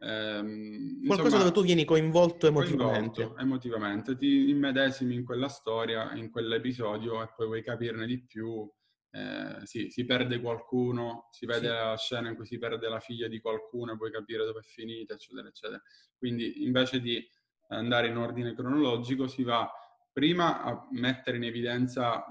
Ehm, 0.04 1.06
Qualcosa 1.06 1.36
insomma, 1.36 1.44
dove 1.44 1.52
tu 1.56 1.64
vieni 1.64 1.86
coinvolto 1.86 2.48
emotivamente. 2.48 3.24
Coinvolto 3.24 3.42
emotivamente, 3.42 4.18
ti 4.18 4.50
immedesimi 4.50 5.16
in 5.16 5.24
quella 5.24 5.48
storia, 5.48 6.14
in 6.14 6.30
quell'episodio 6.30 7.24
e 7.24 7.32
poi 7.36 7.46
vuoi 7.46 7.64
capirne 7.64 8.06
di 8.06 8.22
più. 8.22 8.70
Eh, 9.16 9.60
sì, 9.66 9.92
si 9.92 10.06
perde 10.06 10.42
qualcuno, 10.42 11.28
si 11.30 11.46
vede 11.46 11.68
sì. 11.68 11.74
la 11.74 11.96
scena 11.98 12.30
in 12.30 12.36
cui 12.36 12.48
si 12.48 12.58
perde 12.58 12.90
la 12.90 13.00
figlia 13.00 13.28
di 13.28 13.40
qualcuno 13.40 13.92
e 13.92 13.96
vuoi 13.96 14.12
capire 14.12 14.44
dove 14.44 14.62
è 14.62 14.64
finita, 14.64 15.14
eccetera, 15.14 15.48
eccetera. 15.48 15.82
Quindi 16.18 16.64
invece 16.64 17.00
di 17.00 17.24
andare 17.68 18.08
in 18.08 18.18
ordine 18.18 18.56
cronologico 18.56 19.28
si 19.28 19.44
va 19.44 19.72
prima 20.12 20.64
a 20.64 20.88
mettere 20.94 21.38
in 21.38 21.44
evidenza 21.44 22.26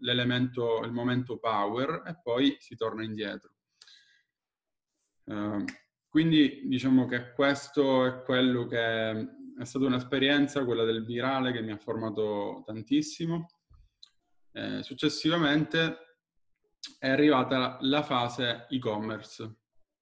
l'elemento, 0.00 0.82
il 0.84 0.92
momento 0.92 1.38
power 1.38 2.02
e 2.06 2.18
poi 2.22 2.56
si 2.58 2.76
torna 2.76 3.02
indietro. 3.02 3.54
Uh, 5.24 5.64
quindi 6.06 6.62
diciamo 6.64 7.06
che 7.06 7.32
questo 7.32 8.04
è 8.04 8.22
quello 8.22 8.66
che 8.66 9.10
è 9.58 9.64
stata 9.64 9.86
un'esperienza, 9.86 10.66
quella 10.66 10.84
del 10.84 11.04
virale, 11.04 11.52
che 11.52 11.62
mi 11.62 11.72
ha 11.72 11.78
formato 11.78 12.62
tantissimo. 12.66 13.46
Eh, 14.52 14.82
successivamente 14.82 16.05
è 16.98 17.08
arrivata 17.08 17.78
la 17.80 18.02
fase 18.02 18.66
e-commerce. 18.70 19.54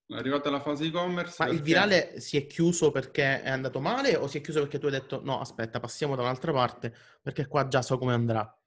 È 0.07 0.15
arrivata 0.15 0.51
la 0.51 0.61
fase 0.61 0.85
e-commerce. 0.85 1.37
Ma 1.39 1.47
perché... 1.47 1.55
il 1.55 1.63
virale 1.63 2.21
si 2.21 2.37
è 2.37 2.47
chiuso 2.47 2.91
perché 2.91 3.43
è 3.43 3.51
andato 3.51 3.81
male 3.81 4.17
o 4.17 4.27
si 4.27 4.39
è 4.39 4.41
chiuso 4.41 4.61
perché 4.61 4.79
tu 4.79 4.87
hai 4.87 4.93
detto 4.93 5.21
no, 5.23 5.41
aspetta, 5.41 5.81
passiamo 5.81 6.15
da 6.15 6.23
un'altra 6.23 6.53
parte 6.53 6.95
perché 7.23 7.47
qua 7.47 7.67
già 7.69 7.83
so 7.83 7.99
come 7.99 8.13
andrà? 8.13 8.59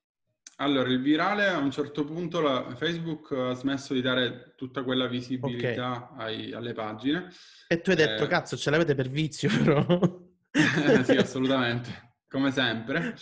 Allora, 0.60 0.90
il 0.90 1.02
virale 1.02 1.48
a 1.48 1.58
un 1.58 1.70
certo 1.70 2.04
punto 2.04 2.40
la, 2.40 2.74
Facebook 2.76 3.32
ha 3.32 3.54
smesso 3.54 3.94
di 3.94 4.02
dare 4.02 4.54
tutta 4.56 4.84
quella 4.84 5.06
visibilità 5.06 6.10
okay. 6.14 6.26
ai, 6.26 6.54
alle 6.54 6.74
pagine. 6.74 7.32
E 7.68 7.82
tu 7.82 7.92
hai 7.92 7.96
detto, 7.96 8.24
eh, 8.24 8.28
cazzo, 8.28 8.58
ce 8.58 8.72
l'avete 8.72 8.96
per 8.96 9.08
vizio 9.08 9.50
però. 9.50 9.86
sì, 11.04 11.12
assolutamente, 11.16 12.16
come 12.28 12.52
sempre. 12.52 13.16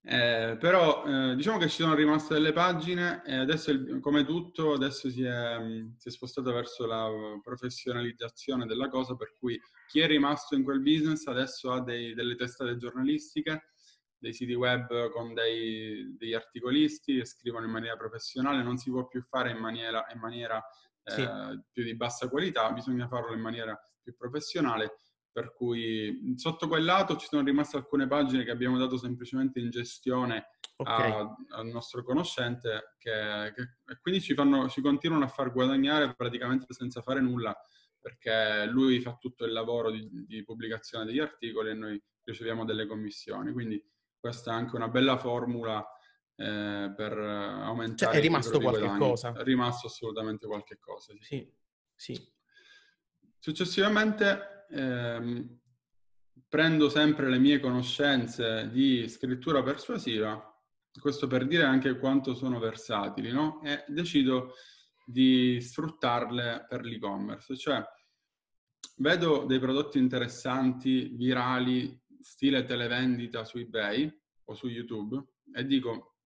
Eh, 0.00 0.56
però 0.58 1.04
eh, 1.04 1.34
diciamo 1.34 1.58
che 1.58 1.68
ci 1.68 1.82
sono 1.82 1.94
rimaste 1.94 2.34
delle 2.34 2.52
pagine 2.52 3.22
e 3.26 3.34
adesso, 3.34 3.72
come 4.00 4.24
tutto, 4.24 4.72
adesso 4.72 5.10
si 5.10 5.22
è, 5.22 5.58
si 5.96 6.08
è 6.08 6.10
spostato 6.10 6.52
verso 6.52 6.86
la 6.86 7.08
professionalizzazione 7.42 8.64
della 8.64 8.88
cosa, 8.88 9.16
per 9.16 9.34
cui 9.38 9.60
chi 9.88 10.00
è 10.00 10.06
rimasto 10.06 10.54
in 10.54 10.64
quel 10.64 10.80
business 10.80 11.26
adesso 11.26 11.72
ha 11.72 11.82
dei, 11.82 12.14
delle 12.14 12.36
testate 12.36 12.76
giornalistiche 12.76 13.72
dei 14.18 14.32
siti 14.32 14.54
web 14.54 15.10
con 15.10 15.32
dei, 15.32 16.16
degli 16.16 16.34
articolisti 16.34 17.18
e 17.18 17.24
scrivono 17.24 17.66
in 17.66 17.70
maniera 17.70 17.96
professionale, 17.96 18.62
non 18.62 18.76
si 18.76 18.90
può 18.90 19.06
più 19.06 19.22
fare 19.22 19.50
in 19.50 19.58
maniera, 19.58 20.04
in 20.12 20.20
maniera 20.20 20.62
eh, 21.04 21.12
sì. 21.12 21.28
più 21.70 21.84
di 21.84 21.94
bassa 21.94 22.28
qualità, 22.28 22.70
bisogna 22.72 23.06
farlo 23.06 23.32
in 23.32 23.40
maniera 23.40 23.78
più 24.02 24.16
professionale, 24.16 24.96
per 25.38 25.54
cui 25.54 26.34
sotto 26.34 26.66
quel 26.66 26.82
lato 26.82 27.16
ci 27.16 27.28
sono 27.28 27.44
rimaste 27.44 27.76
alcune 27.76 28.08
pagine 28.08 28.42
che 28.42 28.50
abbiamo 28.50 28.76
dato 28.76 28.98
semplicemente 28.98 29.60
in 29.60 29.70
gestione 29.70 30.48
okay. 30.78 31.12
a, 31.12 31.36
al 31.50 31.66
nostro 31.66 32.02
conoscente 32.02 32.96
che, 32.98 33.52
che, 33.54 33.62
e 33.86 34.00
quindi 34.00 34.20
ci, 34.20 34.34
fanno, 34.34 34.68
ci 34.68 34.80
continuano 34.80 35.26
a 35.26 35.28
far 35.28 35.52
guadagnare 35.52 36.12
praticamente 36.16 36.74
senza 36.74 37.02
fare 37.02 37.20
nulla 37.20 37.56
perché 38.00 38.66
lui 38.66 38.98
fa 38.98 39.16
tutto 39.16 39.44
il 39.44 39.52
lavoro 39.52 39.92
di, 39.92 40.08
di 40.26 40.42
pubblicazione 40.42 41.04
degli 41.04 41.20
articoli 41.20 41.70
e 41.70 41.74
noi 41.74 42.02
riceviamo 42.24 42.64
delle 42.64 42.86
commissioni. 42.86 43.52
Quindi 43.52 43.80
questa 44.18 44.50
è 44.50 44.54
anche 44.54 44.74
una 44.74 44.88
bella 44.88 45.18
formula 45.18 45.86
eh, 46.34 46.92
per 46.96 47.16
aumentare 47.16 48.12
cioè, 48.12 48.20
è 48.20 48.22
rimasto 48.22 48.58
qualche 48.58 48.80
guadagni. 48.80 48.98
cosa. 48.98 49.32
È 49.34 49.42
rimasto 49.44 49.86
assolutamente 49.86 50.48
qualche 50.48 50.78
cosa. 50.80 51.12
Sì. 51.20 51.48
sì, 51.94 52.14
sì. 52.14 52.32
Successivamente 53.38 54.57
ehm, 54.70 55.58
prendo 56.48 56.88
sempre 56.88 57.28
le 57.28 57.38
mie 57.38 57.60
conoscenze 57.60 58.70
di 58.70 59.08
scrittura 59.08 59.62
persuasiva, 59.62 60.42
questo 61.00 61.26
per 61.26 61.46
dire 61.46 61.64
anche 61.64 61.98
quanto 61.98 62.34
sono 62.34 62.58
versatili, 62.58 63.30
no? 63.30 63.60
E 63.62 63.84
decido 63.88 64.54
di 65.04 65.60
sfruttarle 65.60 66.66
per 66.68 66.84
l'e-commerce, 66.84 67.56
cioè 67.56 67.82
vedo 68.96 69.44
dei 69.44 69.58
prodotti 69.58 69.98
interessanti, 69.98 71.08
virali, 71.14 71.98
stile 72.20 72.64
televendita 72.64 73.44
su 73.44 73.58
eBay 73.58 74.12
o 74.44 74.54
su 74.54 74.68
YouTube 74.68 75.22
e 75.54 75.64
dico, 75.64 76.16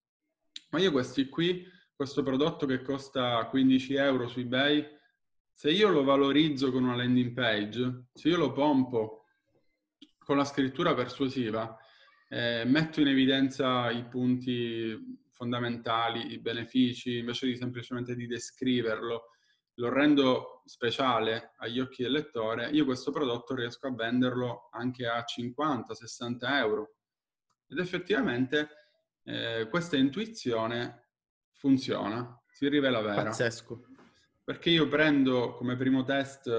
ma 0.70 0.80
io 0.80 0.90
questi 0.90 1.28
qui, 1.28 1.64
questo 1.94 2.22
prodotto 2.22 2.66
che 2.66 2.82
costa 2.82 3.46
15 3.46 3.94
euro 3.94 4.26
su 4.26 4.40
eBay, 4.40 4.84
se 5.52 5.70
io 5.70 5.88
lo 5.88 6.04
valorizzo 6.04 6.70
con 6.72 6.84
una 6.84 6.96
landing 6.96 7.32
page, 7.32 8.06
se 8.12 8.28
io 8.28 8.36
lo 8.36 8.52
pompo 8.52 9.26
con 10.18 10.36
la 10.36 10.44
scrittura 10.44 10.94
persuasiva, 10.94 11.76
eh, 12.28 12.64
metto 12.64 13.00
in 13.00 13.08
evidenza 13.08 13.90
i 13.90 14.04
punti 14.04 15.20
fondamentali, 15.32 16.32
i 16.32 16.38
benefici, 16.38 17.18
invece 17.18 17.46
di 17.46 17.56
semplicemente 17.56 18.14
di 18.14 18.26
descriverlo, 18.26 19.30
lo 19.74 19.88
rendo 19.88 20.62
speciale 20.64 21.52
agli 21.58 21.80
occhi 21.80 22.02
del 22.02 22.12
lettore, 22.12 22.68
io 22.70 22.84
questo 22.84 23.10
prodotto 23.10 23.54
riesco 23.54 23.86
a 23.86 23.94
venderlo 23.94 24.68
anche 24.70 25.06
a 25.06 25.24
50-60 25.24 26.36
euro. 26.58 26.94
Ed 27.66 27.78
effettivamente 27.78 28.68
eh, 29.24 29.66
questa 29.68 29.96
intuizione 29.96 31.08
funziona, 31.54 32.40
si 32.50 32.68
rivela 32.68 33.00
vera. 33.00 33.24
Pazzesco. 33.24 33.86
Perché 34.44 34.70
io 34.70 34.88
prendo 34.88 35.54
come 35.54 35.76
primo 35.76 36.02
test, 36.02 36.50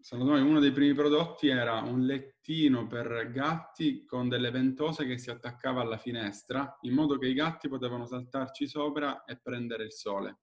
secondo 0.00 0.32
me 0.32 0.40
uno 0.40 0.58
dei 0.58 0.72
primi 0.72 0.92
prodotti 0.92 1.46
era 1.46 1.80
un 1.80 2.04
lettino 2.04 2.88
per 2.88 3.30
gatti 3.30 4.04
con 4.04 4.28
delle 4.28 4.50
ventose 4.50 5.06
che 5.06 5.16
si 5.16 5.30
attaccava 5.30 5.82
alla 5.82 5.98
finestra, 5.98 6.76
in 6.80 6.94
modo 6.94 7.16
che 7.16 7.28
i 7.28 7.34
gatti 7.34 7.68
potevano 7.68 8.06
saltarci 8.06 8.66
sopra 8.66 9.22
e 9.24 9.38
prendere 9.40 9.84
il 9.84 9.92
sole. 9.92 10.40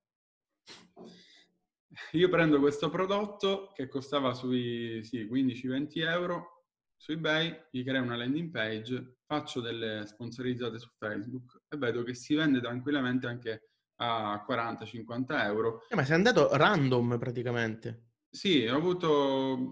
Io 2.13 2.29
prendo 2.29 2.59
questo 2.59 2.89
prodotto 2.89 3.71
che 3.73 3.89
costava 3.89 4.33
sui 4.33 5.03
sì, 5.03 5.25
15-20 5.25 6.07
euro 6.07 6.65
su 6.95 7.11
eBay, 7.11 7.67
gli 7.71 7.83
creo 7.83 8.03
una 8.03 8.15
landing 8.15 8.51
page, 8.51 9.17
faccio 9.25 9.59
delle 9.59 10.05
sponsorizzate 10.05 10.79
su 10.79 10.87
Facebook 10.97 11.63
e 11.67 11.75
vedo 11.75 12.03
che 12.03 12.13
si 12.13 12.35
vende 12.35 12.61
tranquillamente 12.61 13.27
anche 13.27 13.70
a 14.01 14.43
40-50 14.47 15.43
euro. 15.45 15.85
Eh, 15.87 15.95
ma 15.95 16.03
sei 16.03 16.15
andato 16.15 16.49
random 16.51 17.17
praticamente. 17.19 18.09
Sì, 18.29 18.65
ho 18.65 18.75
avuto... 18.75 19.71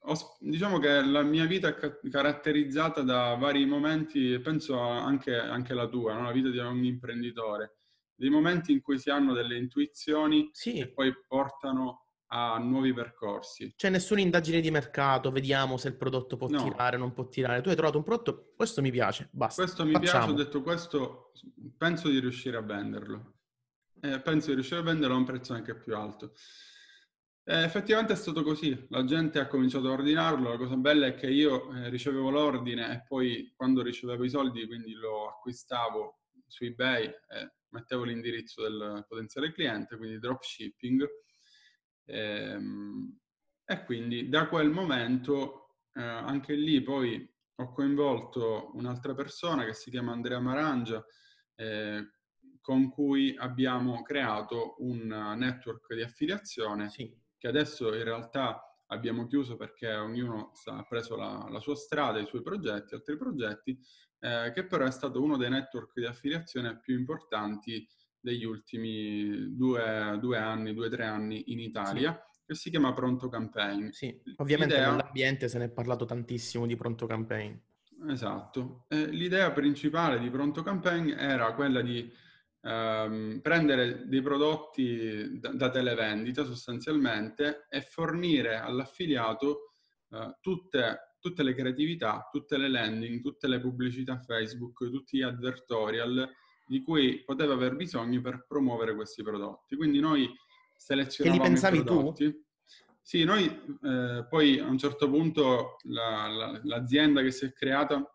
Ho, 0.00 0.36
diciamo 0.40 0.78
che 0.78 1.02
la 1.02 1.22
mia 1.22 1.44
vita 1.44 1.68
è 1.68 1.98
caratterizzata 2.10 3.02
da 3.02 3.34
vari 3.34 3.66
momenti, 3.66 4.38
penso 4.40 4.78
anche, 4.78 5.36
anche 5.36 5.74
la 5.74 5.86
tua, 5.86 6.14
no? 6.14 6.22
la 6.22 6.32
vita 6.32 6.48
di 6.48 6.58
ogni 6.58 6.88
imprenditore, 6.88 7.76
dei 8.14 8.30
momenti 8.30 8.72
in 8.72 8.80
cui 8.80 8.98
si 8.98 9.10
hanno 9.10 9.34
delle 9.34 9.58
intuizioni 9.58 10.48
sì. 10.52 10.72
che 10.72 10.88
poi 10.88 11.12
portano 11.26 12.06
a 12.28 12.58
nuovi 12.58 12.92
percorsi. 12.92 13.72
C'è 13.76 13.90
nessuna 13.90 14.20
indagine 14.20 14.60
di 14.60 14.70
mercato, 14.70 15.30
vediamo 15.30 15.76
se 15.76 15.88
il 15.88 15.96
prodotto 15.96 16.36
può 16.36 16.48
no. 16.48 16.62
tirare 16.62 16.96
o 16.96 16.98
non 16.98 17.12
può 17.12 17.28
tirare. 17.28 17.60
Tu 17.60 17.68
hai 17.68 17.76
trovato 17.76 17.98
un 17.98 18.04
prodotto, 18.04 18.52
questo 18.54 18.80
mi 18.80 18.90
piace, 18.90 19.28
basta. 19.32 19.62
Questo 19.62 19.84
mi 19.84 19.92
Facciamo. 19.92 20.26
piace, 20.26 20.30
ho 20.30 20.44
detto 20.44 20.62
questo, 20.62 21.32
penso 21.76 22.08
di 22.08 22.18
riuscire 22.18 22.56
a 22.56 22.62
venderlo. 22.62 23.34
Eh, 24.00 24.20
penso 24.20 24.48
di 24.48 24.54
riuscire 24.54 24.80
a 24.80 24.84
venderlo 24.84 25.14
a 25.14 25.18
un 25.18 25.24
prezzo 25.24 25.54
anche 25.54 25.74
più 25.74 25.96
alto. 25.96 26.32
Eh, 27.44 27.62
effettivamente 27.62 28.12
è 28.12 28.16
stato 28.16 28.42
così, 28.42 28.86
la 28.90 29.04
gente 29.04 29.38
ha 29.38 29.46
cominciato 29.46 29.88
a 29.88 29.92
ordinarlo, 29.92 30.50
la 30.50 30.58
cosa 30.58 30.76
bella 30.76 31.06
è 31.06 31.14
che 31.14 31.30
io 31.30 31.72
eh, 31.72 31.88
ricevevo 31.88 32.28
l'ordine 32.28 32.92
e 32.92 33.04
poi 33.08 33.50
quando 33.56 33.82
ricevevo 33.82 34.22
i 34.22 34.28
soldi, 34.28 34.66
quindi 34.66 34.92
lo 34.92 35.28
acquistavo 35.30 36.20
su 36.46 36.64
eBay 36.64 37.06
e 37.06 37.52
mettevo 37.70 38.04
l'indirizzo 38.04 38.62
del 38.62 39.04
potenziale 39.08 39.52
cliente, 39.52 39.96
quindi 39.96 40.18
dropshipping. 40.18 41.06
Ehm, 42.08 43.18
e 43.64 43.84
quindi 43.84 44.28
da 44.28 44.48
quel 44.48 44.70
momento 44.70 45.76
eh, 45.92 46.02
anche 46.02 46.54
lì 46.54 46.82
poi 46.82 47.28
ho 47.56 47.72
coinvolto 47.72 48.70
un'altra 48.74 49.14
persona 49.14 49.64
che 49.64 49.74
si 49.74 49.90
chiama 49.90 50.12
Andrea 50.12 50.40
Marangia, 50.40 51.04
eh, 51.54 52.12
con 52.60 52.88
cui 52.88 53.34
abbiamo 53.36 54.02
creato 54.02 54.76
un 54.78 55.06
network 55.36 55.94
di 55.94 56.02
affiliazione 56.02 56.88
sì. 56.88 57.12
che 57.36 57.48
adesso 57.48 57.94
in 57.94 58.04
realtà 58.04 58.62
abbiamo 58.86 59.26
chiuso 59.26 59.56
perché 59.56 59.92
ognuno 59.92 60.52
ha 60.66 60.84
preso 60.84 61.16
la, 61.16 61.46
la 61.50 61.60
sua 61.60 61.76
strada, 61.76 62.20
i 62.20 62.26
suoi 62.26 62.42
progetti, 62.42 62.94
altri 62.94 63.16
progetti, 63.16 63.78
eh, 64.20 64.50
che 64.54 64.66
però 64.66 64.84
è 64.86 64.90
stato 64.90 65.22
uno 65.22 65.36
dei 65.36 65.50
network 65.50 65.92
di 65.94 66.06
affiliazione 66.06 66.78
più 66.78 66.96
importanti 66.98 67.86
degli 68.28 68.44
ultimi 68.44 69.54
due, 69.56 70.18
due 70.20 70.36
anni, 70.36 70.74
due 70.74 70.86
o 70.86 70.90
tre 70.90 71.04
anni 71.04 71.44
in 71.52 71.60
Italia. 71.60 72.12
Sì. 72.12 72.26
Che 72.48 72.54
si 72.54 72.70
chiama 72.70 72.92
Pronto 72.92 73.28
Campaign. 73.28 73.88
Sì, 73.90 74.22
ovviamente 74.36 74.74
L'idea... 74.74 74.90
nell'ambiente 74.90 75.48
se 75.48 75.58
ne 75.58 75.64
è 75.66 75.70
parlato 75.70 76.04
tantissimo 76.04 76.66
di 76.66 76.76
Pronto 76.76 77.06
Campaign. 77.06 77.54
Esatto. 78.08 78.86
Eh, 78.88 79.06
l'idea 79.06 79.50
principale 79.52 80.18
di 80.18 80.30
Pronto 80.30 80.62
Campaign 80.62 81.10
era 81.10 81.52
quella 81.52 81.82
di 81.82 82.10
ehm, 82.62 83.40
prendere 83.42 84.06
dei 84.06 84.22
prodotti 84.22 85.38
da, 85.38 85.52
da, 85.52 85.70
televendita 85.70 86.44
sostanzialmente 86.44 87.66
e 87.68 87.82
fornire 87.82 88.56
all'affiliato 88.56 89.74
eh, 90.10 90.36
tutte, 90.40 91.16
tutte 91.18 91.42
le 91.42 91.54
creatività, 91.54 92.28
tutte 92.30 92.56
le 92.56 92.68
landing, 92.68 93.20
tutte 93.20 93.48
le 93.48 93.60
pubblicità 93.60 94.20
Facebook, 94.20 94.88
tutti 94.90 95.18
gli 95.18 95.22
advertorial 95.22 96.30
di 96.68 96.82
cui 96.82 97.24
poteva 97.24 97.54
aver 97.54 97.74
bisogno 97.74 98.20
per 98.20 98.44
promuovere 98.46 98.94
questi 98.94 99.22
prodotti. 99.22 99.74
Quindi 99.74 100.00
noi 100.00 100.30
selezionavamo 100.76 101.42
che 101.42 101.48
li 101.48 101.54
pensavi 101.54 101.84
tu? 101.84 102.14
Sì, 103.00 103.24
noi 103.24 103.46
eh, 103.82 104.26
poi 104.28 104.58
a 104.58 104.66
un 104.66 104.76
certo 104.76 105.08
punto 105.08 105.76
la, 105.84 106.26
la, 106.26 106.60
l'azienda 106.64 107.22
che 107.22 107.30
si 107.30 107.46
è 107.46 107.52
creata 107.54 108.06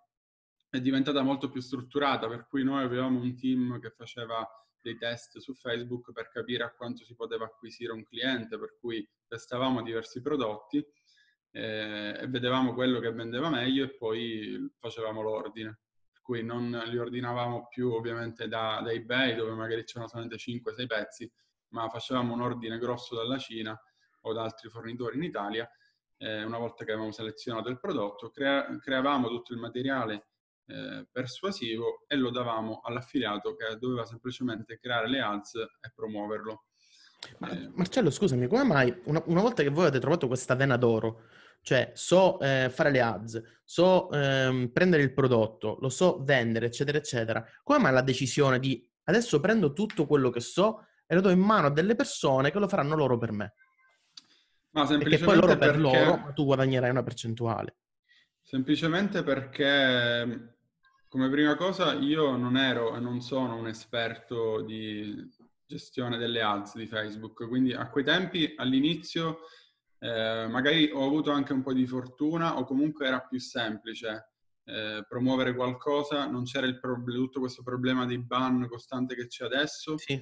è 0.70 0.80
diventata 0.80 1.24
molto 1.24 1.50
più 1.50 1.62
strutturata, 1.62 2.28
per 2.28 2.48
cui 2.48 2.64
noi 2.64 2.84
avevamo 2.84 3.20
un 3.20 3.36
team 3.36 3.80
che 3.80 3.90
faceva 3.90 4.48
dei 4.80 4.98
test 4.98 5.40
su 5.40 5.56
Facebook 5.56 6.12
per 6.12 6.30
capire 6.30 6.64
a 6.64 6.72
quanto 6.72 7.06
si 7.06 7.16
poteva 7.16 7.46
acquisire 7.46 7.92
un 7.92 8.04
cliente, 8.04 8.60
per 8.60 8.78
cui 8.80 9.08
testavamo 9.28 9.82
diversi 9.82 10.22
prodotti 10.22 10.78
eh, 11.52 12.18
e 12.20 12.28
vedevamo 12.28 12.74
quello 12.74 13.00
che 13.00 13.12
vendeva 13.12 13.50
meglio 13.50 13.86
e 13.86 13.96
poi 13.96 14.72
facevamo 14.78 15.22
l'ordine. 15.22 15.80
Cui 16.24 16.42
non 16.42 16.72
li 16.88 16.98
ordinavamo 16.98 17.68
più 17.68 17.92
ovviamente 17.92 18.48
da, 18.48 18.82
da 18.82 18.92
eBay 18.92 19.36
dove 19.36 19.52
magari 19.52 19.84
c'erano 19.84 20.08
solamente 20.08 20.38
5-6 20.38 20.88
pezzi, 20.88 21.32
ma 21.70 21.90
facevamo 21.90 22.34
un 22.34 22.42
ordine 22.42 22.78
grosso 22.78 23.16
dalla 23.16 23.38
Cina 23.38 23.80
o 24.22 24.34
da 24.34 24.44
altri 24.44 24.70
fornitori 24.70 25.18
in 25.18 25.24
Italia. 25.24 25.70
Eh, 26.18 26.44
una 26.44 26.58
volta 26.58 26.86
che 26.86 26.92
avevamo 26.92 27.12
selezionato 27.12 27.70
il 27.70 27.78
prodotto, 27.78 28.30
crea- 28.30 28.66
creavamo 28.80 29.28
tutto 29.28 29.52
il 29.52 29.60
materiale 29.60 30.30
eh, 30.68 31.06
persuasivo 31.12 32.06
e 32.08 32.16
lo 32.16 32.30
davamo 32.30 32.80
all'affiliato 32.84 33.54
che 33.54 33.78
doveva 33.78 34.06
semplicemente 34.06 34.80
creare 34.80 35.10
le 35.10 35.20
ads 35.20 35.56
e 35.56 35.92
promuoverlo. 35.94 36.68
Ma, 37.40 37.50
eh, 37.50 37.70
Marcello, 37.74 38.10
scusami, 38.10 38.48
come 38.48 38.64
mai 38.64 39.02
una, 39.06 39.22
una, 39.26 39.42
volta 39.42 39.64
che 39.64 39.70
voi 39.70 39.84
avete 39.84 40.00
trovato 40.00 40.28
questa 40.28 40.56
vena 40.56 40.78
d'oro, 40.78 41.24
cioè 41.64 41.92
so 41.96 42.40
eh, 42.40 42.70
fare 42.70 42.92
le 42.92 43.02
ads, 43.02 43.42
so 43.64 44.12
ehm, 44.12 44.70
prendere 44.72 45.02
il 45.02 45.14
prodotto, 45.14 45.78
lo 45.80 45.90
so 45.90 46.24
vendere, 46.24 46.68
eccetera, 46.68 46.98
eccetera, 46.98 47.44
come 47.64 47.80
mai 47.80 47.94
la 47.94 48.02
decisione 48.02 48.60
di 48.60 48.88
adesso 49.06 49.40
prendo 49.40 49.74
tutto 49.74 50.06
quello 50.06 50.30
che 50.30 50.40
so 50.40 50.86
e 51.08 51.16
lo 51.16 51.22
do 51.22 51.30
in 51.30 51.40
mano 51.40 51.68
a 51.68 51.72
delle 51.72 51.96
persone 51.96 52.52
che 52.52 52.60
lo 52.60 52.68
faranno 52.68 52.96
loro 52.96 53.18
per 53.18 53.32
me? 53.32 53.54
Ma 54.72 54.86
semplicemente 54.86 55.10
perché 55.10 55.26
poi 55.26 55.36
loro 55.36 55.58
per 55.58 55.72
perché... 55.72 56.06
loro, 56.06 56.32
tu 56.34 56.46
guadagnerai 56.46 56.90
una 56.90 57.04
percentuale. 57.04 57.76
Semplicemente 58.42 59.24
perché 59.24 60.54
come 61.08 61.30
prima 61.30 61.56
cosa, 61.56 61.94
io 61.94 62.36
non 62.36 62.58
ero 62.58 62.96
e 62.96 63.00
non 63.00 63.22
sono 63.22 63.56
un 63.56 63.68
esperto 63.68 64.62
di 64.62 65.30
gestione 65.68 66.18
delle 66.18 66.42
ads 66.42 66.76
di 66.76 66.88
Facebook, 66.88 67.48
quindi 67.48 67.72
a 67.72 67.88
quei 67.90 68.04
tempi, 68.04 68.56
all'inizio, 68.58 69.42
eh, 70.04 70.48
magari 70.50 70.92
ho 70.92 71.06
avuto 71.06 71.32
anche 71.32 71.54
un 71.54 71.62
po' 71.62 71.72
di 71.72 71.88
fortuna 71.88 72.58
o 72.58 72.66
comunque 72.66 73.08
era 73.08 73.22
più 73.22 73.40
semplice 73.40 74.34
eh, 74.66 75.06
promuovere 75.08 75.56
qualcosa, 75.56 76.28
non 76.28 76.44
c'era 76.44 76.68
il 76.68 76.78
pro- 76.78 77.02
tutto 77.06 77.40
questo 77.40 77.64
problema 77.64 78.06
di 78.06 78.18
ban 78.18 78.68
costante 78.68 79.16
che 79.16 79.28
c'è 79.28 79.46
adesso. 79.46 79.98
Sì. 79.98 80.22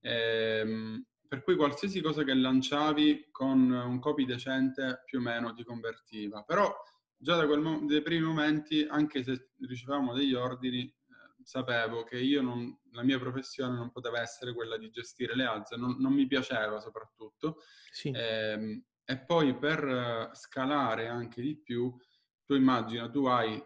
Eh, 0.00 1.02
per 1.28 1.42
cui 1.42 1.56
qualsiasi 1.56 2.00
cosa 2.00 2.24
che 2.24 2.32
lanciavi 2.32 3.28
con 3.30 3.70
un 3.70 3.98
copy 3.98 4.24
decente 4.24 5.02
più 5.04 5.18
o 5.18 5.22
meno 5.22 5.52
ti 5.52 5.62
convertiva. 5.62 6.42
Però 6.42 6.74
già 7.14 7.36
da 7.36 7.44
quel, 7.44 7.84
dai 7.84 8.00
primi 8.00 8.24
momenti, 8.24 8.86
anche 8.88 9.22
se 9.22 9.50
ricevevamo 9.60 10.14
degli 10.14 10.32
ordini, 10.32 10.84
eh, 10.84 11.42
sapevo 11.42 12.02
che 12.04 12.18
io 12.18 12.40
non, 12.40 12.74
la 12.92 13.02
mia 13.02 13.18
professione 13.18 13.76
non 13.76 13.90
poteva 13.90 14.22
essere 14.22 14.54
quella 14.54 14.78
di 14.78 14.88
gestire 14.88 15.36
le 15.36 15.44
ads, 15.44 15.72
non, 15.72 15.96
non 15.98 16.14
mi 16.14 16.26
piaceva 16.26 16.80
soprattutto. 16.80 17.58
Sì. 17.90 18.10
Eh, 18.10 18.84
e 19.10 19.16
poi 19.16 19.56
per 19.56 19.84
uh, 19.84 20.34
scalare 20.34 21.08
anche 21.08 21.40
di 21.40 21.56
più, 21.56 21.96
tu 22.44 22.54
immagina, 22.54 23.08
tu 23.08 23.24
hai 23.24 23.58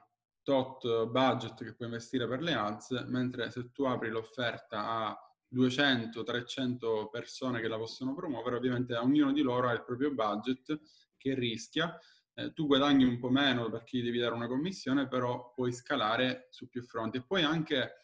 tot 0.43 1.07
budget 1.07 1.65
che 1.65 1.75
puoi 1.75 1.89
investire 1.89 2.29
per 2.29 2.43
le 2.43 2.55
ads, 2.55 2.91
mentre 3.09 3.51
se 3.51 3.73
tu 3.73 3.83
apri 3.83 4.09
l'offerta 4.09 4.87
a 4.87 5.19
200-300 5.53 7.09
persone 7.11 7.61
che 7.61 7.67
la 7.67 7.77
possono 7.77 8.15
promuovere, 8.15 8.57
ovviamente 8.57 8.97
ognuno 8.97 9.33
di 9.33 9.43
loro 9.43 9.69
ha 9.69 9.73
il 9.73 9.85
proprio 9.85 10.13
budget 10.13 10.81
che 11.17 11.35
rischia 11.35 11.99
eh, 12.35 12.53
tu 12.53 12.67
guadagni 12.67 13.05
un 13.05 13.19
po' 13.19 13.29
meno 13.29 13.69
perché 13.69 14.01
devi 14.03 14.19
dare 14.19 14.35
una 14.35 14.47
commissione, 14.47 15.09
però 15.09 15.53
puoi 15.55 15.73
scalare 15.73 16.47
su 16.51 16.69
più 16.69 16.83
fronti 16.83 17.19
e 17.19 17.25
puoi 17.25 17.43
anche 17.43 17.97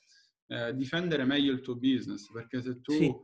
eh, 0.46 0.74
difendere 0.74 1.24
meglio 1.24 1.52
il 1.52 1.60
tuo 1.60 1.76
business, 1.76 2.30
perché 2.30 2.60
se 2.60 2.80
tu 2.80 2.92
sì. 2.92 3.14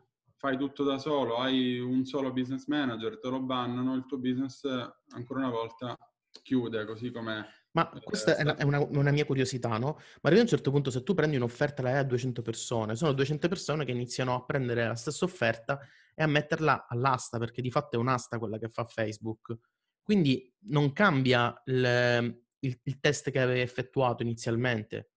Fai 0.45 0.59
tutto 0.59 0.85
da 0.85 0.99
solo, 0.99 1.39
hai 1.39 1.79
un 1.79 2.05
solo 2.05 2.31
business 2.31 2.67
manager, 2.67 3.19
te 3.19 3.31
lo 3.31 3.41
bannano, 3.41 3.95
il 3.95 4.05
tuo 4.05 4.19
business 4.19 4.63
ancora 5.09 5.41
una 5.41 5.49
volta 5.49 5.99
chiude, 6.43 6.85
così 6.85 7.11
come... 7.11 7.69
Ma 7.71 7.91
eh, 7.91 8.03
questa 8.03 8.37
è, 8.37 8.63
una, 8.63 8.79
una, 8.91 9.11
mia 9.11 9.25
curiosità, 9.25 9.79
no? 9.79 9.99
Ma 10.21 10.29
a 10.29 10.39
un 10.39 10.47
certo 10.47 10.71
punto 10.71 10.91
se 10.91 11.03
tu 11.03 11.15
prendi 11.15 11.37
un'offerta 11.37 11.81
e 11.81 11.85
la 11.85 11.91
dai 11.93 12.01
a 12.01 12.05
200 12.05 12.43
persone, 12.43 12.95
sono 12.95 13.13
200 13.13 13.49
persone 13.49 13.87
che 13.87 13.93
iniziano 13.93 14.35
a 14.35 14.45
prendere 14.45 14.87
la 14.87 14.95
stessa 14.97 15.25
offerta 15.25 15.81
e 16.15 16.23
a 16.23 16.27
metterla 16.27 16.89
all'asta, 16.89 17.39
perché 17.39 17.63
di 17.63 17.71
fatto 17.71 17.97
è 17.97 17.99
un'asta 17.99 18.39
quella 18.39 18.59
che 18.59 18.69
fa 18.69 18.85
Facebook. 18.85 19.57
Quindi 20.03 20.55
non 20.67 20.93
cambia 20.93 21.59
il, 21.65 22.39
il, 22.59 22.81
il 22.83 23.01
test 23.01 23.31
che 23.31 23.41
avevi 23.41 23.61
effettuato 23.61 24.23
inizialmente. 24.23 25.09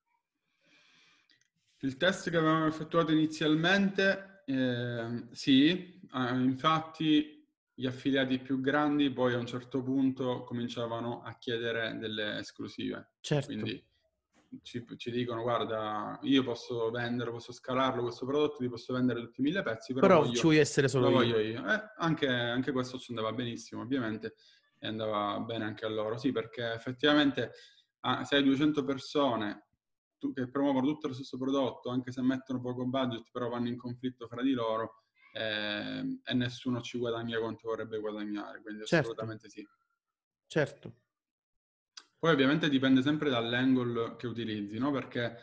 Il 1.80 1.98
test 1.98 2.30
che 2.30 2.38
avevamo 2.38 2.66
effettuato 2.66 3.12
inizialmente, 3.12 4.37
eh, 4.50 5.26
sì, 5.32 6.00
eh, 6.14 6.30
infatti 6.36 7.46
gli 7.74 7.86
affiliati 7.86 8.40
più 8.40 8.62
grandi 8.62 9.12
poi 9.12 9.34
a 9.34 9.38
un 9.38 9.46
certo 9.46 9.84
punto 9.84 10.44
cominciavano 10.44 11.22
a 11.22 11.38
chiedere 11.38 11.98
delle 11.98 12.40
esclusive. 12.40 13.16
Certo. 13.20 13.48
Quindi 13.48 13.86
ci, 14.62 14.86
ci, 14.96 15.12
dicono 15.12 15.42
guarda 15.42 16.18
io 16.22 16.44
posso 16.44 16.90
vendere, 16.92 17.30
posso 17.30 17.52
scalarlo 17.52 18.04
questo 18.04 18.26
prodotto, 18.26 18.58
ti 18.60 18.70
posso 18.70 18.94
vendere 18.94 19.20
tutti 19.20 19.42
i 19.42 19.44
mille 19.44 19.62
pezzi, 19.64 19.94
però, 19.94 20.08
però 20.08 20.22
voglio, 20.22 20.34
ci 20.34 20.42
vuoi 20.44 20.58
essere 20.58 20.88
solo 20.88 21.22
io. 21.22 21.40
io. 21.40 21.68
Eh, 21.68 21.84
anche, 21.98 22.28
anche, 22.28 22.72
questo 22.72 22.98
ci 22.98 23.08
andava 23.10 23.34
benissimo 23.34 23.82
ovviamente 23.82 24.36
e 24.80 24.88
andava 24.88 25.40
bene 25.42 25.66
anche 25.66 25.86
a 25.86 25.90
loro, 25.90 26.18
sì 26.18 26.32
perché 26.32 26.72
effettivamente 26.72 27.52
ah, 28.02 28.24
se 28.24 28.38
hai 28.38 28.44
200 28.44 28.86
persone 28.86 29.67
che 30.34 30.50
promuovono 30.50 30.88
tutto 30.88 31.08
lo 31.08 31.14
stesso 31.14 31.38
prodotto, 31.38 31.90
anche 31.90 32.12
se 32.12 32.22
mettono 32.22 32.62
poco 32.62 32.86
budget, 32.86 33.30
però 33.32 33.50
vanno 33.50 33.68
in 33.68 33.78
conflitto 33.78 34.28
fra 34.28 34.42
di 34.42 34.52
loro 34.52 35.04
eh, 35.34 36.20
e 36.24 36.34
nessuno 36.34 36.82
ci 36.82 36.98
guadagna 36.98 37.40
quanto 37.40 37.68
vorrebbe 37.68 38.00
guadagnare, 38.00 38.62
quindi 38.62 38.86
certo. 38.86 39.12
assolutamente 39.12 39.50
sì. 39.50 39.68
Certo. 40.48 40.94
Poi 42.20 42.32
ovviamente 42.32 42.70
dipende 42.70 43.02
sempre 43.02 43.30
dall'angle 43.30 44.16
che 44.16 44.26
utilizzi, 44.28 44.80
no? 44.80 44.92
Perché 44.92 45.38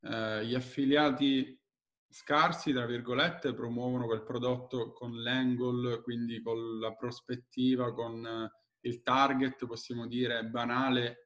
eh, 0.00 0.46
gli 0.46 0.54
affiliati 0.54 1.60
scarsi, 2.08 2.72
tra 2.72 2.86
virgolette, 2.86 3.52
promuovono 3.52 4.06
quel 4.06 4.22
prodotto 4.22 4.92
con 4.92 5.22
l'angle, 5.22 6.00
quindi 6.00 6.40
con 6.40 6.78
la 6.78 6.94
prospettiva, 6.94 7.92
con 7.92 8.24
eh, 8.24 8.50
il 8.88 9.02
target, 9.02 9.66
possiamo 9.66 10.06
dire, 10.06 10.44
banale 10.44 11.23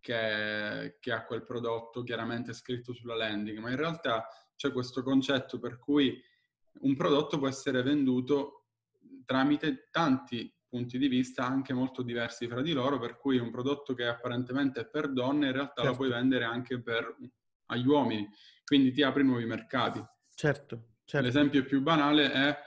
che, 0.00 0.96
che, 0.98 1.12
ha 1.12 1.24
quel 1.24 1.44
prodotto 1.44 2.02
chiaramente 2.02 2.52
scritto 2.52 2.92
sulla 2.92 3.14
landing, 3.14 3.58
ma 3.58 3.70
in 3.70 3.76
realtà 3.76 4.26
c'è 4.56 4.72
questo 4.72 5.02
concetto 5.02 5.58
per 5.58 5.78
cui 5.78 6.20
un 6.80 6.96
prodotto 6.96 7.38
può 7.38 7.48
essere 7.48 7.82
venduto 7.82 8.66
tramite 9.24 9.88
tanti 9.90 10.52
punti 10.68 10.98
di 10.98 11.08
vista 11.08 11.44
anche 11.44 11.72
molto 11.72 12.02
diversi 12.02 12.46
fra 12.46 12.62
di 12.62 12.72
loro, 12.72 12.98
per 12.98 13.16
cui 13.16 13.38
un 13.38 13.50
prodotto 13.50 13.92
che 13.92 14.06
apparentemente 14.06 14.80
è 14.80 14.86
per 14.86 15.12
donne 15.12 15.46
in 15.46 15.52
realtà 15.52 15.82
certo. 15.82 15.90
lo 15.90 15.96
puoi 15.96 16.08
vendere 16.10 16.44
anche 16.44 16.80
per, 16.80 17.16
agli 17.66 17.86
uomini, 17.86 18.28
quindi 18.64 18.92
ti 18.92 19.02
apri 19.02 19.24
nuovi 19.24 19.46
mercati. 19.46 20.02
Certo, 20.32 20.94
certo. 21.04 21.26
L'esempio 21.26 21.64
più 21.64 21.80
banale 21.82 22.32
è 22.32 22.58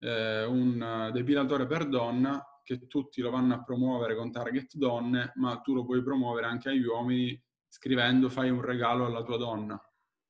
eh, 0.00 0.44
un 0.44 1.10
depilatore 1.12 1.66
per 1.66 1.88
donna 1.88 2.44
che 2.62 2.86
tutti 2.86 3.20
lo 3.20 3.30
vanno 3.30 3.54
a 3.54 3.62
promuovere 3.62 4.14
con 4.14 4.30
target 4.30 4.76
donne, 4.76 5.32
ma 5.36 5.60
tu 5.60 5.74
lo 5.74 5.84
puoi 5.84 6.02
promuovere 6.02 6.46
anche 6.46 6.70
agli 6.70 6.84
uomini 6.84 7.40
scrivendo 7.66 8.28
fai 8.28 8.50
un 8.50 8.60
regalo 8.60 9.06
alla 9.06 9.22
tua 9.22 9.36
donna. 9.36 9.80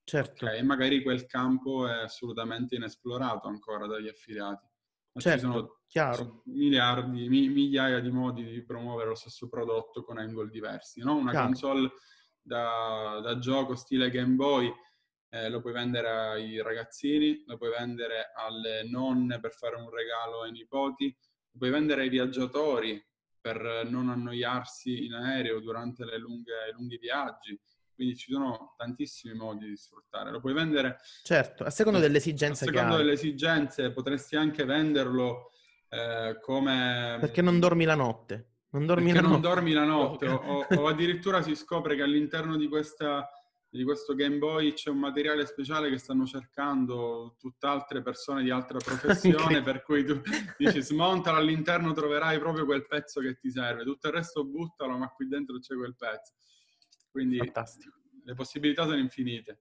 Certo. 0.05 0.45
Okay? 0.45 0.59
E 0.59 0.63
magari 0.63 1.03
quel 1.03 1.27
campo 1.27 1.87
è 1.87 2.03
assolutamente 2.03 2.75
inesplorato 2.75 3.49
ancora 3.49 3.87
dagli 3.87 4.09
affiliati. 4.09 4.67
Ma 5.15 5.21
certo, 5.21 5.47
ci 5.47 5.53
sono, 5.53 5.81
chiaro. 5.87 6.43
miliardi, 6.47 7.29
mi, 7.29 7.49
migliaia 7.49 8.01
di 8.01 8.11
modi 8.11 8.45
di 8.45 8.65
promuovere 8.65 9.11
lo 9.11 9.15
stesso 9.15 9.49
prodotto 9.49 10.03
con 10.05 10.19
angle 10.19 10.49
diversi. 10.49 11.01
No? 11.01 11.17
Una 11.17 11.33
chiaro. 11.33 11.47
console 11.47 11.91
da, 12.41 13.21
da, 13.23 13.39
gioco 13.39 13.75
stile 13.75 14.11
Game 14.11 14.35
Boy 14.35 14.73
eh, 15.29 15.49
lo 15.49 15.61
puoi 15.61 15.73
vendere 15.73 16.09
ai 16.11 16.63
ragazzini, 16.63 17.43
lo 17.47 17.57
puoi 17.57 17.71
vendere 17.71 18.33
alle 18.35 18.85
nonne 18.89 19.41
per 19.41 19.53
fare 19.53 19.77
un 19.77 19.91
regalo 19.91 20.43
ai 20.43 20.53
nipoti, 20.53 21.15
puoi 21.57 21.71
vendere 21.71 22.03
ai 22.03 22.09
viaggiatori 22.09 23.03
per 23.41 23.87
non 23.89 24.09
annoiarsi 24.09 25.05
in 25.05 25.15
aereo 25.15 25.61
durante 25.61 26.05
le 26.05 26.19
lunghe, 26.19 26.69
i 26.71 26.73
lunghi 26.73 26.99
viaggi 26.99 27.61
quindi 27.95 28.17
ci 28.17 28.33
sono 28.33 28.75
tantissimi 28.77 29.35
modi 29.35 29.69
di 29.69 29.77
sfruttare. 29.77 30.31
Lo 30.31 30.41
puoi 30.41 30.55
vendere... 30.55 30.99
Certo, 31.23 31.63
a 31.63 31.71
seconda 31.71 31.99
delle 31.99 32.17
esigenze. 32.17 32.65
A 32.65 32.69
seconda 32.69 32.97
delle 32.97 33.13
esigenze 33.13 33.93
potresti 33.93 34.35
anche 34.35 34.65
venderlo 34.65 35.53
eh, 35.89 36.39
come... 36.41 37.19
Perché 37.21 37.43
non 37.43 37.61
dormi 37.61 37.85
la 37.85 37.95
notte. 37.95 38.49
Non 38.71 38.87
dormi, 38.87 39.13
la, 39.13 39.21
non 39.21 39.31
notte. 39.33 39.43
dormi 39.43 39.73
la 39.73 39.85
notte. 39.87 40.27
o, 40.27 40.67
o, 40.69 40.87
addirittura 40.89 41.43
si 41.43 41.55
scopre 41.55 41.95
che 41.95 42.03
all'interno 42.03 42.57
di, 42.57 42.67
questa, 42.69 43.29
di 43.79 43.85
questo 43.85 44.15
Game 44.15 44.37
Boy 44.37 44.75
c'è 44.75 44.91
un 44.91 44.99
materiale 44.99 45.47
speciale 45.47 45.89
che 45.89 45.97
stanno 45.97 46.27
cercando 46.27 47.37
tutt'altre 47.39 48.03
persone 48.03 48.43
di 48.43 48.51
altra 48.51 48.77
professione, 48.85 49.63
per 49.63 49.83
cui 49.83 50.05
tu 50.05 50.21
dici 50.59 50.83
smontalo 50.83 51.39
all'interno 51.39 51.93
troverai 51.93 52.39
proprio 52.39 52.67
quel 52.67 52.87
pezzo 52.87 53.21
che 53.21 53.39
ti 53.39 53.51
serve, 53.51 53.85
tutto 53.85 54.09
il 54.09 54.13
resto 54.13 54.45
buttalo, 54.45 54.99
ma 54.99 55.09
qui 55.09 55.27
dentro 55.27 55.59
c'è 55.59 55.75
quel 55.75 55.97
pezzo. 55.97 56.35
Quindi 57.11 57.39
Fantastico. 57.39 57.99
le 58.25 58.35
possibilità 58.35 58.85
sono 58.85 58.99
infinite. 58.99 59.61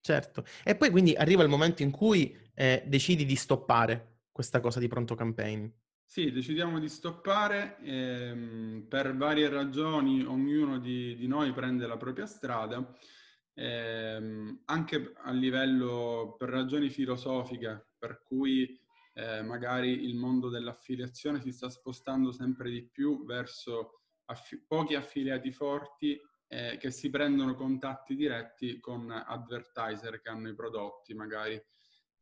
Certo. 0.00 0.44
E 0.64 0.76
poi 0.76 0.90
quindi 0.90 1.14
arriva 1.14 1.42
il 1.42 1.48
momento 1.48 1.82
in 1.82 1.90
cui 1.90 2.36
eh, 2.54 2.84
decidi 2.86 3.26
di 3.26 3.36
stoppare 3.36 4.20
questa 4.30 4.60
cosa 4.60 4.78
di 4.78 4.86
pronto 4.86 5.16
campaign. 5.16 5.68
Sì, 6.04 6.30
decidiamo 6.30 6.78
di 6.78 6.88
stoppare 6.88 7.78
ehm, 7.82 8.86
per 8.88 9.16
varie 9.16 9.48
ragioni, 9.48 10.24
ognuno 10.24 10.78
di, 10.78 11.16
di, 11.16 11.26
noi 11.28 11.52
prende 11.52 11.86
la 11.86 11.96
propria 11.96 12.26
strada, 12.26 12.96
ehm, 13.54 14.62
anche 14.66 15.12
a 15.16 15.30
livello 15.32 16.34
per 16.38 16.48
ragioni 16.48 16.90
filosofiche, 16.90 17.88
per 17.98 18.22
cui 18.22 18.78
eh, 19.14 19.42
magari 19.42 20.04
il 20.04 20.16
mondo 20.16 20.48
dell'affiliazione 20.48 21.40
si 21.40 21.52
sta 21.52 21.68
spostando 21.68 22.32
sempre 22.32 22.70
di 22.70 22.88
più 22.88 23.24
verso 23.24 24.02
affi- 24.26 24.64
pochi 24.66 24.94
affiliati 24.94 25.52
forti 25.52 26.20
eh, 26.46 26.76
che 26.78 26.90
si 26.90 27.10
prendono 27.10 27.54
contatti 27.54 28.14
diretti 28.14 28.80
con 28.80 29.10
advertiser 29.10 30.20
che 30.20 30.28
hanno 30.28 30.48
i 30.48 30.54
prodotti 30.54 31.14
magari. 31.14 31.60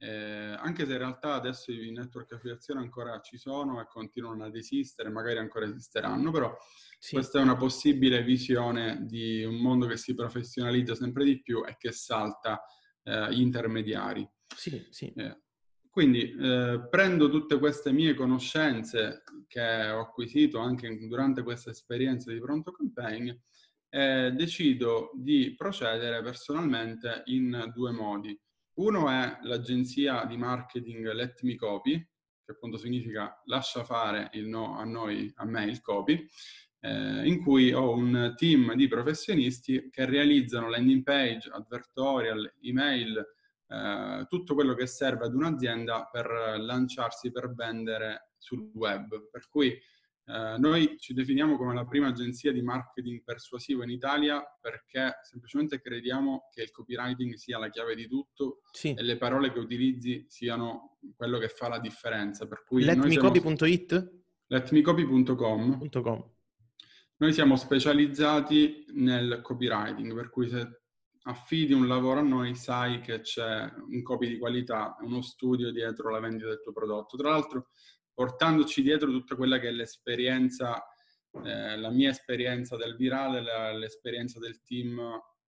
Eh, 0.00 0.56
anche 0.56 0.86
se 0.86 0.92
in 0.92 0.98
realtà 0.98 1.34
adesso 1.34 1.72
i 1.72 1.90
network 1.90 2.32
affiliazione 2.32 2.80
ancora 2.80 3.20
ci 3.20 3.36
sono 3.36 3.80
e 3.80 3.86
continuano 3.88 4.44
ad 4.44 4.54
esistere, 4.54 5.10
magari 5.10 5.38
ancora 5.38 5.66
esisteranno, 5.66 6.30
però 6.30 6.56
sì. 6.98 7.14
questa 7.14 7.40
è 7.40 7.42
una 7.42 7.56
possibile 7.56 8.22
visione 8.22 9.04
di 9.06 9.42
un 9.42 9.56
mondo 9.56 9.86
che 9.86 9.96
si 9.96 10.14
professionalizza 10.14 10.94
sempre 10.94 11.24
di 11.24 11.42
più 11.42 11.64
e 11.64 11.76
che 11.76 11.90
salta 11.90 12.62
eh, 13.02 13.34
gli 13.34 13.40
intermediari. 13.40 14.28
Sì, 14.54 14.86
sì. 14.90 15.12
Eh, 15.16 15.42
quindi 15.90 16.30
eh, 16.30 16.86
prendo 16.88 17.28
tutte 17.28 17.58
queste 17.58 17.90
mie 17.90 18.14
conoscenze 18.14 19.24
che 19.48 19.90
ho 19.90 20.00
acquisito 20.00 20.58
anche 20.58 20.96
durante 21.08 21.42
questa 21.42 21.70
esperienza 21.70 22.30
di 22.30 22.38
pronto 22.38 22.70
campaign 22.70 23.36
eh, 23.88 24.30
decido 24.32 25.10
di 25.14 25.54
procedere 25.56 26.22
personalmente 26.22 27.22
in 27.26 27.72
due 27.74 27.90
modi. 27.90 28.38
Uno 28.78 29.10
è 29.10 29.38
l'agenzia 29.42 30.24
di 30.24 30.36
marketing 30.36 31.10
Let 31.10 31.42
Me 31.42 31.56
Copy, 31.56 31.98
che 31.98 32.52
appunto 32.52 32.76
significa 32.76 33.42
lascia 33.46 33.82
fare 33.82 34.30
no, 34.44 34.78
a 34.78 34.84
noi, 34.84 35.32
a 35.34 35.44
me 35.44 35.64
il 35.64 35.80
copy, 35.80 36.24
eh, 36.80 37.26
in 37.26 37.42
cui 37.42 37.72
ho 37.72 37.92
un 37.92 38.34
team 38.36 38.74
di 38.74 38.86
professionisti 38.86 39.88
che 39.90 40.04
realizzano 40.04 40.70
landing 40.70 41.02
page, 41.02 41.50
advertorial, 41.50 42.54
email, 42.60 43.26
eh, 43.66 44.26
tutto 44.28 44.54
quello 44.54 44.74
che 44.74 44.86
serve 44.86 45.24
ad 45.24 45.34
un'azienda 45.34 46.08
per 46.08 46.56
lanciarsi, 46.60 47.32
per 47.32 47.52
vendere 47.52 48.30
sul 48.38 48.70
web. 48.74 49.28
Per 49.28 49.48
cui 49.48 49.76
eh, 50.28 50.58
noi 50.58 50.96
ci 50.98 51.14
definiamo 51.14 51.56
come 51.56 51.72
la 51.72 51.86
prima 51.86 52.08
agenzia 52.08 52.52
di 52.52 52.60
marketing 52.60 53.22
persuasivo 53.24 53.82
in 53.82 53.88
Italia 53.88 54.44
perché 54.60 55.20
semplicemente 55.22 55.80
crediamo 55.80 56.48
che 56.50 56.60
il 56.60 56.70
copywriting 56.70 57.32
sia 57.34 57.58
la 57.58 57.70
chiave 57.70 57.94
di 57.94 58.06
tutto 58.06 58.60
sì. 58.70 58.92
e 58.92 59.02
le 59.02 59.16
parole 59.16 59.50
che 59.50 59.58
utilizzi 59.58 60.26
siano 60.28 60.98
quello 61.16 61.38
che 61.38 61.48
fa 61.48 61.68
la 61.68 61.78
differenza. 61.78 62.46
Per 62.46 62.62
cui 62.64 62.84
Letmecopy.it? 62.84 63.88
Siamo... 63.88 64.10
Letmecopy.com. 64.48 65.88
Noi 67.16 67.32
siamo 67.32 67.56
specializzati 67.56 68.84
nel 68.92 69.40
copywriting, 69.42 70.14
per 70.14 70.28
cui 70.28 70.48
se 70.50 70.82
affidi 71.22 71.72
un 71.72 71.86
lavoro 71.88 72.20
a 72.20 72.22
noi 72.22 72.54
sai 72.54 73.00
che 73.00 73.20
c'è 73.20 73.70
un 73.88 74.02
copy 74.02 74.28
di 74.28 74.38
qualità, 74.38 74.96
uno 75.00 75.22
studio 75.22 75.72
dietro 75.72 76.10
la 76.10 76.20
vendita 76.20 76.48
del 76.48 76.60
tuo 76.62 76.72
prodotto. 76.72 77.16
Tra 77.16 77.30
l'altro 77.30 77.68
portandoci 78.18 78.82
dietro 78.82 79.12
tutta 79.12 79.36
quella 79.36 79.60
che 79.60 79.68
è 79.68 79.70
l'esperienza, 79.70 80.84
eh, 81.44 81.76
la 81.76 81.88
mia 81.88 82.10
esperienza 82.10 82.74
del 82.74 82.96
virale, 82.96 83.40
la, 83.40 83.72
l'esperienza 83.72 84.40
del 84.40 84.60
team 84.62 85.00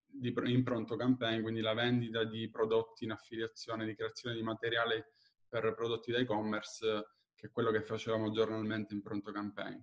di, 0.07 0.33
in 0.45 0.63
pronto 0.63 0.95
campaign, 0.95 1.43
quindi 1.43 1.63
la 1.63 1.75
vendita 1.75 2.23
di 2.23 2.49
prodotti 2.49 3.03
in 3.03 3.11
affiliazione, 3.11 3.85
di 3.87 3.97
creazione 3.97 4.37
di 4.37 4.45
materiale 4.45 5.15
per 5.49 5.75
prodotti 5.75 6.13
da 6.13 6.19
e-commerce, 6.19 7.07
che 7.35 7.49
è 7.49 7.51
quello 7.51 7.73
che 7.73 7.83
facevamo 7.83 8.31
giornalmente 8.31 8.95
in 8.95 9.03
pronto 9.03 9.33
campaign. 9.33 9.81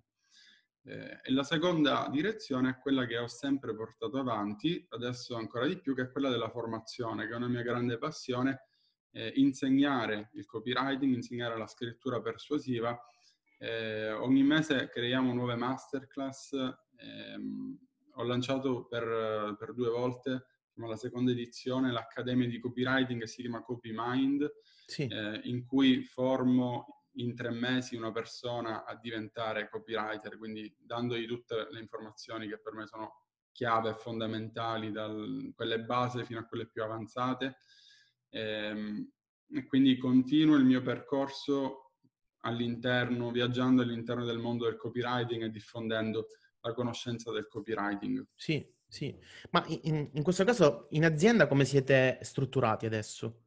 Eh, 0.84 1.20
e 1.24 1.32
la 1.34 1.44
seconda 1.44 2.08
direzione 2.10 2.70
è 2.70 2.78
quella 2.80 3.06
che 3.06 3.18
ho 3.18 3.28
sempre 3.28 3.76
portato 3.76 4.18
avanti, 4.18 4.86
adesso 4.92 5.36
ancora 5.36 5.68
di 5.68 5.78
più, 5.78 5.94
che 5.94 6.04
è 6.04 6.10
quella 6.10 6.30
della 6.30 6.50
formazione, 6.50 7.28
che 7.28 7.34
è 7.34 7.36
una 7.36 7.50
mia 7.50 7.64
grande 7.64 7.98
passione 7.98 8.62
eh, 9.12 9.32
insegnare 9.36 10.30
il 10.34 10.45
copywriting, 10.45 11.14
insegnare 11.14 11.58
la 11.58 11.68
scrittura 11.68 12.22
persuasiva. 12.22 12.99
Eh, 13.60 14.12
ogni 14.12 14.43
mese 14.43 14.89
creiamo 14.89 15.34
nuove 15.34 15.55
masterclass. 15.55 16.53
Ehm, 16.97 17.78
ho 18.16 18.24
lanciato 18.24 18.86
per, 18.88 19.55
per, 19.58 19.74
due 19.74 19.89
volte 19.89 20.45
la 20.76 20.95
seconda 20.95 21.32
edizione, 21.32 21.91
l'Accademia 21.91 22.47
di 22.47 22.60
Copywriting 22.60 23.20
che 23.20 23.28
si 23.28 23.41
chiama 23.41 23.64
CopyMind, 23.64 24.51
sì. 24.86 25.08
eh, 25.08 25.41
in 25.43 25.66
cui 25.66 26.03
formo 26.03 26.97
in 27.18 27.36
tre 27.36 27.49
mesi 27.49 27.95
una 27.95 28.12
persona 28.12 28.86
a 28.86 28.95
diventare 28.95 29.70
copywriter, 29.70 30.38
quindi 30.38 30.76
dandogli 30.80 31.28
tutte 31.28 31.68
le 31.72 31.80
informazioni 31.80 32.47
che 32.47 32.60
per 32.60 32.74
me 32.74 32.86
sono 32.86 33.24
chiave 33.51 33.95
fondamentali, 33.95 34.91
da 34.91 35.12
quelle 35.55 35.80
base 35.80 36.24
fino 36.26 36.39
a 36.39 36.45
quelle 36.45 36.68
più 36.68 36.84
avanzate. 36.84 37.58
E, 38.30 38.39
ehm, 38.39 39.11
e 39.49 39.65
quindi 39.65 39.97
continuo 39.97 40.55
il 40.55 40.65
mio 40.65 40.82
percorso 40.82 41.93
all'interno, 42.41 43.32
viaggiando 43.32 43.82
all'interno 43.82 44.25
del 44.25 44.39
mondo 44.39 44.65
del 44.65 44.78
copywriting 44.78 45.43
e 45.43 45.49
diffondendo 45.49 46.28
la 46.61 46.73
conoscenza 46.73 47.32
del 47.32 47.47
copywriting. 47.47 48.25
Sì, 48.36 48.65
sì. 48.88 49.17
Ma 49.51 49.65
in, 49.84 50.09
in 50.13 50.23
questo 50.23 50.43
caso 50.43 50.88
in 50.91 51.05
azienda 51.05 51.47
come 51.47 51.65
siete 51.65 52.19
strutturati 52.21 52.86
adesso? 52.86 53.43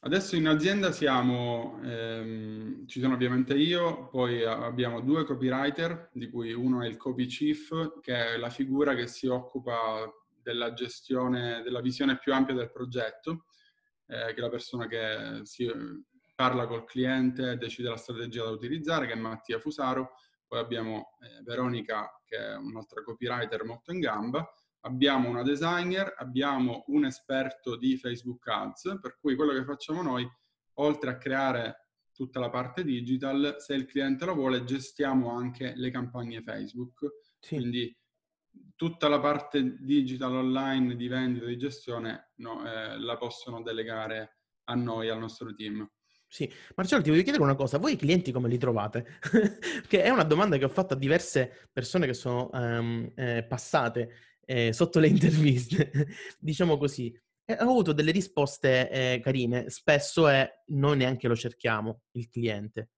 Adesso 0.00 0.36
in 0.36 0.46
azienda 0.46 0.92
siamo, 0.92 1.80
ehm, 1.82 2.86
ci 2.86 3.00
sono 3.00 3.14
ovviamente 3.14 3.54
io, 3.54 4.08
poi 4.08 4.44
abbiamo 4.44 5.00
due 5.00 5.24
copywriter, 5.24 6.10
di 6.12 6.30
cui 6.30 6.52
uno 6.52 6.82
è 6.82 6.86
il 6.86 6.96
copy 6.96 7.26
chief, 7.26 7.98
che 8.00 8.34
è 8.34 8.36
la 8.36 8.48
figura 8.48 8.94
che 8.94 9.08
si 9.08 9.26
occupa 9.26 10.08
della 10.40 10.72
gestione, 10.72 11.62
della 11.62 11.80
visione 11.80 12.16
più 12.16 12.32
ampia 12.32 12.54
del 12.54 12.70
progetto, 12.70 13.46
eh, 14.08 14.32
che 14.32 14.34
è 14.34 14.40
la 14.40 14.48
persona 14.48 14.86
che 14.86 15.40
si, 15.44 15.70
parla 16.34 16.66
col 16.66 16.84
cliente, 16.84 17.56
decide 17.56 17.88
la 17.88 17.96
strategia 17.96 18.44
da 18.44 18.50
utilizzare, 18.50 19.06
che 19.06 19.12
è 19.12 19.16
Mattia 19.16 19.58
Fusaro. 19.58 20.14
Poi 20.46 20.58
abbiamo 20.60 21.16
eh, 21.20 21.42
Veronica, 21.42 22.08
che 22.24 22.36
è 22.36 22.54
un'altra 22.54 23.02
copywriter 23.02 23.64
molto 23.64 23.92
in 23.92 24.00
gamba, 24.00 24.48
abbiamo 24.80 25.28
una 25.28 25.42
designer, 25.42 26.14
abbiamo 26.16 26.84
un 26.88 27.04
esperto 27.04 27.76
di 27.76 27.96
Facebook 27.96 28.46
Ads, 28.46 28.98
per 29.00 29.18
cui 29.18 29.34
quello 29.34 29.52
che 29.52 29.64
facciamo 29.64 30.02
noi, 30.02 30.26
oltre 30.74 31.10
a 31.10 31.18
creare 31.18 31.88
tutta 32.12 32.40
la 32.40 32.50
parte 32.50 32.84
digital, 32.84 33.56
se 33.58 33.74
il 33.74 33.86
cliente 33.86 34.24
lo 34.24 34.34
vuole, 34.34 34.64
gestiamo 34.64 35.30
anche 35.30 35.72
le 35.76 35.90
campagne 35.90 36.42
Facebook. 36.42 37.00
Sì. 37.38 37.56
Quindi 37.56 37.96
tutta 38.74 39.08
la 39.08 39.20
parte 39.20 39.76
digital 39.80 40.36
online 40.36 40.94
di 40.94 41.08
vendita 41.08 41.46
e 41.46 41.48
di 41.48 41.58
gestione 41.58 42.32
no, 42.36 42.64
eh, 42.64 42.98
la 42.98 43.16
possono 43.16 43.62
delegare 43.62 44.38
a 44.64 44.74
noi, 44.74 45.08
al 45.08 45.18
nostro 45.18 45.54
team. 45.54 45.88
Sì, 46.30 46.50
Marcello, 46.76 47.02
ti 47.02 47.08
voglio 47.08 47.22
chiedere 47.22 47.42
una 47.42 47.54
cosa, 47.54 47.78
voi 47.78 47.94
i 47.94 47.96
clienti 47.96 48.32
come 48.32 48.48
li 48.48 48.58
trovate? 48.58 49.18
che 49.88 50.02
è 50.02 50.10
una 50.10 50.24
domanda 50.24 50.58
che 50.58 50.64
ho 50.66 50.68
fatto 50.68 50.92
a 50.92 50.96
diverse 50.96 51.68
persone 51.72 52.06
che 52.06 52.12
sono 52.12 52.50
um, 52.52 53.10
eh, 53.16 53.44
passate 53.48 54.10
eh, 54.44 54.72
sotto 54.72 54.98
le 54.98 55.08
interviste, 55.08 55.90
diciamo 56.38 56.76
così. 56.76 57.12
E 57.44 57.54
ho 57.54 57.70
avuto 57.70 57.94
delle 57.94 58.10
risposte 58.10 58.90
eh, 58.90 59.20
carine, 59.20 59.70
spesso 59.70 60.28
è 60.28 60.48
noi 60.66 60.98
neanche 60.98 61.28
lo 61.28 61.34
cerchiamo, 61.34 62.02
il 62.12 62.28
cliente. 62.28 62.90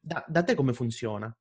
Da, 0.00 0.24
da 0.26 0.42
te 0.42 0.54
come 0.54 0.72
funziona? 0.72 1.34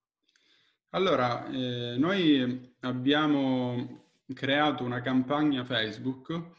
Allora, 0.91 1.47
eh, 1.49 1.95
noi 1.97 2.75
abbiamo 2.81 4.05
creato 4.33 4.83
una 4.83 5.01
campagna 5.01 5.65
Facebook 5.65 6.51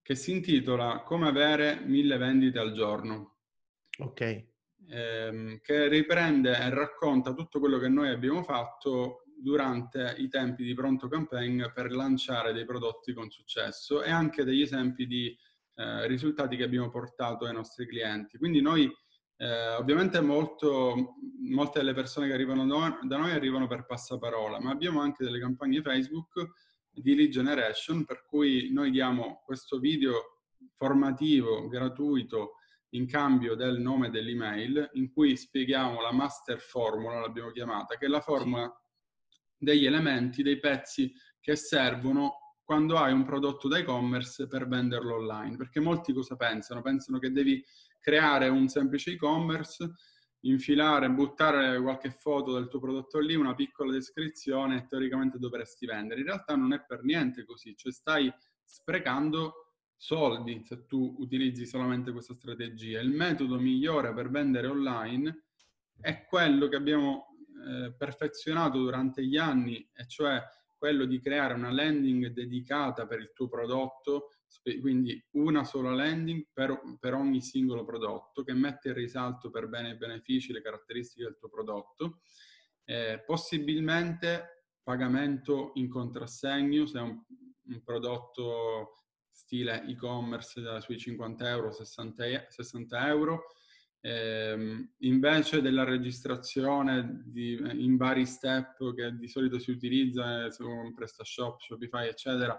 che 0.00 0.14
si 0.14 0.30
intitola 0.30 1.02
Come 1.02 1.28
avere 1.28 1.80
mille 1.84 2.16
vendite 2.16 2.58
al 2.58 2.72
giorno. 2.72 3.38
Ok. 3.98 4.44
Ehm, 4.88 5.58
che 5.60 5.88
riprende 5.88 6.56
e 6.56 6.70
racconta 6.70 7.34
tutto 7.34 7.58
quello 7.58 7.78
che 7.78 7.88
noi 7.88 8.08
abbiamo 8.08 8.42
fatto 8.42 9.24
durante 9.38 10.14
i 10.18 10.28
tempi 10.28 10.64
di 10.64 10.74
pronto 10.74 11.08
campaign 11.08 11.64
per 11.74 11.90
lanciare 11.90 12.52
dei 12.52 12.64
prodotti 12.64 13.12
con 13.12 13.30
successo 13.30 14.02
e 14.02 14.10
anche 14.10 14.44
degli 14.44 14.62
esempi 14.62 15.06
di 15.06 15.36
eh, 15.74 16.06
risultati 16.06 16.56
che 16.56 16.64
abbiamo 16.64 16.88
portato 16.88 17.44
ai 17.44 17.52
nostri 17.52 17.86
clienti. 17.86 18.38
Quindi 18.38 18.62
noi 18.62 18.90
eh, 19.38 19.74
ovviamente 19.74 20.20
molto, 20.20 21.16
molte 21.40 21.80
delle 21.80 21.92
persone 21.92 22.26
che 22.26 22.32
arrivano 22.32 22.66
da 23.02 23.16
noi 23.16 23.32
arrivano 23.32 23.66
per 23.66 23.84
passaparola, 23.84 24.60
ma 24.60 24.70
abbiamo 24.70 25.00
anche 25.00 25.24
delle 25.24 25.38
campagne 25.38 25.82
Facebook 25.82 26.50
di 26.90 27.14
lead 27.14 27.30
generation 27.30 28.04
per 28.04 28.24
cui 28.24 28.70
noi 28.72 28.90
diamo 28.90 29.42
questo 29.44 29.78
video 29.78 30.40
formativo 30.74 31.68
gratuito 31.68 32.52
in 32.90 33.06
cambio 33.06 33.54
del 33.54 33.78
nome 33.78 34.10
dell'email 34.10 34.90
in 34.94 35.12
cui 35.12 35.36
spieghiamo 35.36 36.00
la 36.00 36.12
master 36.12 36.58
formula, 36.58 37.20
l'abbiamo 37.20 37.50
chiamata, 37.50 37.96
che 37.96 38.06
è 38.06 38.08
la 38.08 38.20
formula 38.20 38.72
degli 39.58 39.84
elementi, 39.84 40.42
dei 40.42 40.58
pezzi 40.58 41.12
che 41.40 41.56
servono 41.56 42.56
quando 42.64 42.96
hai 42.96 43.12
un 43.12 43.24
prodotto 43.24 43.68
da 43.68 43.78
e-commerce 43.78 44.48
per 44.48 44.66
venderlo 44.66 45.16
online. 45.16 45.56
Perché 45.56 45.78
molti 45.78 46.12
cosa 46.12 46.36
pensano? 46.36 46.82
Pensano 46.82 47.18
che 47.18 47.30
devi 47.30 47.62
creare 48.06 48.46
un 48.46 48.68
semplice 48.68 49.10
e-commerce, 49.10 49.94
infilare, 50.42 51.10
buttare 51.10 51.80
qualche 51.82 52.10
foto 52.10 52.52
del 52.52 52.68
tuo 52.68 52.78
prodotto 52.78 53.18
lì, 53.18 53.34
una 53.34 53.56
piccola 53.56 53.90
descrizione 53.90 54.76
e 54.76 54.86
teoricamente 54.86 55.40
dovresti 55.40 55.86
vendere. 55.86 56.20
In 56.20 56.26
realtà 56.26 56.54
non 56.54 56.72
è 56.72 56.84
per 56.86 57.02
niente 57.02 57.44
così, 57.44 57.74
cioè 57.74 57.90
stai 57.90 58.32
sprecando 58.62 59.72
soldi 59.96 60.62
se 60.62 60.86
tu 60.86 61.16
utilizzi 61.18 61.66
solamente 61.66 62.12
questa 62.12 62.34
strategia. 62.34 63.00
Il 63.00 63.10
metodo 63.10 63.58
migliore 63.58 64.14
per 64.14 64.30
vendere 64.30 64.68
online 64.68 65.46
è 66.00 66.26
quello 66.26 66.68
che 66.68 66.76
abbiamo 66.76 67.36
eh, 67.66 67.92
perfezionato 67.92 68.78
durante 68.78 69.26
gli 69.26 69.36
anni, 69.36 69.84
e 69.92 70.06
cioè 70.06 70.40
quello 70.78 71.06
di 71.06 71.18
creare 71.18 71.54
una 71.54 71.72
landing 71.72 72.28
dedicata 72.28 73.04
per 73.04 73.18
il 73.18 73.32
tuo 73.34 73.48
prodotto, 73.48 74.28
quindi 74.80 75.24
una 75.32 75.64
sola 75.64 75.92
landing 75.92 76.48
per, 76.52 76.80
per 76.98 77.14
ogni 77.14 77.40
singolo 77.40 77.84
prodotto 77.84 78.42
che 78.42 78.52
mette 78.52 78.88
in 78.88 78.94
risalto 78.94 79.50
per 79.50 79.68
bene 79.68 79.90
e 79.90 79.96
benefici 79.96 80.52
le 80.52 80.62
caratteristiche 80.62 81.24
del 81.24 81.36
tuo 81.38 81.48
prodotto. 81.48 82.20
Eh, 82.84 83.22
possibilmente 83.24 84.66
pagamento 84.82 85.72
in 85.74 85.88
contrassegno 85.88 86.86
se 86.86 86.98
è 86.98 87.02
un, 87.02 87.20
un 87.68 87.82
prodotto 87.82 88.92
stile 89.36 89.84
e-commerce 89.86 90.80
sui 90.80 90.98
50 90.98 91.48
euro, 91.48 91.70
60, 91.70 92.46
60 92.48 93.08
euro, 93.08 93.46
eh, 94.00 94.88
invece 94.98 95.60
della 95.60 95.84
registrazione 95.84 97.22
di, 97.26 97.52
in 97.54 97.96
vari 97.96 98.24
step 98.24 98.94
che 98.94 99.16
di 99.16 99.28
solito 99.28 99.58
si 99.58 99.70
utilizza 99.70 100.50
su 100.50 100.66
un 100.66 100.94
PrestaShop, 100.94 101.60
Shopify, 101.60 102.08
eccetera, 102.08 102.58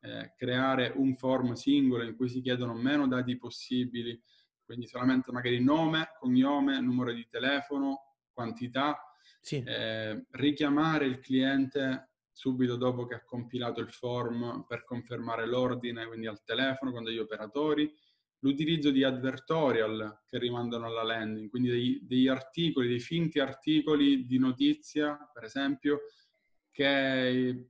eh, 0.00 0.34
creare 0.36 0.92
un 0.96 1.14
form 1.16 1.52
singolo 1.52 2.04
in 2.04 2.16
cui 2.16 2.28
si 2.28 2.40
chiedono 2.40 2.74
meno 2.74 3.06
dati 3.06 3.36
possibili, 3.36 4.20
quindi 4.64 4.86
solamente 4.86 5.32
magari 5.32 5.62
nome, 5.62 6.10
cognome, 6.18 6.80
numero 6.80 7.12
di 7.12 7.26
telefono, 7.28 8.16
quantità, 8.32 8.96
sì. 9.40 9.62
eh, 9.66 10.24
richiamare 10.30 11.06
il 11.06 11.18
cliente 11.18 12.10
subito 12.32 12.76
dopo 12.76 13.04
che 13.04 13.16
ha 13.16 13.24
compilato 13.24 13.80
il 13.80 13.90
form 13.90 14.64
per 14.66 14.84
confermare 14.84 15.46
l'ordine, 15.46 16.06
quindi 16.06 16.26
al 16.26 16.42
telefono 16.42 16.92
con 16.92 17.04
degli 17.04 17.18
operatori, 17.18 17.92
l'utilizzo 18.40 18.90
di 18.90 19.04
advertorial 19.04 20.22
che 20.26 20.38
rimandano 20.38 20.86
alla 20.86 21.02
landing, 21.02 21.50
quindi 21.50 21.68
degli, 21.68 22.00
degli, 22.02 22.28
articoli, 22.28 22.88
dei 22.88 23.00
finti 23.00 23.38
articoli 23.38 24.24
di 24.24 24.38
notizia, 24.38 25.18
per 25.32 25.44
esempio, 25.44 26.00
che 26.70 27.69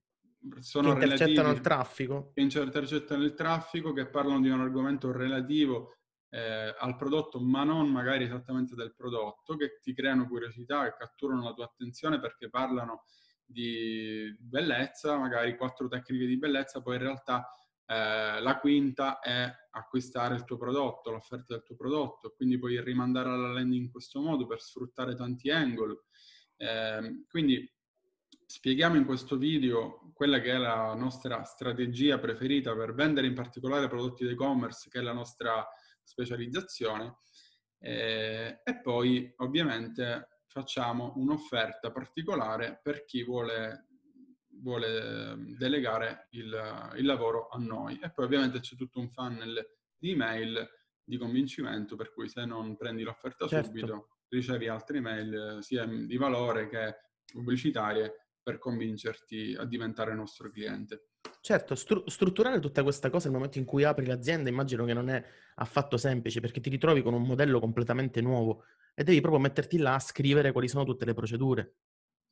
sono 0.61 0.95
che 0.95 1.05
intercettano 1.05 1.35
relativi, 1.35 1.57
il 1.57 1.61
traffico. 1.61 2.31
Che 2.35 2.41
intercettano 2.41 3.25
il 3.25 3.35
traffico, 3.35 3.93
che 3.93 4.07
parlano 4.07 4.41
di 4.41 4.49
un 4.49 4.61
argomento 4.61 5.13
relativo 5.13 5.97
eh, 6.31 6.75
al 6.79 6.97
prodotto, 6.97 7.41
ma 7.41 7.65
non 7.65 7.91
magari 7.91 8.25
esattamente 8.25 8.75
del 8.75 8.95
prodotto, 8.95 9.57
che 9.57 9.81
ti 9.83 9.93
creano 9.93 10.27
curiosità, 10.27 10.85
che 10.85 10.97
catturano 10.97 11.43
la 11.43 11.53
tua 11.53 11.65
attenzione 11.65 12.21
perché 12.21 12.49
parlano 12.49 13.05
di 13.45 14.35
bellezza, 14.39 15.19
magari 15.19 15.57
quattro 15.57 15.89
tecniche 15.89 16.27
di 16.27 16.39
bellezza, 16.39 16.81
poi 16.83 16.97
in 16.97 17.03
realtà 17.03 17.53
eh, 17.85 18.41
la 18.41 18.59
quinta 18.61 19.19
è 19.19 19.53
acquistare 19.73 20.37
il 20.37 20.45
tuo 20.45 20.57
prodotto, 20.57 21.11
l'offerta 21.11 21.55
del 21.55 21.65
tuo 21.65 21.75
prodotto, 21.75 22.33
quindi 22.37 22.59
puoi 22.59 22.81
rimandare 22.81 23.29
alla 23.29 23.53
landing 23.53 23.85
in 23.85 23.91
questo 23.91 24.21
modo 24.21 24.47
per 24.47 24.61
sfruttare 24.61 25.17
tanti 25.17 25.51
angle. 25.51 26.05
Eh, 26.57 27.25
quindi 27.29 27.69
spieghiamo 28.51 28.97
in 28.97 29.05
questo 29.05 29.37
video 29.37 30.11
quella 30.13 30.41
che 30.41 30.51
è 30.51 30.57
la 30.57 30.93
nostra 30.95 31.45
strategia 31.45 32.19
preferita 32.19 32.75
per 32.75 32.95
vendere 32.95 33.29
in 33.29 33.35
particolare 33.35 33.87
prodotti 33.87 34.27
di 34.27 34.33
e-commerce, 34.33 34.91
che 34.91 34.99
è 34.99 35.03
la 35.03 35.13
nostra 35.13 35.65
specializzazione, 36.03 37.19
eh, 37.79 38.61
e 38.65 38.81
poi 38.83 39.33
ovviamente 39.37 40.41
facciamo 40.49 41.13
un'offerta 41.15 41.93
particolare 41.93 42.81
per 42.83 43.05
chi 43.05 43.23
vuole 43.23 43.87
vuole 44.63 45.31
ehm, 45.31 45.57
delegare 45.57 46.27
il, 46.31 46.93
il, 46.97 47.07
lavoro 47.07 47.49
a 47.49 47.59
noi. 47.59 47.99
E 48.03 48.11
poi 48.13 48.25
ovviamente 48.27 48.61
c'è 48.61 48.75
tutto 48.75 48.99
un 48.99 49.09
funnel 49.11 49.65
di 49.97 50.11
email 50.11 50.69
di 51.03 51.17
convincimento, 51.17 51.95
per 51.97 52.13
cui 52.13 52.29
se 52.29 52.45
non 52.45 52.77
prendi 52.77 53.05
l'offerta 53.05 53.47
certo. 53.47 53.67
subito, 53.67 54.09
ricevi 54.29 54.69
altre 54.69 54.99
email 54.99 55.59
sia 55.61 55.87
di 55.87 56.17
valore 56.17 56.69
che 56.69 56.97
pubblicitarie 57.33 58.30
per 58.51 58.59
convincerti 58.59 59.55
a 59.57 59.65
diventare 59.65 60.15
nostro 60.15 60.51
cliente. 60.51 61.11
Certo, 61.41 61.75
stru- 61.75 62.09
strutturare 62.09 62.59
tutta 62.59 62.83
questa 62.83 63.09
cosa 63.11 63.29
nel 63.29 63.37
momento 63.37 63.59
in 63.59 63.65
cui 63.65 63.85
apri 63.85 64.07
l'azienda 64.07 64.49
immagino 64.49 64.85
che 64.85 64.93
non 64.93 65.09
è 65.09 65.25
affatto 65.57 65.97
semplice 65.97 66.41
perché 66.41 66.61
ti 66.61 66.69
ritrovi 66.71 67.03
con 67.03 67.15
un 67.15 67.23
modello 67.23 67.61
completamente 67.61 68.21
nuovo 68.21 68.65
e 68.95 69.05
devi 69.05 69.21
proprio 69.21 69.41
metterti 69.41 69.79
là 69.79 69.95
a 69.95 70.01
scrivere 70.01 70.53
quali 70.53 70.69
sono 70.69 70.85
tutte 70.85 71.05
le 71.05 71.15
procedure. 71.15 71.75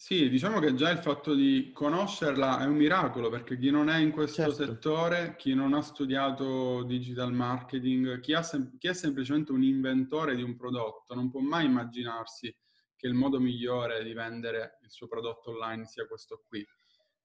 Sì, 0.00 0.28
diciamo 0.28 0.60
che 0.60 0.74
già 0.74 0.90
il 0.90 0.98
fatto 0.98 1.34
di 1.34 1.70
conoscerla 1.72 2.60
è 2.60 2.66
un 2.66 2.76
miracolo 2.76 3.30
perché 3.30 3.58
chi 3.58 3.70
non 3.70 3.88
è 3.88 3.98
in 3.98 4.12
questo 4.12 4.42
Certo. 4.52 4.64
settore, 4.64 5.34
chi 5.36 5.54
non 5.54 5.74
ha 5.74 5.82
studiato 5.82 6.84
digital 6.84 7.32
marketing, 7.32 8.20
chi, 8.20 8.32
ha 8.32 8.42
sem- 8.42 8.76
chi 8.78 8.88
è 8.88 8.92
semplicemente 8.92 9.50
un 9.52 9.62
inventore 9.62 10.36
di 10.36 10.42
un 10.42 10.56
prodotto, 10.56 11.14
non 11.14 11.30
può 11.30 11.40
mai 11.40 11.66
immaginarsi 11.66 12.54
che 12.98 13.06
il 13.06 13.14
modo 13.14 13.38
migliore 13.38 14.02
di 14.02 14.12
vendere 14.12 14.78
il 14.82 14.90
suo 14.90 15.06
prodotto 15.06 15.50
online 15.50 15.86
sia 15.86 16.06
questo 16.06 16.42
qui. 16.48 16.66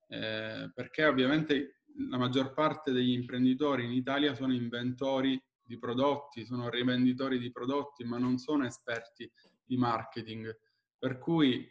Eh, 0.07 0.71
perché 0.73 1.05
ovviamente 1.05 1.81
la 2.09 2.17
maggior 2.17 2.53
parte 2.53 2.91
degli 2.91 3.11
imprenditori 3.11 3.83
in 3.83 3.91
Italia 3.91 4.35
sono 4.35 4.53
inventori 4.53 5.41
di 5.63 5.79
prodotti, 5.79 6.45
sono 6.45 6.69
rivenditori 6.69 7.39
di 7.39 7.51
prodotti, 7.51 8.03
ma 8.03 8.19
non 8.19 8.37
sono 8.37 8.65
esperti 8.65 9.29
di 9.65 9.75
marketing. 9.75 10.55
Per 10.99 11.17
cui 11.17 11.67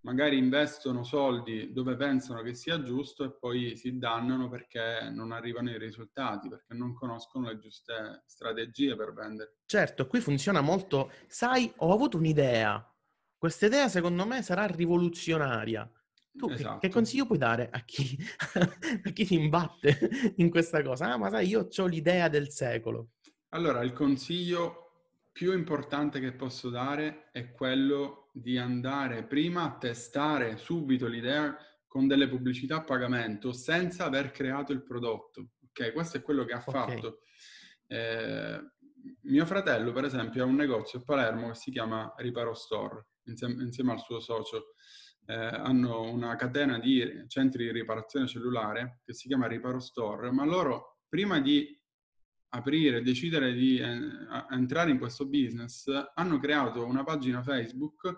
magari 0.00 0.38
investono 0.38 1.02
soldi 1.02 1.72
dove 1.72 1.96
pensano 1.96 2.40
che 2.42 2.54
sia 2.54 2.82
giusto 2.82 3.24
e 3.24 3.32
poi 3.32 3.76
si 3.76 3.98
dannano 3.98 4.48
perché 4.48 5.10
non 5.10 5.32
arrivano 5.32 5.70
i 5.70 5.78
risultati, 5.78 6.48
perché 6.48 6.72
non 6.74 6.94
conoscono 6.94 7.48
le 7.48 7.58
giuste 7.58 8.22
strategie 8.24 8.96
per 8.96 9.12
vendere. 9.12 9.58
Certo, 9.66 10.06
qui 10.06 10.20
funziona 10.20 10.62
molto. 10.62 11.12
Sai, 11.26 11.70
ho 11.76 11.92
avuto 11.92 12.16
un'idea. 12.16 12.82
Questa 13.38 13.66
idea 13.66 13.88
secondo 13.88 14.26
me 14.26 14.42
sarà 14.42 14.66
rivoluzionaria. 14.66 15.88
Tu 16.32 16.46
che, 16.48 16.54
che 16.54 16.60
Esatto. 16.60 16.88
consiglio 16.88 17.26
puoi 17.26 17.38
dare 17.38 17.68
a 17.70 17.80
chi, 17.84 18.18
a 19.04 19.10
chi 19.12 19.24
si 19.24 19.34
imbatte 19.34 20.32
in 20.36 20.50
questa 20.50 20.82
cosa? 20.82 21.12
Ah, 21.12 21.16
ma 21.16 21.30
sai, 21.30 21.46
io 21.46 21.68
ho 21.76 21.86
l'idea 21.86 22.28
del 22.28 22.50
secolo. 22.50 23.10
Allora, 23.50 23.82
il 23.82 23.92
consiglio 23.92 24.84
più 25.30 25.52
importante 25.52 26.18
che 26.18 26.32
posso 26.32 26.68
dare 26.68 27.30
è 27.30 27.52
quello 27.52 28.30
di 28.32 28.58
andare 28.58 29.24
prima 29.24 29.62
a 29.62 29.78
testare 29.78 30.56
subito 30.56 31.06
l'idea 31.06 31.56
con 31.86 32.06
delle 32.08 32.28
pubblicità 32.28 32.76
a 32.76 32.84
pagamento 32.84 33.52
senza 33.52 34.04
aver 34.04 34.32
creato 34.32 34.72
il 34.72 34.82
prodotto. 34.82 35.50
Ok, 35.68 35.92
questo 35.92 36.16
è 36.18 36.22
quello 36.22 36.44
che 36.44 36.52
ha 36.54 36.62
Ok. 36.64 36.70
fatto. 36.70 37.20
Eh, 37.86 38.60
mio 39.22 39.46
fratello, 39.46 39.92
per 39.92 40.04
esempio, 40.04 40.42
ha 40.42 40.46
un 40.46 40.56
negozio 40.56 40.98
a 40.98 41.02
Palermo 41.04 41.48
che 41.48 41.54
si 41.54 41.70
chiama 41.70 42.12
Riparo 42.18 42.52
Store, 42.54 43.06
insieme, 43.30 43.62
insieme 43.62 43.92
al 43.92 44.00
suo 44.00 44.20
socio. 44.20 44.74
Eh, 45.26 45.34
hanno 45.34 46.10
una 46.10 46.36
catena 46.36 46.78
di 46.78 47.24
centri 47.26 47.64
di 47.64 47.72
riparazione 47.72 48.26
cellulare 48.26 49.00
che 49.04 49.12
si 49.12 49.28
chiama 49.28 49.46
Riparo 49.46 49.78
Store, 49.78 50.30
ma 50.30 50.44
loro 50.44 51.00
prima 51.08 51.40
di 51.40 51.78
aprire, 52.50 53.02
decidere 53.02 53.52
di 53.52 53.78
eh, 53.78 53.98
entrare 54.50 54.90
in 54.90 54.98
questo 54.98 55.26
business, 55.26 55.90
hanno 56.14 56.38
creato 56.38 56.84
una 56.84 57.04
pagina 57.04 57.42
Facebook 57.42 58.16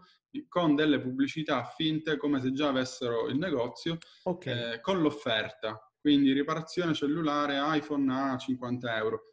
con 0.48 0.76
delle 0.76 1.00
pubblicità 1.00 1.64
finte 1.64 2.16
come 2.16 2.40
se 2.40 2.52
già 2.52 2.68
avessero 2.68 3.26
il 3.28 3.36
negozio 3.36 3.98
Ok, 4.24 4.46
eh, 4.46 4.80
con 4.80 5.00
l'offerta. 5.00 5.80
Quindi 6.00 6.32
riparazione 6.32 6.94
cellulare 6.94 7.58
iPhone 7.76 8.12
a 8.12 8.36
50 8.36 8.96
euro. 8.96 9.29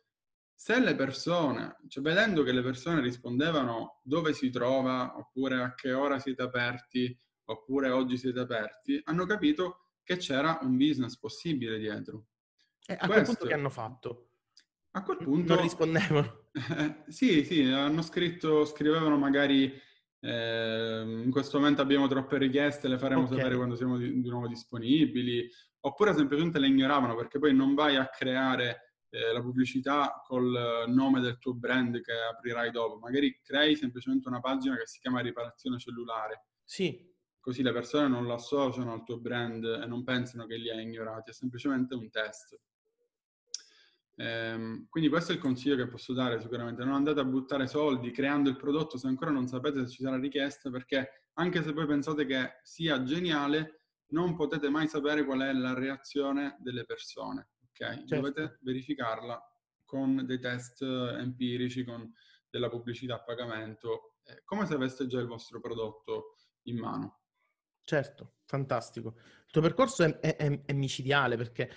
Se 0.59 0.79
le 0.79 0.95
persone, 0.95 1.77
cioè 1.87 2.01
vedendo 2.01 2.41
che 2.41 2.51
le 2.51 2.63
persone 2.63 2.99
rispondevano 2.99 4.01
dove 4.03 4.33
si 4.33 4.49
trova, 4.49 5.15
oppure 5.15 5.61
a 5.61 5.75
che 5.75 5.93
ora 5.93 6.17
siete 6.17 6.41
aperti, 6.41 7.15
oppure 7.45 7.91
oggi 7.91 8.17
siete 8.17 8.39
aperti, 8.39 8.99
hanno 9.03 9.25
capito 9.27 9.91
che 10.03 10.17
c'era 10.17 10.57
un 10.63 10.75
business 10.75 11.15
possibile 11.19 11.77
dietro. 11.77 12.25
e 12.87 12.93
a 12.93 13.05
quel 13.05 13.09
punto 13.09 13.23
Questo- 13.23 13.45
che 13.45 13.53
hanno 13.53 13.69
fatto? 13.69 14.29
A 14.91 15.03
quel 15.03 15.17
punto... 15.17 15.53
Non 15.53 15.61
rispondevano. 15.61 16.49
Eh, 16.53 17.03
sì, 17.11 17.43
sì, 17.45 17.61
hanno 17.61 18.01
scritto, 18.01 18.65
scrivevano 18.65 19.15
magari 19.15 19.71
eh, 20.21 21.03
in 21.23 21.29
questo 21.29 21.59
momento 21.59 21.83
abbiamo 21.83 22.07
troppe 22.07 22.39
richieste, 22.39 22.87
le 22.87 22.97
faremo 22.97 23.21
Ok. 23.25 23.35
sapere 23.35 23.55
quando 23.55 23.75
siamo 23.75 23.97
di, 23.97 24.21
di 24.21 24.29
nuovo 24.29 24.47
disponibili, 24.47 25.47
oppure 25.81 26.15
semplicemente 26.15 26.57
le 26.57 26.67
ignoravano 26.67 27.15
perché 27.15 27.37
poi 27.37 27.53
non 27.53 27.75
vai 27.75 27.95
a 27.95 28.07
creare 28.09 28.86
eh, 29.09 29.31
la 29.31 29.41
pubblicità 29.41 30.21
col 30.25 30.85
nome 30.87 31.21
del 31.21 31.37
tuo 31.39 31.53
brand 31.53 32.01
che 32.01 32.13
aprirai 32.13 32.71
dopo, 32.71 32.97
magari 32.97 33.39
crei 33.41 33.75
semplicemente 33.75 34.27
una 34.27 34.39
pagina 34.39 34.75
che 34.75 34.87
si 34.87 34.99
chiama 34.99 35.21
riparazione 35.21 35.77
cellulare, 35.77 36.47
Sì, 36.63 37.13
così 37.39 37.63
le 37.63 37.71
persone 37.71 38.07
non 38.07 38.25
lo 38.25 38.33
associano 38.33 38.91
al 38.91 39.03
tuo 39.03 39.19
brand 39.19 39.63
e 39.63 39.85
non 39.85 40.03
pensano 40.03 40.45
che 40.45 40.57
li 40.57 40.69
hai 40.69 40.83
ignorati, 40.83 41.31
è 41.31 41.33
semplicemente 41.33 41.95
un 41.95 42.09
test. 42.09 42.59
Ehm, 44.19 44.87
quindi 44.89 45.09
questo 45.09 45.31
è 45.31 45.35
il 45.35 45.41
consiglio 45.41 45.75
che 45.75 45.87
posso 45.87 46.11
dare 46.11 46.41
sicuramente, 46.41 46.83
non 46.83 46.95
andate 46.95 47.19
a 47.19 47.25
buttare 47.25 47.67
soldi 47.67 48.11
creando 48.11 48.49
il 48.49 48.57
prodotto 48.57 48.97
se 48.97 49.07
ancora 49.07 49.29
non 49.29 49.47
sapete 49.47 49.85
se 49.85 49.89
ci 49.91 50.01
sarà 50.01 50.17
richiesta, 50.17 50.69
perché 50.69 51.29
anche 51.33 51.61
se 51.61 51.71
voi 51.71 51.85
pensate 51.85 52.25
che 52.25 52.59
sia 52.63 53.03
geniale, 53.03 53.83
non 54.09 54.35
potete 54.35 54.69
mai 54.69 54.87
sapere 54.87 55.23
qual 55.23 55.41
è 55.41 55.53
la 55.53 55.73
reazione 55.73 56.57
delle 56.59 56.85
persone, 56.85 57.49
ok? 57.79 58.05
Certo. 58.05 58.15
Dovete 58.15 58.59
verificarla 58.61 59.41
con 59.85 60.25
dei 60.25 60.39
test 60.39 60.81
empirici, 60.81 61.83
con 61.83 62.11
della 62.49 62.69
pubblicità 62.69 63.15
a 63.15 63.23
pagamento, 63.23 64.15
eh, 64.23 64.41
come 64.43 64.65
se 64.65 64.73
aveste 64.73 65.07
già 65.07 65.19
il 65.19 65.27
vostro 65.27 65.59
prodotto 65.59 66.35
in 66.63 66.77
mano. 66.77 67.19
certo, 67.83 68.35
fantastico. 68.45 69.15
Il 69.45 69.51
tuo 69.51 69.61
percorso 69.61 70.03
è, 70.03 70.19
è- 70.19 70.63
è- 70.65 70.73
micidiale 70.73 71.37
perché 71.37 71.69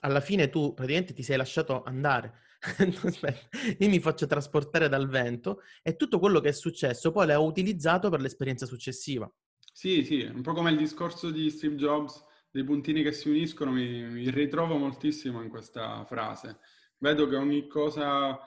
alla 0.00 0.20
fine 0.20 0.48
tu 0.48 0.72
praticamente 0.74 1.12
ti 1.14 1.22
sei 1.22 1.36
lasciato 1.36 1.82
andare. 1.82 2.46
Io 3.78 3.88
mi 3.88 4.00
faccio 4.00 4.26
trasportare 4.26 4.88
dal 4.88 5.08
vento 5.08 5.60
e 5.82 5.96
tutto 5.96 6.18
quello 6.18 6.40
che 6.40 6.48
è 6.48 6.52
successo 6.52 7.12
poi 7.12 7.26
l'ho 7.26 7.44
utilizzato 7.44 8.10
per 8.10 8.20
l'esperienza 8.20 8.66
successiva. 8.66 9.30
Sì, 9.72 10.04
sì, 10.04 10.22
un 10.22 10.42
po' 10.42 10.52
come 10.52 10.70
il 10.70 10.76
discorso 10.76 11.30
di 11.30 11.50
Steve 11.50 11.76
Jobs, 11.76 12.22
dei 12.50 12.64
puntini 12.64 13.02
che 13.02 13.12
si 13.12 13.28
uniscono, 13.28 13.70
mi, 13.70 14.04
mi 14.04 14.30
ritrovo 14.30 14.76
moltissimo 14.76 15.42
in 15.42 15.48
questa 15.48 16.04
frase. 16.04 16.58
Vedo 16.98 17.28
che 17.28 17.36
ogni 17.36 17.66
cosa 17.68 18.38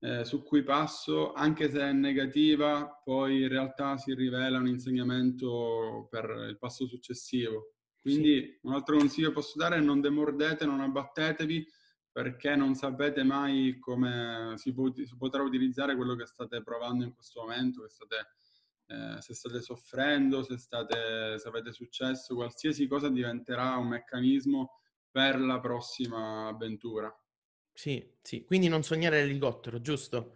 eh, 0.00 0.24
su 0.24 0.42
cui 0.42 0.62
passo, 0.62 1.32
anche 1.32 1.68
se 1.70 1.80
è 1.80 1.92
negativa, 1.92 3.00
poi 3.02 3.42
in 3.42 3.48
realtà 3.48 3.96
si 3.96 4.14
rivela 4.14 4.58
un 4.58 4.68
insegnamento 4.68 6.06
per 6.10 6.46
il 6.48 6.58
passo 6.58 6.86
successivo. 6.86 7.72
Quindi 8.00 8.58
un 8.62 8.72
altro 8.72 8.96
consiglio 8.96 9.28
che 9.28 9.34
posso 9.34 9.58
dare 9.58 9.76
è 9.76 9.80
non 9.80 10.00
demordete, 10.00 10.64
non 10.64 10.80
abbattetevi, 10.80 11.66
perché 12.10 12.56
non 12.56 12.74
sapete 12.74 13.22
mai 13.22 13.78
come 13.78 14.54
si, 14.56 14.72
può- 14.72 14.92
si 14.92 15.16
potrà 15.16 15.42
utilizzare 15.42 15.94
quello 15.96 16.14
che 16.14 16.26
state 16.26 16.62
provando 16.62 17.04
in 17.04 17.12
questo 17.12 17.40
momento, 17.40 17.82
che 17.82 17.90
state 17.90 18.16
eh, 18.88 19.20
se 19.20 19.34
state 19.34 19.60
soffrendo, 19.60 20.42
se, 20.42 20.56
state, 20.58 21.38
se 21.38 21.46
avete 21.48 21.72
successo, 21.72 22.34
qualsiasi 22.34 22.86
cosa 22.86 23.08
diventerà 23.08 23.76
un 23.76 23.88
meccanismo 23.88 24.80
per 25.10 25.38
la 25.40 25.60
prossima 25.60 26.48
avventura. 26.48 27.14
Sì, 27.72 28.04
sì, 28.22 28.44
quindi 28.44 28.66
non 28.68 28.82
sognare 28.82 29.22
l'elicottero, 29.22 29.80
giusto? 29.80 30.34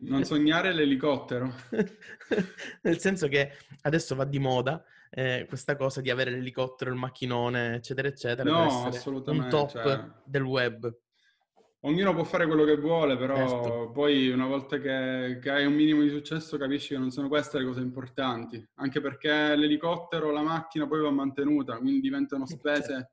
Non 0.00 0.24
sognare 0.24 0.74
l'elicottero. 0.74 1.50
Nel 2.82 2.98
senso 2.98 3.26
che 3.28 3.52
adesso 3.82 4.14
va 4.14 4.24
di 4.24 4.38
moda 4.38 4.84
eh, 5.10 5.46
questa 5.48 5.76
cosa 5.76 6.02
di 6.02 6.10
avere 6.10 6.30
l'elicottero, 6.30 6.90
il 6.90 6.96
macchinone, 6.98 7.76
eccetera, 7.76 8.08
eccetera, 8.08 8.50
No, 8.50 8.64
essere 8.66 8.80
un 8.88 8.94
assolutamente, 8.96 9.48
top 9.48 9.70
cioè- 9.70 10.10
del 10.24 10.42
web. 10.42 10.94
Ognuno 11.82 12.12
può 12.12 12.24
fare 12.24 12.46
quello 12.46 12.64
che 12.64 12.76
vuole, 12.76 13.16
però 13.16 13.36
Certo. 13.36 13.90
poi 13.92 14.30
una 14.30 14.46
volta 14.46 14.78
che, 14.78 15.38
che 15.40 15.50
hai 15.50 15.64
un 15.64 15.74
minimo 15.74 16.02
di 16.02 16.08
successo 16.10 16.56
capisci 16.56 16.94
che 16.94 16.98
non 16.98 17.12
sono 17.12 17.28
queste 17.28 17.58
le 17.58 17.64
cose 17.66 17.80
importanti, 17.80 18.66
anche 18.74 19.00
perché 19.00 19.54
l'elicottero, 19.54 20.32
la 20.32 20.42
macchina 20.42 20.88
poi 20.88 21.00
va 21.02 21.10
mantenuta, 21.12 21.78
quindi 21.78 22.00
diventano 22.00 22.46
spese 22.46 23.12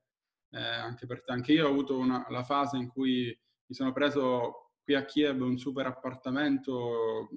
eh, 0.50 0.58
anche 0.58 1.06
per 1.06 1.22
te. 1.22 1.32
Anche 1.32 1.52
io 1.52 1.66
ho 1.66 1.70
avuto 1.70 1.96
una- 1.96 2.26
la 2.28 2.42
fase 2.42 2.76
in 2.76 2.88
cui 2.88 3.26
mi 3.66 3.74
sono 3.74 3.92
preso 3.92 4.72
qui 4.82 4.94
a 4.94 5.04
Kiev 5.04 5.40
un 5.42 5.58
super 5.58 5.86
appartamento 5.86 7.28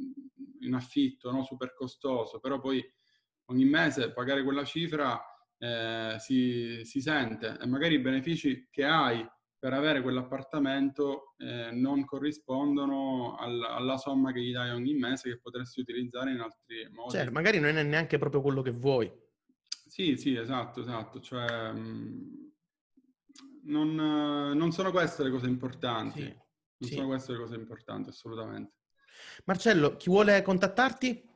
in 0.61 0.73
affitto, 0.73 1.31
no? 1.31 1.43
super 1.43 1.73
costoso, 1.75 2.39
però 2.39 2.59
poi 2.59 2.83
ogni 3.45 3.65
mese 3.65 4.11
pagare 4.13 4.43
quella 4.43 4.63
cifra 4.63 5.19
eh, 5.59 6.15
si, 6.19 6.81
si 6.85 7.01
sente 7.01 7.57
e 7.61 7.67
magari 7.67 7.95
i 7.95 7.99
benefici 7.99 8.67
che 8.71 8.85
hai 8.85 9.27
per 9.59 9.73
avere 9.73 10.01
quell'appartamento 10.01 11.35
eh, 11.37 11.69
non 11.71 12.05
corrispondono 12.05 13.35
al- 13.35 13.61
alla 13.61 13.97
somma 13.97 14.31
che 14.31 14.41
gli 14.41 14.53
dai 14.53 14.69
ogni 14.71 14.93
mese 14.93 15.29
che 15.29 15.39
potresti 15.39 15.81
utilizzare 15.81 16.31
in 16.31 16.39
altri 16.39 16.87
modi. 16.91 17.17
Cioè, 17.17 17.29
magari 17.29 17.59
non 17.59 17.75
è 17.75 17.83
neanche 17.83 18.17
proprio 18.17 18.41
quello 18.41 18.61
che 18.61 18.71
vuoi. 18.71 19.11
Sì, 19.67 20.15
sì, 20.15 20.35
esatto, 20.35 20.79
esatto. 20.79 21.19
Cioè, 21.19 21.71
mh, 21.73 22.51
non, 23.63 23.89
eh, 23.99 24.53
non 24.55 24.71
sono 24.71 24.91
queste 24.91 25.23
le 25.23 25.29
cose 25.29 25.47
importanti. 25.47 26.21
Sì, 26.21 26.27
Non 26.77 26.89
sì. 26.89 26.95
sono 26.95 27.07
queste 27.07 27.33
le 27.33 27.37
cose 27.39 27.55
importanti, 27.55 28.09
assolutamente. 28.09 28.73
Marcello, 29.45 29.97
chi 29.97 30.09
vuole 30.09 30.41
contattarti? 30.41 31.28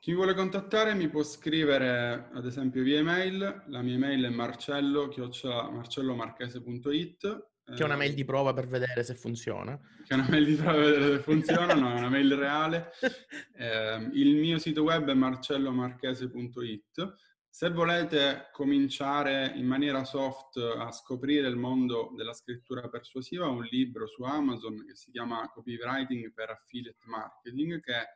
Chi 0.00 0.14
vuole 0.14 0.34
contattare 0.34 0.94
mi 0.94 1.08
può 1.08 1.22
scrivere 1.22 2.30
ad 2.32 2.46
esempio 2.46 2.82
via 2.82 2.98
email, 2.98 3.64
la 3.66 3.82
mia 3.82 3.94
email 3.94 4.24
è 4.24 4.30
marcello, 4.30 5.08
marcellomarchese.it 5.08 7.56
che 7.74 7.82
è 7.82 7.84
una 7.84 7.96
mail 7.96 8.14
di 8.14 8.24
prova 8.24 8.54
per 8.54 8.66
vedere 8.66 9.04
se 9.04 9.14
funziona. 9.14 9.78
Che 9.78 10.08
è 10.08 10.14
una 10.14 10.26
mail 10.28 10.46
di 10.46 10.54
prova 10.54 10.72
per 10.72 10.84
vedere 10.84 11.16
se 11.16 11.22
funziona, 11.22 11.74
no, 11.74 11.94
è 11.94 11.98
una 11.98 12.08
mail 12.08 12.34
reale. 12.34 12.92
Eh, 13.60 14.10
il 14.12 14.36
mio 14.36 14.56
sito 14.58 14.84
web 14.84 15.10
è 15.10 15.14
marcellomarchese.it. 15.14 17.16
Se 17.50 17.70
volete 17.70 18.50
cominciare 18.52 19.52
in 19.56 19.66
maniera 19.66 20.04
soft 20.04 20.58
a 20.58 20.92
scoprire 20.92 21.48
il 21.48 21.56
mondo 21.56 22.12
della 22.16 22.32
scrittura 22.32 22.88
persuasiva, 22.88 23.48
ho 23.48 23.54
un 23.54 23.66
libro 23.68 24.06
su 24.06 24.22
Amazon 24.22 24.86
che 24.86 24.94
si 24.94 25.10
chiama 25.10 25.50
Copywriting 25.52 26.32
per 26.32 26.50
Affiliate 26.50 27.02
Marketing, 27.06 27.80
che 27.80 28.06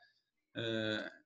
eh, 0.53 1.22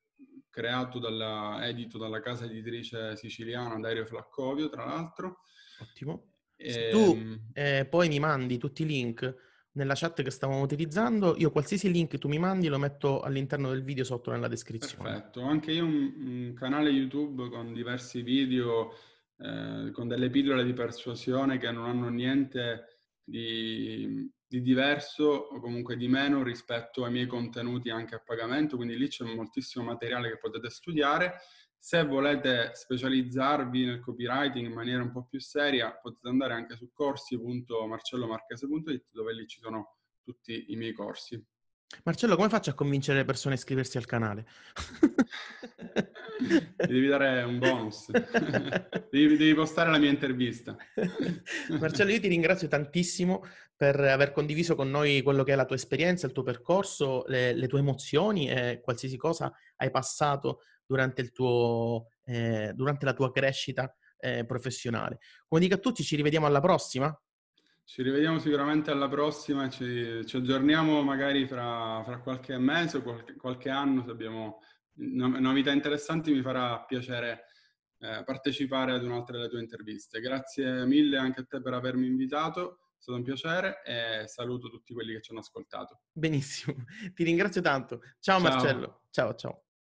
creato 0.56 0.98
dalla, 0.98 1.58
edito 1.68 1.98
dalla 1.98 2.20
casa 2.20 2.46
editrice 2.46 3.14
siciliana 3.14 3.78
Dario 3.78 4.06
Flaccovio, 4.06 4.70
tra 4.70 4.86
l'altro. 4.86 5.40
Ottimo. 5.80 6.30
Se 6.56 6.88
tu 6.90 6.98
ehm 6.98 7.40
eh, 7.52 7.84
poi 7.84 8.08
mi 8.08 8.18
mandi 8.18 8.56
tutti 8.56 8.80
i 8.80 8.86
link 8.86 9.34
nella 9.72 9.92
chat 9.94 10.22
che 10.22 10.30
stavamo 10.30 10.62
utilizzando, 10.62 11.36
io 11.36 11.50
qualsiasi 11.50 11.92
link 11.92 12.16
tu 12.16 12.28
mi 12.28 12.38
mandi 12.38 12.68
lo 12.68 12.78
metto 12.78 13.20
all'interno 13.20 13.68
del 13.68 13.84
video 13.84 14.04
sotto 14.04 14.30
nella 14.30 14.48
descrizione. 14.48 15.10
Perfetto, 15.10 15.42
anche 15.42 15.72
io 15.72 15.84
ho 15.84 15.86
un, 15.86 16.14
un, 16.16 16.54
canale 16.54 16.88
YouTube 16.88 17.50
con 17.50 17.74
diversi 17.74 18.22
video, 18.22 18.94
eh, 19.36 19.90
con 19.92 20.08
delle 20.08 20.30
pillole 20.30 20.64
di 20.64 20.72
persuasione 20.72 21.58
che 21.58 21.70
non 21.70 21.84
hanno 21.84 22.08
niente 22.08 23.02
di, 23.22 24.26
di, 24.46 24.62
diverso 24.62 25.24
o 25.24 25.60
comunque 25.60 25.96
di 25.96 26.08
meno 26.08 26.42
rispetto 26.42 27.04
ai 27.04 27.12
miei 27.12 27.26
contenuti 27.26 27.90
anche 27.90 28.14
a 28.14 28.22
pagamento, 28.24 28.76
quindi 28.76 28.96
lì 28.96 29.08
c'è 29.08 29.24
moltissimo 29.24 29.84
materiale 29.84 30.30
che 30.30 30.38
potete 30.38 30.70
studiare 30.70 31.40
se 31.86 32.04
volete 32.04 32.72
specializzarvi 32.74 33.84
nel 33.84 34.00
copywriting 34.00 34.66
in 34.66 34.72
maniera 34.72 35.04
un 35.04 35.12
po' 35.12 35.24
più 35.24 35.38
seria, 35.38 35.92
potete 35.92 36.28
andare 36.28 36.54
anche 36.54 36.74
su 36.74 36.90
corsi.marcellomarchese.it 36.92 39.04
dove 39.12 39.32
lì 39.32 39.46
ci 39.46 39.60
sono 39.60 39.98
tutti 40.20 40.72
i 40.72 40.76
miei 40.76 40.92
corsi. 40.92 41.40
Marcello, 42.02 42.34
come 42.34 42.48
faccio 42.48 42.70
a 42.70 42.74
convincere 42.74 43.18
le 43.18 43.24
persone 43.24 43.54
a 43.54 43.58
iscriversi 43.58 43.98
al 43.98 44.04
canale? 44.04 44.48
devi 46.76 47.06
dare 47.06 47.42
un 47.42 47.58
bonus. 47.58 48.10
devi, 49.10 49.36
devi, 49.36 49.54
postare 49.54 49.90
la 49.90 49.98
mia 49.98 50.10
intervista. 50.10 50.76
Marcello, 51.78 52.10
io 52.10 52.20
ti 52.20 52.28
ringrazio 52.28 52.68
tantissimo 52.68 53.44
per 53.76 53.98
aver 54.00 54.32
condiviso 54.32 54.74
con 54.74 54.90
noi 54.90 55.22
quello 55.22 55.42
che 55.42 55.52
è 55.52 55.56
la 55.56 55.66
tua 55.66 55.76
esperienza, 55.76 56.26
il 56.26 56.32
tuo 56.32 56.42
percorso, 56.42 57.24
le, 57.26 57.52
le 57.52 57.66
tue 57.68 57.80
emozioni 57.80 58.48
e 58.48 58.80
qualsiasi 58.82 59.16
cosa 59.16 59.52
hai 59.76 59.90
passato 59.90 60.60
durante, 60.86 61.30
tuo, 61.30 62.08
eh, 62.24 62.72
durante 62.74 63.04
la 63.04 63.12
tua 63.12 63.30
crescita 63.30 63.94
eh, 64.18 64.44
professionale. 64.44 65.18
Come 65.46 65.60
dico 65.60 65.74
a 65.74 65.78
tutti, 65.78 66.02
ci 66.02 66.16
rivediamo 66.16 66.46
alla 66.46 66.60
prossima. 66.60 67.14
Ci 67.84 68.02
rivediamo 68.02 68.40
sicuramente 68.40 68.90
alla 68.90 69.08
prossima, 69.08 69.68
ci, 69.68 70.24
ci 70.26 70.36
aggiorniamo 70.36 71.02
magari 71.02 71.46
fra, 71.46 72.02
fra, 72.04 72.18
qualche 72.18 72.58
mese 72.58 72.96
o 72.96 73.02
qualche, 73.02 73.36
qualche 73.36 73.70
anno 73.70 74.02
se 74.04 74.10
abbiamo 74.10 74.60
novità 74.96 75.72
interessanti, 75.72 76.32
mi 76.32 76.42
farà 76.42 76.84
piacere 76.84 77.44
eh, 77.98 78.22
partecipare 78.24 78.92
ad 78.92 79.04
un'altra 79.04 79.36
delle 79.36 79.48
tue 79.48 79.60
interviste. 79.60 80.20
Grazie 80.20 80.86
mille 80.86 81.18
anche 81.18 81.40
a 81.40 81.44
te 81.44 81.60
per 81.60 81.72
avermi 81.72 82.06
invitato, 82.06 82.80
è 82.98 83.02
stato 83.02 83.18
un 83.18 83.24
piacere 83.24 83.82
e 83.84 84.26
saluto 84.26 84.68
tutti 84.68 84.92
quelli 84.92 85.12
che 85.14 85.20
ci 85.20 85.30
hanno 85.30 85.40
ascoltato. 85.40 86.00
Benissimo, 86.12 86.84
ti 87.14 87.24
ringrazio 87.24 87.60
tanto. 87.60 88.00
Ciao, 88.20 88.40
ciao. 88.40 88.50
Marcello. 88.50 89.00
Ciao, 89.10 89.34
ciao. 89.34 89.65